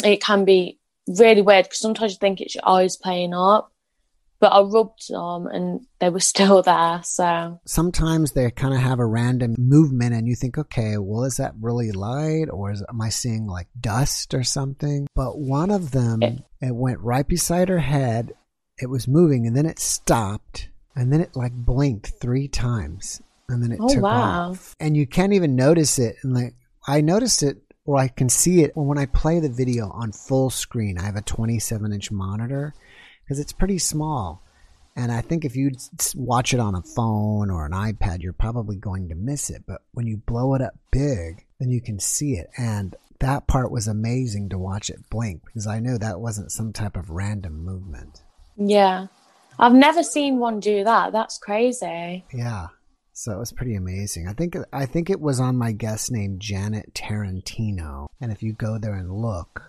it 0.05 0.23
can 0.23 0.45
be 0.45 0.79
really 1.09 1.43
weird 1.43 1.65
because 1.65 1.81
sometimes 1.81 2.13
you 2.13 2.19
think 2.19 2.41
it's 2.41 2.55
your 2.55 2.69
eyes 2.69 2.97
playing 2.97 3.35
up 3.35 3.73
but 4.41 4.53
I 4.53 4.61
rubbed 4.61 5.09
them 5.09 5.49
and 5.49 5.81
they 5.99 6.11
were 6.11 6.21
still 6.33 6.63
there. 6.63 7.01
So 7.03 7.59
sometimes 7.65 8.33
they 8.33 8.49
kind 8.53 8.73
of 8.73 8.79
have 8.81 9.01
a 9.01 9.05
random 9.07 9.57
movement 9.59 10.15
and 10.15 10.29
you 10.29 10.37
think 10.37 10.57
okay 10.57 10.97
well 10.97 11.25
is 11.25 11.39
that 11.39 11.55
really 11.61 11.91
light 11.91 12.47
or 12.53 12.71
is, 12.71 12.85
am 12.89 13.01
i 13.01 13.09
seeing 13.09 13.47
like 13.49 13.67
dust 13.81 14.35
or 14.35 14.45
something 14.45 15.09
but 15.15 15.39
one 15.39 15.71
of 15.73 15.91
them 15.91 16.23
It- 16.23 16.43
it 16.61 16.75
went 16.75 17.01
right 17.01 17.27
beside 17.27 17.69
her 17.69 17.79
head 17.81 18.33
it 18.81 18.87
was 18.87 19.09
moving 19.09 19.45
and 19.47 19.57
then 19.57 19.67
it 19.67 19.79
stopped 19.81 20.69
and 20.95 21.13
then 21.13 21.21
it 21.21 21.35
like 21.35 21.53
blinked 21.53 22.13
three 22.21 22.47
times 22.49 23.21
and 23.49 23.61
then 23.63 23.73
it 23.73 23.79
Oh, 23.83 23.89
took 23.93 24.03
wow. 24.05 24.51
off 24.51 24.77
and 24.79 24.97
you 24.97 25.07
can't 25.07 25.33
even 25.33 25.57
notice 25.57 25.99
it 25.99 26.15
and 26.23 26.33
like 26.35 26.55
i 26.87 27.01
noticed 27.01 27.43
it 27.43 27.59
or 27.89 27.99
i 27.99 28.07
can 28.07 28.29
see 28.29 28.63
it 28.63 28.77
when 28.77 28.99
i 28.99 29.07
play 29.07 29.41
the 29.41 29.49
video 29.49 29.89
on 29.91 30.13
full 30.13 30.51
screen 30.51 30.99
i 30.99 31.05
have 31.05 31.17
a 31.17 31.23
27 31.23 31.93
inch 31.93 32.11
monitor 32.11 32.75
because 33.29 33.39
it's 33.39 33.53
pretty 33.53 33.79
small. 33.79 34.43
And 34.97 35.13
I 35.13 35.21
think 35.21 35.45
if 35.45 35.55
you 35.55 35.71
watch 36.17 36.55
it 36.55 36.61
on 36.61 36.75
a 36.75 36.83
phone 36.83 37.51
or 37.51 37.67
an 37.67 37.73
iPad, 37.73 38.23
you're 38.23 38.33
probably 38.33 38.77
going 38.77 39.11
to 39.11 39.15
miss 39.15 39.51
it. 39.51 39.65
But 39.67 39.83
when 39.93 40.07
you 40.07 40.17
blow 40.17 40.55
it 40.55 40.63
up 40.63 40.75
big, 40.91 41.45
then 41.61 41.71
you 41.71 41.81
can 41.81 42.01
see 42.01 42.33
it. 42.33 42.49
And 42.57 42.97
that 43.21 43.47
part 43.47 43.71
was 43.71 43.87
amazing 43.87 44.49
to 44.49 44.59
watch 44.59 44.89
it 44.89 45.09
blink 45.11 45.45
because 45.45 45.67
I 45.67 45.79
know 45.79 45.99
that 45.99 46.21
wasn't 46.21 46.51
some 46.51 46.73
type 46.73 46.97
of 46.97 47.11
random 47.11 47.65
movement. 47.65 48.23
Yeah. 48.57 49.09
I've 49.59 49.75
never 49.75 50.03
seen 50.03 50.39
one 50.39 50.59
do 50.59 50.83
that. 50.85 51.13
That's 51.13 51.39
crazy. 51.39 52.25
Yeah. 52.33 52.69
So 53.21 53.33
it 53.33 53.39
was 53.41 53.51
pretty 53.51 53.75
amazing. 53.75 54.29
I 54.29 54.33
think 54.33 54.55
I 54.73 54.87
think 54.87 55.11
it 55.11 55.21
was 55.21 55.41
on 55.41 55.57
my 55.57 55.73
guest 55.73 56.13
named 56.13 56.39
Janet 56.39 56.95
Tarantino. 56.95 58.07
And 58.21 58.31
if 58.31 58.45
you 58.45 58.53
go 58.53 58.79
there 58.79 58.95
and 58.95 59.13
look, 59.13 59.61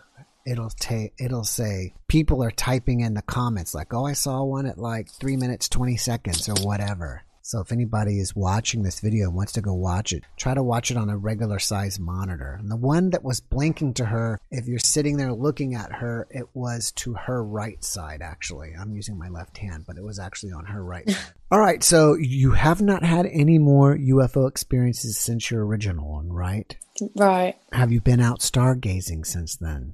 it'll 0.45 0.69
take 0.69 1.13
it'll 1.17 1.43
say 1.43 1.95
people 2.07 2.43
are 2.43 2.51
typing 2.51 2.99
in 2.99 3.15
the 3.15 3.23
comments 3.23 3.73
like, 3.73 3.91
"Oh, 3.91 4.05
I 4.05 4.13
saw 4.13 4.43
one 4.43 4.67
at 4.67 4.77
like 4.77 5.09
3 5.09 5.35
minutes 5.35 5.67
20 5.67 5.97
seconds 5.97 6.47
or 6.47 6.63
whatever." 6.63 7.23
So 7.49 7.61
if 7.61 7.71
anybody 7.71 8.19
is 8.19 8.35
watching 8.35 8.83
this 8.83 8.99
video 8.99 9.25
and 9.25 9.33
wants 9.33 9.53
to 9.53 9.61
go 9.61 9.73
watch 9.73 10.13
it, 10.13 10.23
try 10.37 10.53
to 10.53 10.61
watch 10.61 10.91
it 10.91 10.97
on 10.97 11.09
a 11.09 11.17
regular 11.17 11.57
size 11.57 11.99
monitor. 11.99 12.57
And 12.59 12.69
the 12.69 12.75
one 12.75 13.09
that 13.09 13.23
was 13.23 13.39
blinking 13.39 13.95
to 13.95 14.05
her, 14.05 14.39
if 14.51 14.67
you're 14.67 14.77
sitting 14.77 15.17
there 15.17 15.33
looking 15.33 15.73
at 15.73 15.91
her, 15.93 16.27
it 16.29 16.45
was 16.53 16.91
to 16.97 17.15
her 17.15 17.43
right 17.43 17.83
side 17.83 18.21
actually. 18.21 18.73
I'm 18.79 18.93
using 18.93 19.17
my 19.17 19.29
left 19.29 19.57
hand, 19.57 19.85
but 19.87 19.97
it 19.97 20.03
was 20.03 20.19
actually 20.19 20.51
on 20.51 20.65
her 20.65 20.83
right. 20.83 21.09
All 21.51 21.59
right, 21.59 21.83
so 21.83 22.13
you 22.13 22.51
have 22.51 22.83
not 22.83 23.03
had 23.03 23.25
any 23.25 23.57
more 23.57 23.97
UFO 23.97 24.47
experiences 24.47 25.17
since 25.17 25.49
your 25.49 25.65
original 25.65 26.07
one, 26.07 26.31
right? 26.31 26.77
Right. 27.15 27.55
Have 27.73 27.91
you 27.91 27.99
been 27.99 28.19
out 28.21 28.41
stargazing 28.41 29.25
since 29.25 29.55
then? 29.55 29.93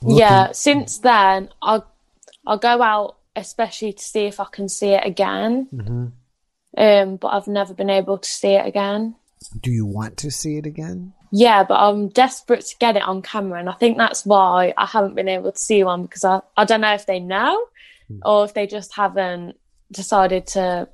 Looking- 0.00 0.20
yeah, 0.20 0.52
since 0.52 1.00
then 1.00 1.50
I'll 1.60 1.86
I'll 2.46 2.56
go 2.56 2.80
out 2.80 3.16
especially 3.36 3.92
to 3.92 4.02
see 4.02 4.24
if 4.24 4.40
I 4.40 4.46
can 4.50 4.70
see 4.70 4.94
it 4.94 5.04
again. 5.04 5.68
Mm-hmm. 5.70 6.06
Um, 6.76 7.16
but 7.16 7.28
I've 7.28 7.46
never 7.48 7.72
been 7.74 7.90
able 7.90 8.18
to 8.18 8.28
see 8.28 8.54
it 8.54 8.66
again. 8.66 9.14
Do 9.60 9.70
you 9.70 9.84
want 9.86 10.16
to 10.18 10.30
see 10.30 10.56
it 10.56 10.66
again? 10.66 11.12
Yeah, 11.30 11.64
but 11.64 11.74
I'm 11.74 12.08
desperate 12.08 12.64
to 12.66 12.76
get 12.78 12.96
it 12.96 13.02
on 13.02 13.20
camera, 13.22 13.58
and 13.60 13.68
I 13.68 13.74
think 13.74 13.96
that's 13.98 14.24
why 14.24 14.72
I 14.76 14.86
haven't 14.86 15.14
been 15.14 15.28
able 15.28 15.52
to 15.52 15.58
see 15.58 15.82
one 15.84 16.02
because 16.02 16.24
I, 16.24 16.40
I 16.56 16.64
don't 16.64 16.80
know 16.80 16.94
if 16.94 17.06
they 17.06 17.20
know 17.20 17.60
Hmm. 18.08 18.18
or 18.22 18.44
if 18.44 18.52
they 18.54 18.66
just 18.66 18.94
haven't 18.94 19.56
decided 19.90 20.46
to 20.48 20.88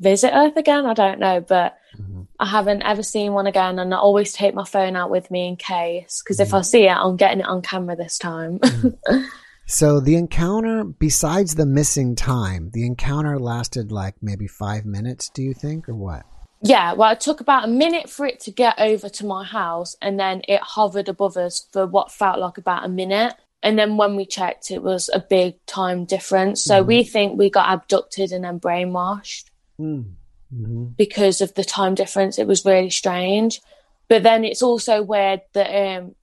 visit 0.00 0.32
Earth 0.34 0.56
again. 0.56 0.84
I 0.84 0.94
don't 0.94 1.20
know, 1.20 1.40
but 1.40 1.76
Mhm. 1.98 2.26
I 2.38 2.46
haven't 2.46 2.82
ever 2.82 3.02
seen 3.02 3.32
one 3.32 3.46
again, 3.46 3.78
and 3.78 3.92
I 3.94 3.98
always 3.98 4.32
take 4.32 4.54
my 4.54 4.64
phone 4.64 4.96
out 4.96 5.10
with 5.10 5.30
me 5.30 5.46
in 5.48 5.56
case 5.56 6.22
because 6.22 6.38
Hmm. 6.38 6.42
if 6.42 6.54
I 6.54 6.60
see 6.62 6.84
it, 6.86 6.96
I'm 6.96 7.16
getting 7.16 7.40
it 7.40 7.46
on 7.46 7.62
camera 7.62 7.96
this 7.96 8.18
time. 8.18 8.60
So 9.70 10.00
the 10.00 10.16
encounter, 10.16 10.82
besides 10.82 11.54
the 11.54 11.64
missing 11.64 12.16
time, 12.16 12.70
the 12.72 12.84
encounter 12.84 13.38
lasted 13.38 13.92
like 13.92 14.16
maybe 14.20 14.48
five 14.48 14.84
minutes, 14.84 15.28
do 15.28 15.42
you 15.42 15.54
think, 15.54 15.88
or 15.88 15.94
what? 15.94 16.24
Yeah, 16.60 16.92
well, 16.94 17.12
it 17.12 17.20
took 17.20 17.40
about 17.40 17.66
a 17.66 17.68
minute 17.68 18.10
for 18.10 18.26
it 18.26 18.40
to 18.40 18.50
get 18.50 18.80
over 18.80 19.08
to 19.08 19.24
my 19.24 19.44
house, 19.44 19.94
and 20.02 20.18
then 20.18 20.42
it 20.48 20.60
hovered 20.60 21.08
above 21.08 21.36
us 21.36 21.68
for 21.70 21.86
what 21.86 22.10
felt 22.10 22.40
like 22.40 22.58
about 22.58 22.84
a 22.84 22.88
minute. 22.88 23.34
And 23.62 23.78
then 23.78 23.96
when 23.96 24.16
we 24.16 24.26
checked, 24.26 24.72
it 24.72 24.82
was 24.82 25.08
a 25.14 25.20
big 25.20 25.64
time 25.66 26.04
difference. 26.04 26.64
So 26.64 26.82
Mhm. 26.82 26.86
we 26.86 27.04
think 27.04 27.38
we 27.38 27.48
got 27.48 27.72
abducted 27.72 28.32
and 28.32 28.42
then 28.42 28.58
brainwashed 28.58 29.44
Mm-hmm. 29.78 30.86
because 30.96 31.40
of 31.40 31.54
the 31.54 31.62
time 31.62 31.94
difference. 31.94 32.40
It 32.40 32.48
was 32.48 32.64
really 32.64 32.90
strange. 32.90 33.60
But 34.08 34.24
then 34.24 34.44
it's 34.44 34.62
also 34.62 35.00
weird 35.00 35.42
that 35.52 35.70
um, 35.70 36.16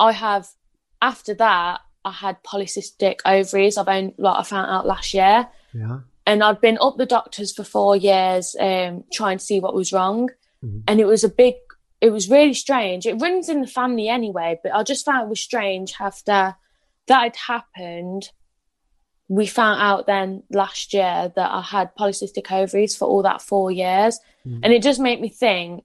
I 0.00 0.12
have, 0.12 0.48
after 1.02 1.34
that, 1.34 1.82
I 2.04 2.12
had 2.12 2.42
polycystic 2.42 3.20
ovaries. 3.24 3.76
I've 3.76 3.88
only, 3.88 4.14
like, 4.18 4.38
I 4.38 4.42
found 4.42 4.70
out 4.70 4.86
last 4.86 5.12
year 5.14 5.48
Yeah. 5.74 6.00
and 6.26 6.42
I'd 6.42 6.60
been 6.60 6.78
up 6.80 6.96
the 6.96 7.06
doctors 7.06 7.52
for 7.52 7.64
four 7.64 7.96
years, 7.96 8.54
um, 8.60 9.04
trying 9.12 9.38
to 9.38 9.44
see 9.44 9.60
what 9.60 9.74
was 9.74 9.92
wrong. 9.92 10.30
Mhm. 10.64 10.84
And 10.88 11.00
it 11.00 11.04
was 11.06 11.24
a 11.24 11.28
big, 11.28 11.54
it 12.00 12.10
was 12.10 12.30
really 12.30 12.54
strange. 12.54 13.06
It 13.06 13.14
runs 13.20 13.48
in 13.48 13.60
the 13.60 13.66
family 13.66 14.08
anyway, 14.08 14.58
but 14.62 14.72
I 14.72 14.82
just 14.82 15.04
found 15.04 15.22
it 15.26 15.28
was 15.28 15.40
strange 15.40 15.94
after 16.00 16.56
that 17.06 17.22
had 17.22 17.36
happened. 17.36 18.30
We 19.28 19.46
found 19.46 19.80
out 19.82 20.06
then 20.06 20.42
last 20.50 20.94
year 20.94 21.32
that 21.36 21.50
I 21.50 21.60
had 21.60 21.94
polycystic 21.96 22.50
ovaries 22.50 22.96
for 22.96 23.06
all 23.06 23.22
that 23.22 23.42
four 23.42 23.70
years. 23.70 24.20
Mhm. 24.46 24.60
And 24.62 24.72
it 24.72 24.82
just 24.82 25.00
made 25.00 25.20
me 25.20 25.28
think, 25.28 25.84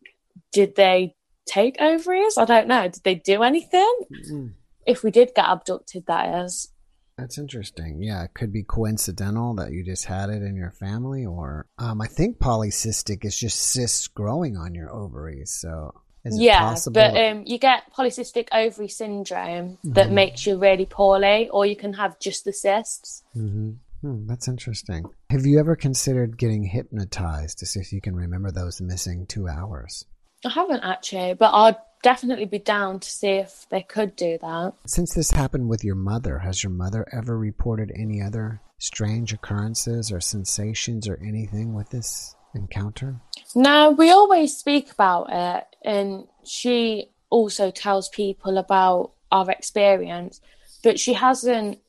did 0.51 0.75
they 0.75 1.15
take 1.45 1.81
ovaries? 1.81 2.37
I 2.37 2.45
don't 2.45 2.67
know. 2.67 2.87
Did 2.87 3.03
they 3.03 3.15
do 3.15 3.43
anything? 3.43 3.93
Mm. 4.31 4.53
If 4.85 5.03
we 5.03 5.11
did 5.11 5.31
get 5.35 5.45
abducted, 5.47 6.05
that 6.07 6.45
is. 6.45 6.69
That's 7.17 7.37
interesting. 7.37 8.01
Yeah, 8.01 8.23
it 8.23 8.33
could 8.33 8.51
be 8.51 8.63
coincidental 8.63 9.53
that 9.55 9.71
you 9.71 9.83
just 9.83 10.05
had 10.05 10.29
it 10.29 10.41
in 10.41 10.55
your 10.55 10.71
family, 10.71 11.25
or 11.25 11.67
um, 11.77 12.01
I 12.01 12.07
think 12.07 12.39
polycystic 12.39 13.23
is 13.23 13.37
just 13.37 13.59
cysts 13.59 14.07
growing 14.07 14.57
on 14.57 14.73
your 14.73 14.91
ovaries. 14.91 15.51
So 15.51 15.93
is 16.25 16.39
it 16.39 16.43
yeah, 16.43 16.59
possible? 16.59 16.93
but 16.93 17.15
um, 17.15 17.43
you 17.45 17.59
get 17.59 17.83
polycystic 17.95 18.47
ovary 18.51 18.87
syndrome 18.87 19.77
that 19.83 20.09
Mhm. 20.09 20.13
makes 20.13 20.47
you 20.47 20.57
really 20.57 20.85
poorly, 20.87 21.49
or 21.49 21.65
you 21.67 21.75
can 21.75 21.93
have 21.93 22.19
just 22.19 22.45
the 22.45 22.53
cysts. 22.53 23.23
hmm 23.33 23.73
Hmm, 24.01 24.27
that's 24.27 24.49
interesting. 24.49 25.05
Have 25.29 25.45
you 25.45 25.59
ever 25.59 25.77
considered 25.77 26.37
getting 26.37 26.65
hypnotized 26.65 27.59
to 27.59 27.65
see 27.65 27.79
if 27.79 27.93
you 27.93 28.01
can 28.01 28.17
remember 28.17 28.51
those 28.51 28.81
missing 28.81 29.25
two 29.25 29.47
hours? 29.47 30.03
I 30.45 30.49
haven't 30.49 30.81
actually, 30.83 31.35
but 31.35 31.51
I'd 31.53 31.77
definitely 32.03 32.45
be 32.45 32.59
down 32.59 32.99
to 32.99 33.09
see 33.09 33.29
if 33.29 33.65
they 33.69 33.81
could 33.81 34.15
do 34.15 34.37
that. 34.41 34.73
Since 34.85 35.15
this 35.15 35.31
happened 35.31 35.69
with 35.69 35.83
your 35.83 35.95
mother, 35.95 36.39
has 36.39 36.63
your 36.63 36.71
mother 36.71 37.07
ever 37.11 37.37
reported 37.37 37.91
any 37.95 38.21
other 38.21 38.61
strange 38.77 39.33
occurrences 39.33 40.11
or 40.11 40.19
sensations 40.19 41.07
or 41.07 41.17
anything 41.25 41.73
with 41.73 41.89
this 41.89 42.35
encounter? 42.53 43.21
No, 43.55 43.91
we 43.91 44.11
always 44.11 44.55
speak 44.55 44.91
about 44.91 45.27
it, 45.31 45.63
and 45.83 46.27
she 46.43 47.09
also 47.29 47.71
tells 47.71 48.09
people 48.09 48.57
about 48.57 49.13
our 49.31 49.49
experience, 49.49 50.41
but 50.83 50.99
she 50.99 51.13
hasn't 51.13 51.79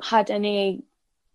had 0.00 0.30
any 0.30 0.84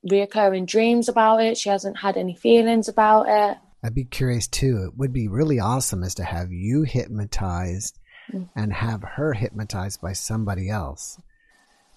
reoccurring 0.09 0.65
dreams 0.65 1.09
about 1.09 1.41
it. 1.41 1.57
She 1.57 1.69
hasn't 1.69 1.97
had 1.97 2.15
any 2.15 2.35
feelings 2.35 2.87
about 2.87 3.25
it. 3.27 3.57
I'd 3.83 3.95
be 3.95 4.05
curious 4.05 4.47
too. 4.47 4.85
It 4.85 4.97
would 4.97 5.13
be 5.13 5.27
really 5.27 5.59
awesome 5.59 6.03
is 6.03 6.15
to 6.15 6.23
have 6.23 6.51
you 6.51 6.83
hypnotized 6.83 7.99
Mm. 8.33 8.49
and 8.55 8.73
have 8.73 9.03
her 9.03 9.33
hypnotized 9.33 10.01
by 10.01 10.11
somebody 10.13 10.69
else 10.69 11.19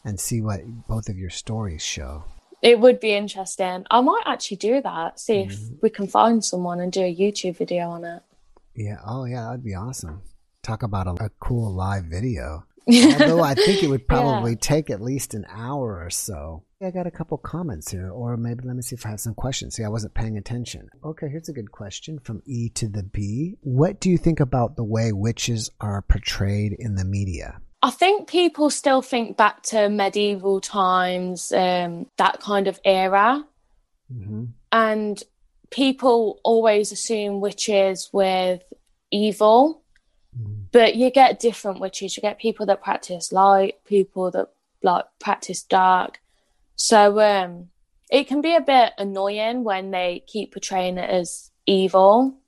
and 0.05 0.21
see 0.21 0.41
what 0.41 0.61
both 0.87 1.09
of 1.09 1.19
your 1.19 1.31
stories 1.31 1.83
show. 1.83 2.25
It 2.63 2.79
would 2.79 3.01
be 3.01 3.13
interesting. 3.13 3.85
I 3.91 4.01
might 4.01 4.23
actually 4.27 4.59
do 4.59 4.83
that. 4.83 5.19
See 5.19 5.41
if 5.41 5.59
we 5.83 5.91
can 5.91 6.07
find 6.07 6.45
someone 6.45 6.79
and 6.79 6.93
do 6.93 7.03
a 7.03 7.15
YouTube 7.15 7.57
video 7.57 7.89
on 7.89 8.05
it. 8.05 8.23
Yeah. 8.77 8.99
Oh, 9.05 9.25
yeah. 9.25 9.45
That'd 9.47 9.65
be 9.65 9.75
awesome. 9.75 10.23
Talk 10.63 10.83
about 10.83 11.07
a, 11.07 11.25
a 11.25 11.31
cool 11.41 11.73
live 11.73 12.05
video. 12.05 12.65
Although 12.93 13.43
I 13.43 13.55
think 13.55 13.83
it 13.83 13.89
would 13.89 14.07
probably 14.15 14.57
take 14.57 14.91
at 14.91 15.01
least 15.01 15.35
an 15.35 15.47
hour 15.49 16.03
or 16.05 16.11
so. 16.11 16.65
I 16.83 16.91
got 16.91 17.07
a 17.07 17.11
couple 17.11 17.37
comments 17.39 17.91
here, 17.91 18.11
or 18.11 18.37
maybe 18.39 18.65
let 18.65 18.75
me 18.75 18.81
see 18.83 18.95
if 18.97 19.05
I 19.05 19.11
have 19.11 19.21
some 19.21 19.35
questions. 19.35 19.75
See, 19.75 19.85
I 19.85 19.89
wasn't 19.89 20.15
paying 20.15 20.39
attention. 20.39 20.89
Okay, 21.05 21.29
here's 21.29 21.49
a 21.51 21.53
good 21.53 21.71
question 21.71 22.19
from 22.19 22.43
E 22.47 22.71
to 22.71 22.89
the 22.89 23.03
B. 23.03 23.57
What 23.61 24.01
do 24.01 24.09
you 24.09 24.17
think 24.17 24.41
about 24.41 24.77
the 24.77 24.85
way 24.85 25.13
witches 25.13 25.71
are 25.81 26.01
portrayed 26.01 26.75
in 26.79 26.95
the 26.95 27.05
media? 27.05 27.61
I 27.83 27.91
think 27.91 28.29
people 28.29 28.71
still 28.71 29.03
think 29.03 29.37
back 29.37 29.63
to 29.65 29.89
medieval 29.91 30.61
times, 30.61 31.53
um, 31.53 32.07
that 32.17 32.41
kind 32.41 32.67
of 32.67 32.81
era, 32.85 33.45
Mm-hmm. 34.13 34.45
and 34.73 35.23
people 35.71 36.41
always 36.43 36.91
assume 36.93 37.41
witches 37.41 38.11
with 38.13 38.61
evil. 39.13 39.83
But 40.73 40.97
you 40.97 41.11
get 41.11 41.41
different 41.41 41.81
witches. 41.81 42.17
You 42.17 42.21
get 42.21 42.39
people 42.39 42.67
that 42.67 42.83
practice 42.83 43.33
light, 43.33 43.85
people 43.85 44.31
that 44.33 44.49
like 44.83 45.05
practice 45.19 45.63
dark. 45.63 46.21
So 46.77 47.21
um, 47.21 47.69
it 48.11 48.27
can 48.29 48.41
be 48.41 48.55
a 48.55 48.61
bit 48.61 48.93
annoying 48.99 49.65
when 49.65 49.91
they 49.91 50.25
keep 50.27 50.53
portraying 50.53 50.99
it 50.99 51.11
as 51.11 51.51
evil. 51.67 52.39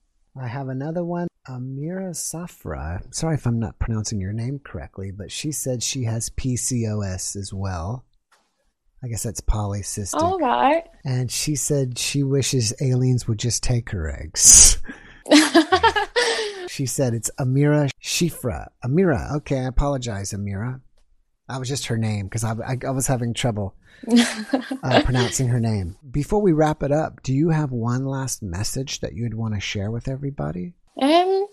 I 0.40 0.48
have 0.48 0.68
another 0.68 1.04
one. 1.04 1.28
Amira 1.48 2.12
Safra. 2.12 3.02
Sorry 3.14 3.34
if 3.34 3.46
I'm 3.46 3.58
not 3.58 3.78
pronouncing 3.78 4.20
your 4.20 4.32
name 4.32 4.60
correctly, 4.64 5.10
but 5.10 5.30
she 5.30 5.52
said 5.52 5.82
she 5.82 6.04
has 6.04 6.30
PCOS 6.30 7.36
as 7.36 7.52
well. 7.52 8.04
I 9.04 9.08
guess 9.08 9.24
that's 9.24 9.40
polycystic. 9.40 10.14
All 10.22 10.38
right. 10.38 10.84
And 11.04 11.30
she 11.30 11.56
said 11.56 11.98
she 11.98 12.22
wishes 12.22 12.72
aliens 12.80 13.26
would 13.26 13.38
just 13.38 13.62
take 13.62 13.90
her 13.90 14.08
eggs. 14.08 14.80
She 16.68 16.86
said 16.86 17.14
it's 17.14 17.30
Amira 17.38 17.90
Shifra. 18.02 18.68
Amira. 18.84 19.36
Okay, 19.36 19.60
I 19.60 19.64
apologize, 19.64 20.32
Amira. 20.32 20.80
That 21.48 21.58
was 21.58 21.68
just 21.68 21.86
her 21.86 21.98
name 21.98 22.26
because 22.26 22.44
I, 22.44 22.52
I, 22.52 22.76
I 22.86 22.90
was 22.90 23.06
having 23.06 23.34
trouble 23.34 23.74
uh, 24.82 25.02
pronouncing 25.04 25.48
her 25.48 25.60
name. 25.60 25.96
Before 26.08 26.40
we 26.40 26.52
wrap 26.52 26.82
it 26.82 26.92
up, 26.92 27.22
do 27.22 27.32
you 27.32 27.50
have 27.50 27.72
one 27.72 28.06
last 28.06 28.42
message 28.42 29.00
that 29.00 29.14
you'd 29.14 29.34
want 29.34 29.54
to 29.54 29.60
share 29.60 29.90
with 29.90 30.08
everybody? 30.08 30.74
Um, 31.00 31.46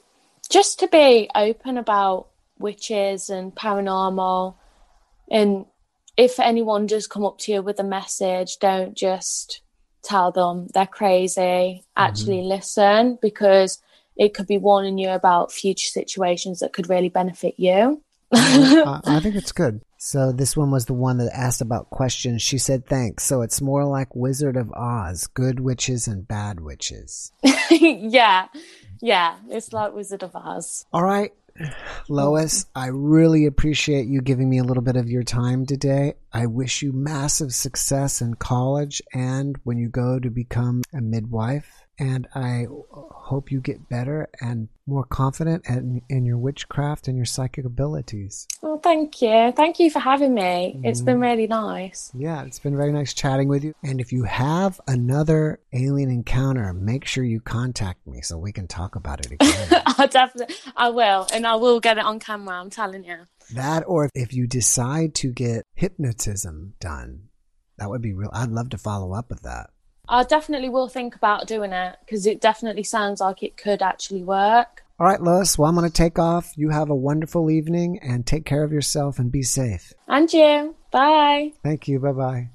just 0.49 0.79
to 0.79 0.87
be 0.87 1.29
open 1.35 1.77
about 1.77 2.27
witches 2.57 3.29
and 3.29 3.53
paranormal, 3.55 4.55
and 5.31 5.65
if 6.17 6.39
anyone 6.39 6.85
does 6.85 7.07
come 7.07 7.25
up 7.25 7.37
to 7.39 7.51
you 7.53 7.61
with 7.61 7.79
a 7.79 7.83
message, 7.83 8.57
don't 8.59 8.95
just 8.95 9.61
tell 10.03 10.31
them 10.31 10.67
they're 10.73 10.87
crazy. 10.87 11.85
Actually, 11.95 12.41
listen 12.41 13.17
because 13.21 13.79
it 14.19 14.33
could 14.33 14.47
be 14.47 14.57
warning 14.57 14.97
you 14.97 15.09
about 15.09 15.51
future 15.51 15.87
situations 15.87 16.59
that 16.59 16.73
could 16.73 16.89
really 16.89 17.07
benefit 17.07 17.55
you. 17.57 18.03
I, 18.31 18.99
I 19.05 19.19
think 19.21 19.35
it's 19.35 19.53
good. 19.53 19.81
So 19.97 20.33
this 20.33 20.55
one 20.55 20.71
was 20.71 20.85
the 20.85 20.93
one 20.93 21.17
that 21.17 21.31
asked 21.33 21.61
about 21.61 21.89
questions. 21.89 22.41
She 22.41 22.57
said 22.57 22.85
thanks. 22.85 23.23
So 23.23 23.41
it's 23.41 23.61
more 23.61 23.85
like 23.85 24.13
Wizard 24.13 24.57
of 24.57 24.71
Oz, 24.73 25.27
good 25.27 25.61
witches 25.61 26.07
and 26.07 26.27
bad 26.27 26.59
witches. 26.59 27.31
yeah, 27.71 28.47
yeah, 29.01 29.37
it's 29.49 29.71
like 29.71 29.93
Wizard 29.93 30.23
of 30.23 30.35
Oz. 30.35 30.85
All 30.91 31.03
right, 31.03 31.31
Lois, 32.07 32.65
I 32.75 32.87
really 32.87 33.45
appreciate 33.45 34.07
you 34.07 34.21
giving 34.21 34.49
me 34.49 34.59
a 34.59 34.63
little 34.63 34.83
bit 34.83 34.95
of 34.95 35.09
your 35.09 35.23
time 35.23 35.65
today. 35.65 36.13
I 36.31 36.45
wish 36.45 36.81
you 36.81 36.91
massive 36.91 37.53
success 37.53 38.21
in 38.21 38.35
college 38.35 39.01
and 39.13 39.57
when 39.63 39.77
you 39.77 39.89
go 39.89 40.19
to 40.19 40.29
become 40.29 40.83
a 40.93 41.01
midwife. 41.01 41.78
And 41.99 42.27
I 42.33 42.65
hope 42.89 43.51
you 43.51 43.59
get 43.59 43.89
better 43.89 44.29
and 44.39 44.69
more 44.87 45.03
confident 45.03 45.65
in, 45.67 46.01
in 46.09 46.25
your 46.25 46.37
witchcraft 46.37 47.07
and 47.07 47.15
your 47.15 47.25
psychic 47.25 47.65
abilities. 47.65 48.47
Well, 48.61 48.79
thank 48.79 49.21
you. 49.21 49.51
Thank 49.55 49.79
you 49.79 49.91
for 49.91 49.99
having 49.99 50.33
me. 50.33 50.79
It's 50.83 51.01
been 51.01 51.15
mm-hmm. 51.15 51.23
really 51.23 51.47
nice. 51.47 52.11
Yeah, 52.15 52.43
it's 52.43 52.59
been 52.59 52.75
very 52.75 52.91
nice 52.91 53.13
chatting 53.13 53.47
with 53.49 53.63
you. 53.63 53.73
And 53.83 53.99
if 54.01 54.11
you 54.11 54.23
have 54.23 54.79
another 54.87 55.59
alien 55.73 56.09
encounter, 56.09 56.73
make 56.73 57.05
sure 57.05 57.23
you 57.23 57.39
contact 57.39 58.07
me 58.07 58.21
so 58.21 58.37
we 58.37 58.51
can 58.51 58.67
talk 58.67 58.95
about 58.95 59.25
it 59.25 59.33
again. 59.33 59.83
I 59.97 60.07
definitely, 60.07 60.55
I 60.75 60.89
will, 60.89 61.27
and 61.33 61.45
I 61.45 61.55
will 61.55 61.79
get 61.79 61.97
it 61.97 62.05
on 62.05 62.19
camera. 62.19 62.59
I'm 62.59 62.69
telling 62.69 63.03
you. 63.03 63.17
that, 63.53 63.83
or 63.87 64.09
if 64.15 64.33
you 64.33 64.47
decide 64.47 65.13
to 65.15 65.31
get 65.31 65.65
hypnotism 65.75 66.73
done, 66.79 67.29
that 67.77 67.89
would 67.89 68.01
be 68.01 68.13
real. 68.13 68.29
I'd 68.33 68.49
love 68.49 68.69
to 68.69 68.77
follow 68.77 69.13
up 69.13 69.29
with 69.29 69.43
that. 69.43 69.69
I 70.09 70.23
definitely 70.23 70.69
will 70.69 70.87
think 70.87 71.15
about 71.15 71.47
doing 71.47 71.71
it 71.71 71.97
because 72.03 72.25
it 72.25 72.41
definitely 72.41 72.83
sounds 72.83 73.21
like 73.21 73.43
it 73.43 73.55
could 73.55 73.81
actually 73.81 74.23
work. 74.23 74.83
All 74.99 75.07
right, 75.07 75.21
Lois. 75.21 75.57
Well, 75.57 75.69
I'm 75.69 75.75
going 75.75 75.87
to 75.87 75.93
take 75.93 76.19
off. 76.19 76.51
You 76.57 76.69
have 76.69 76.89
a 76.89 76.95
wonderful 76.95 77.49
evening 77.49 77.99
and 78.01 78.25
take 78.25 78.43
care 78.43 78.63
of 78.63 78.73
yourself 78.73 79.17
and 79.19 79.31
be 79.31 79.43
safe. 79.43 79.93
And 80.07 80.31
you. 80.33 80.75
Bye. 80.91 81.53
Thank 81.63 81.87
you. 81.87 81.99
Bye 81.99 82.11
bye. 82.11 82.49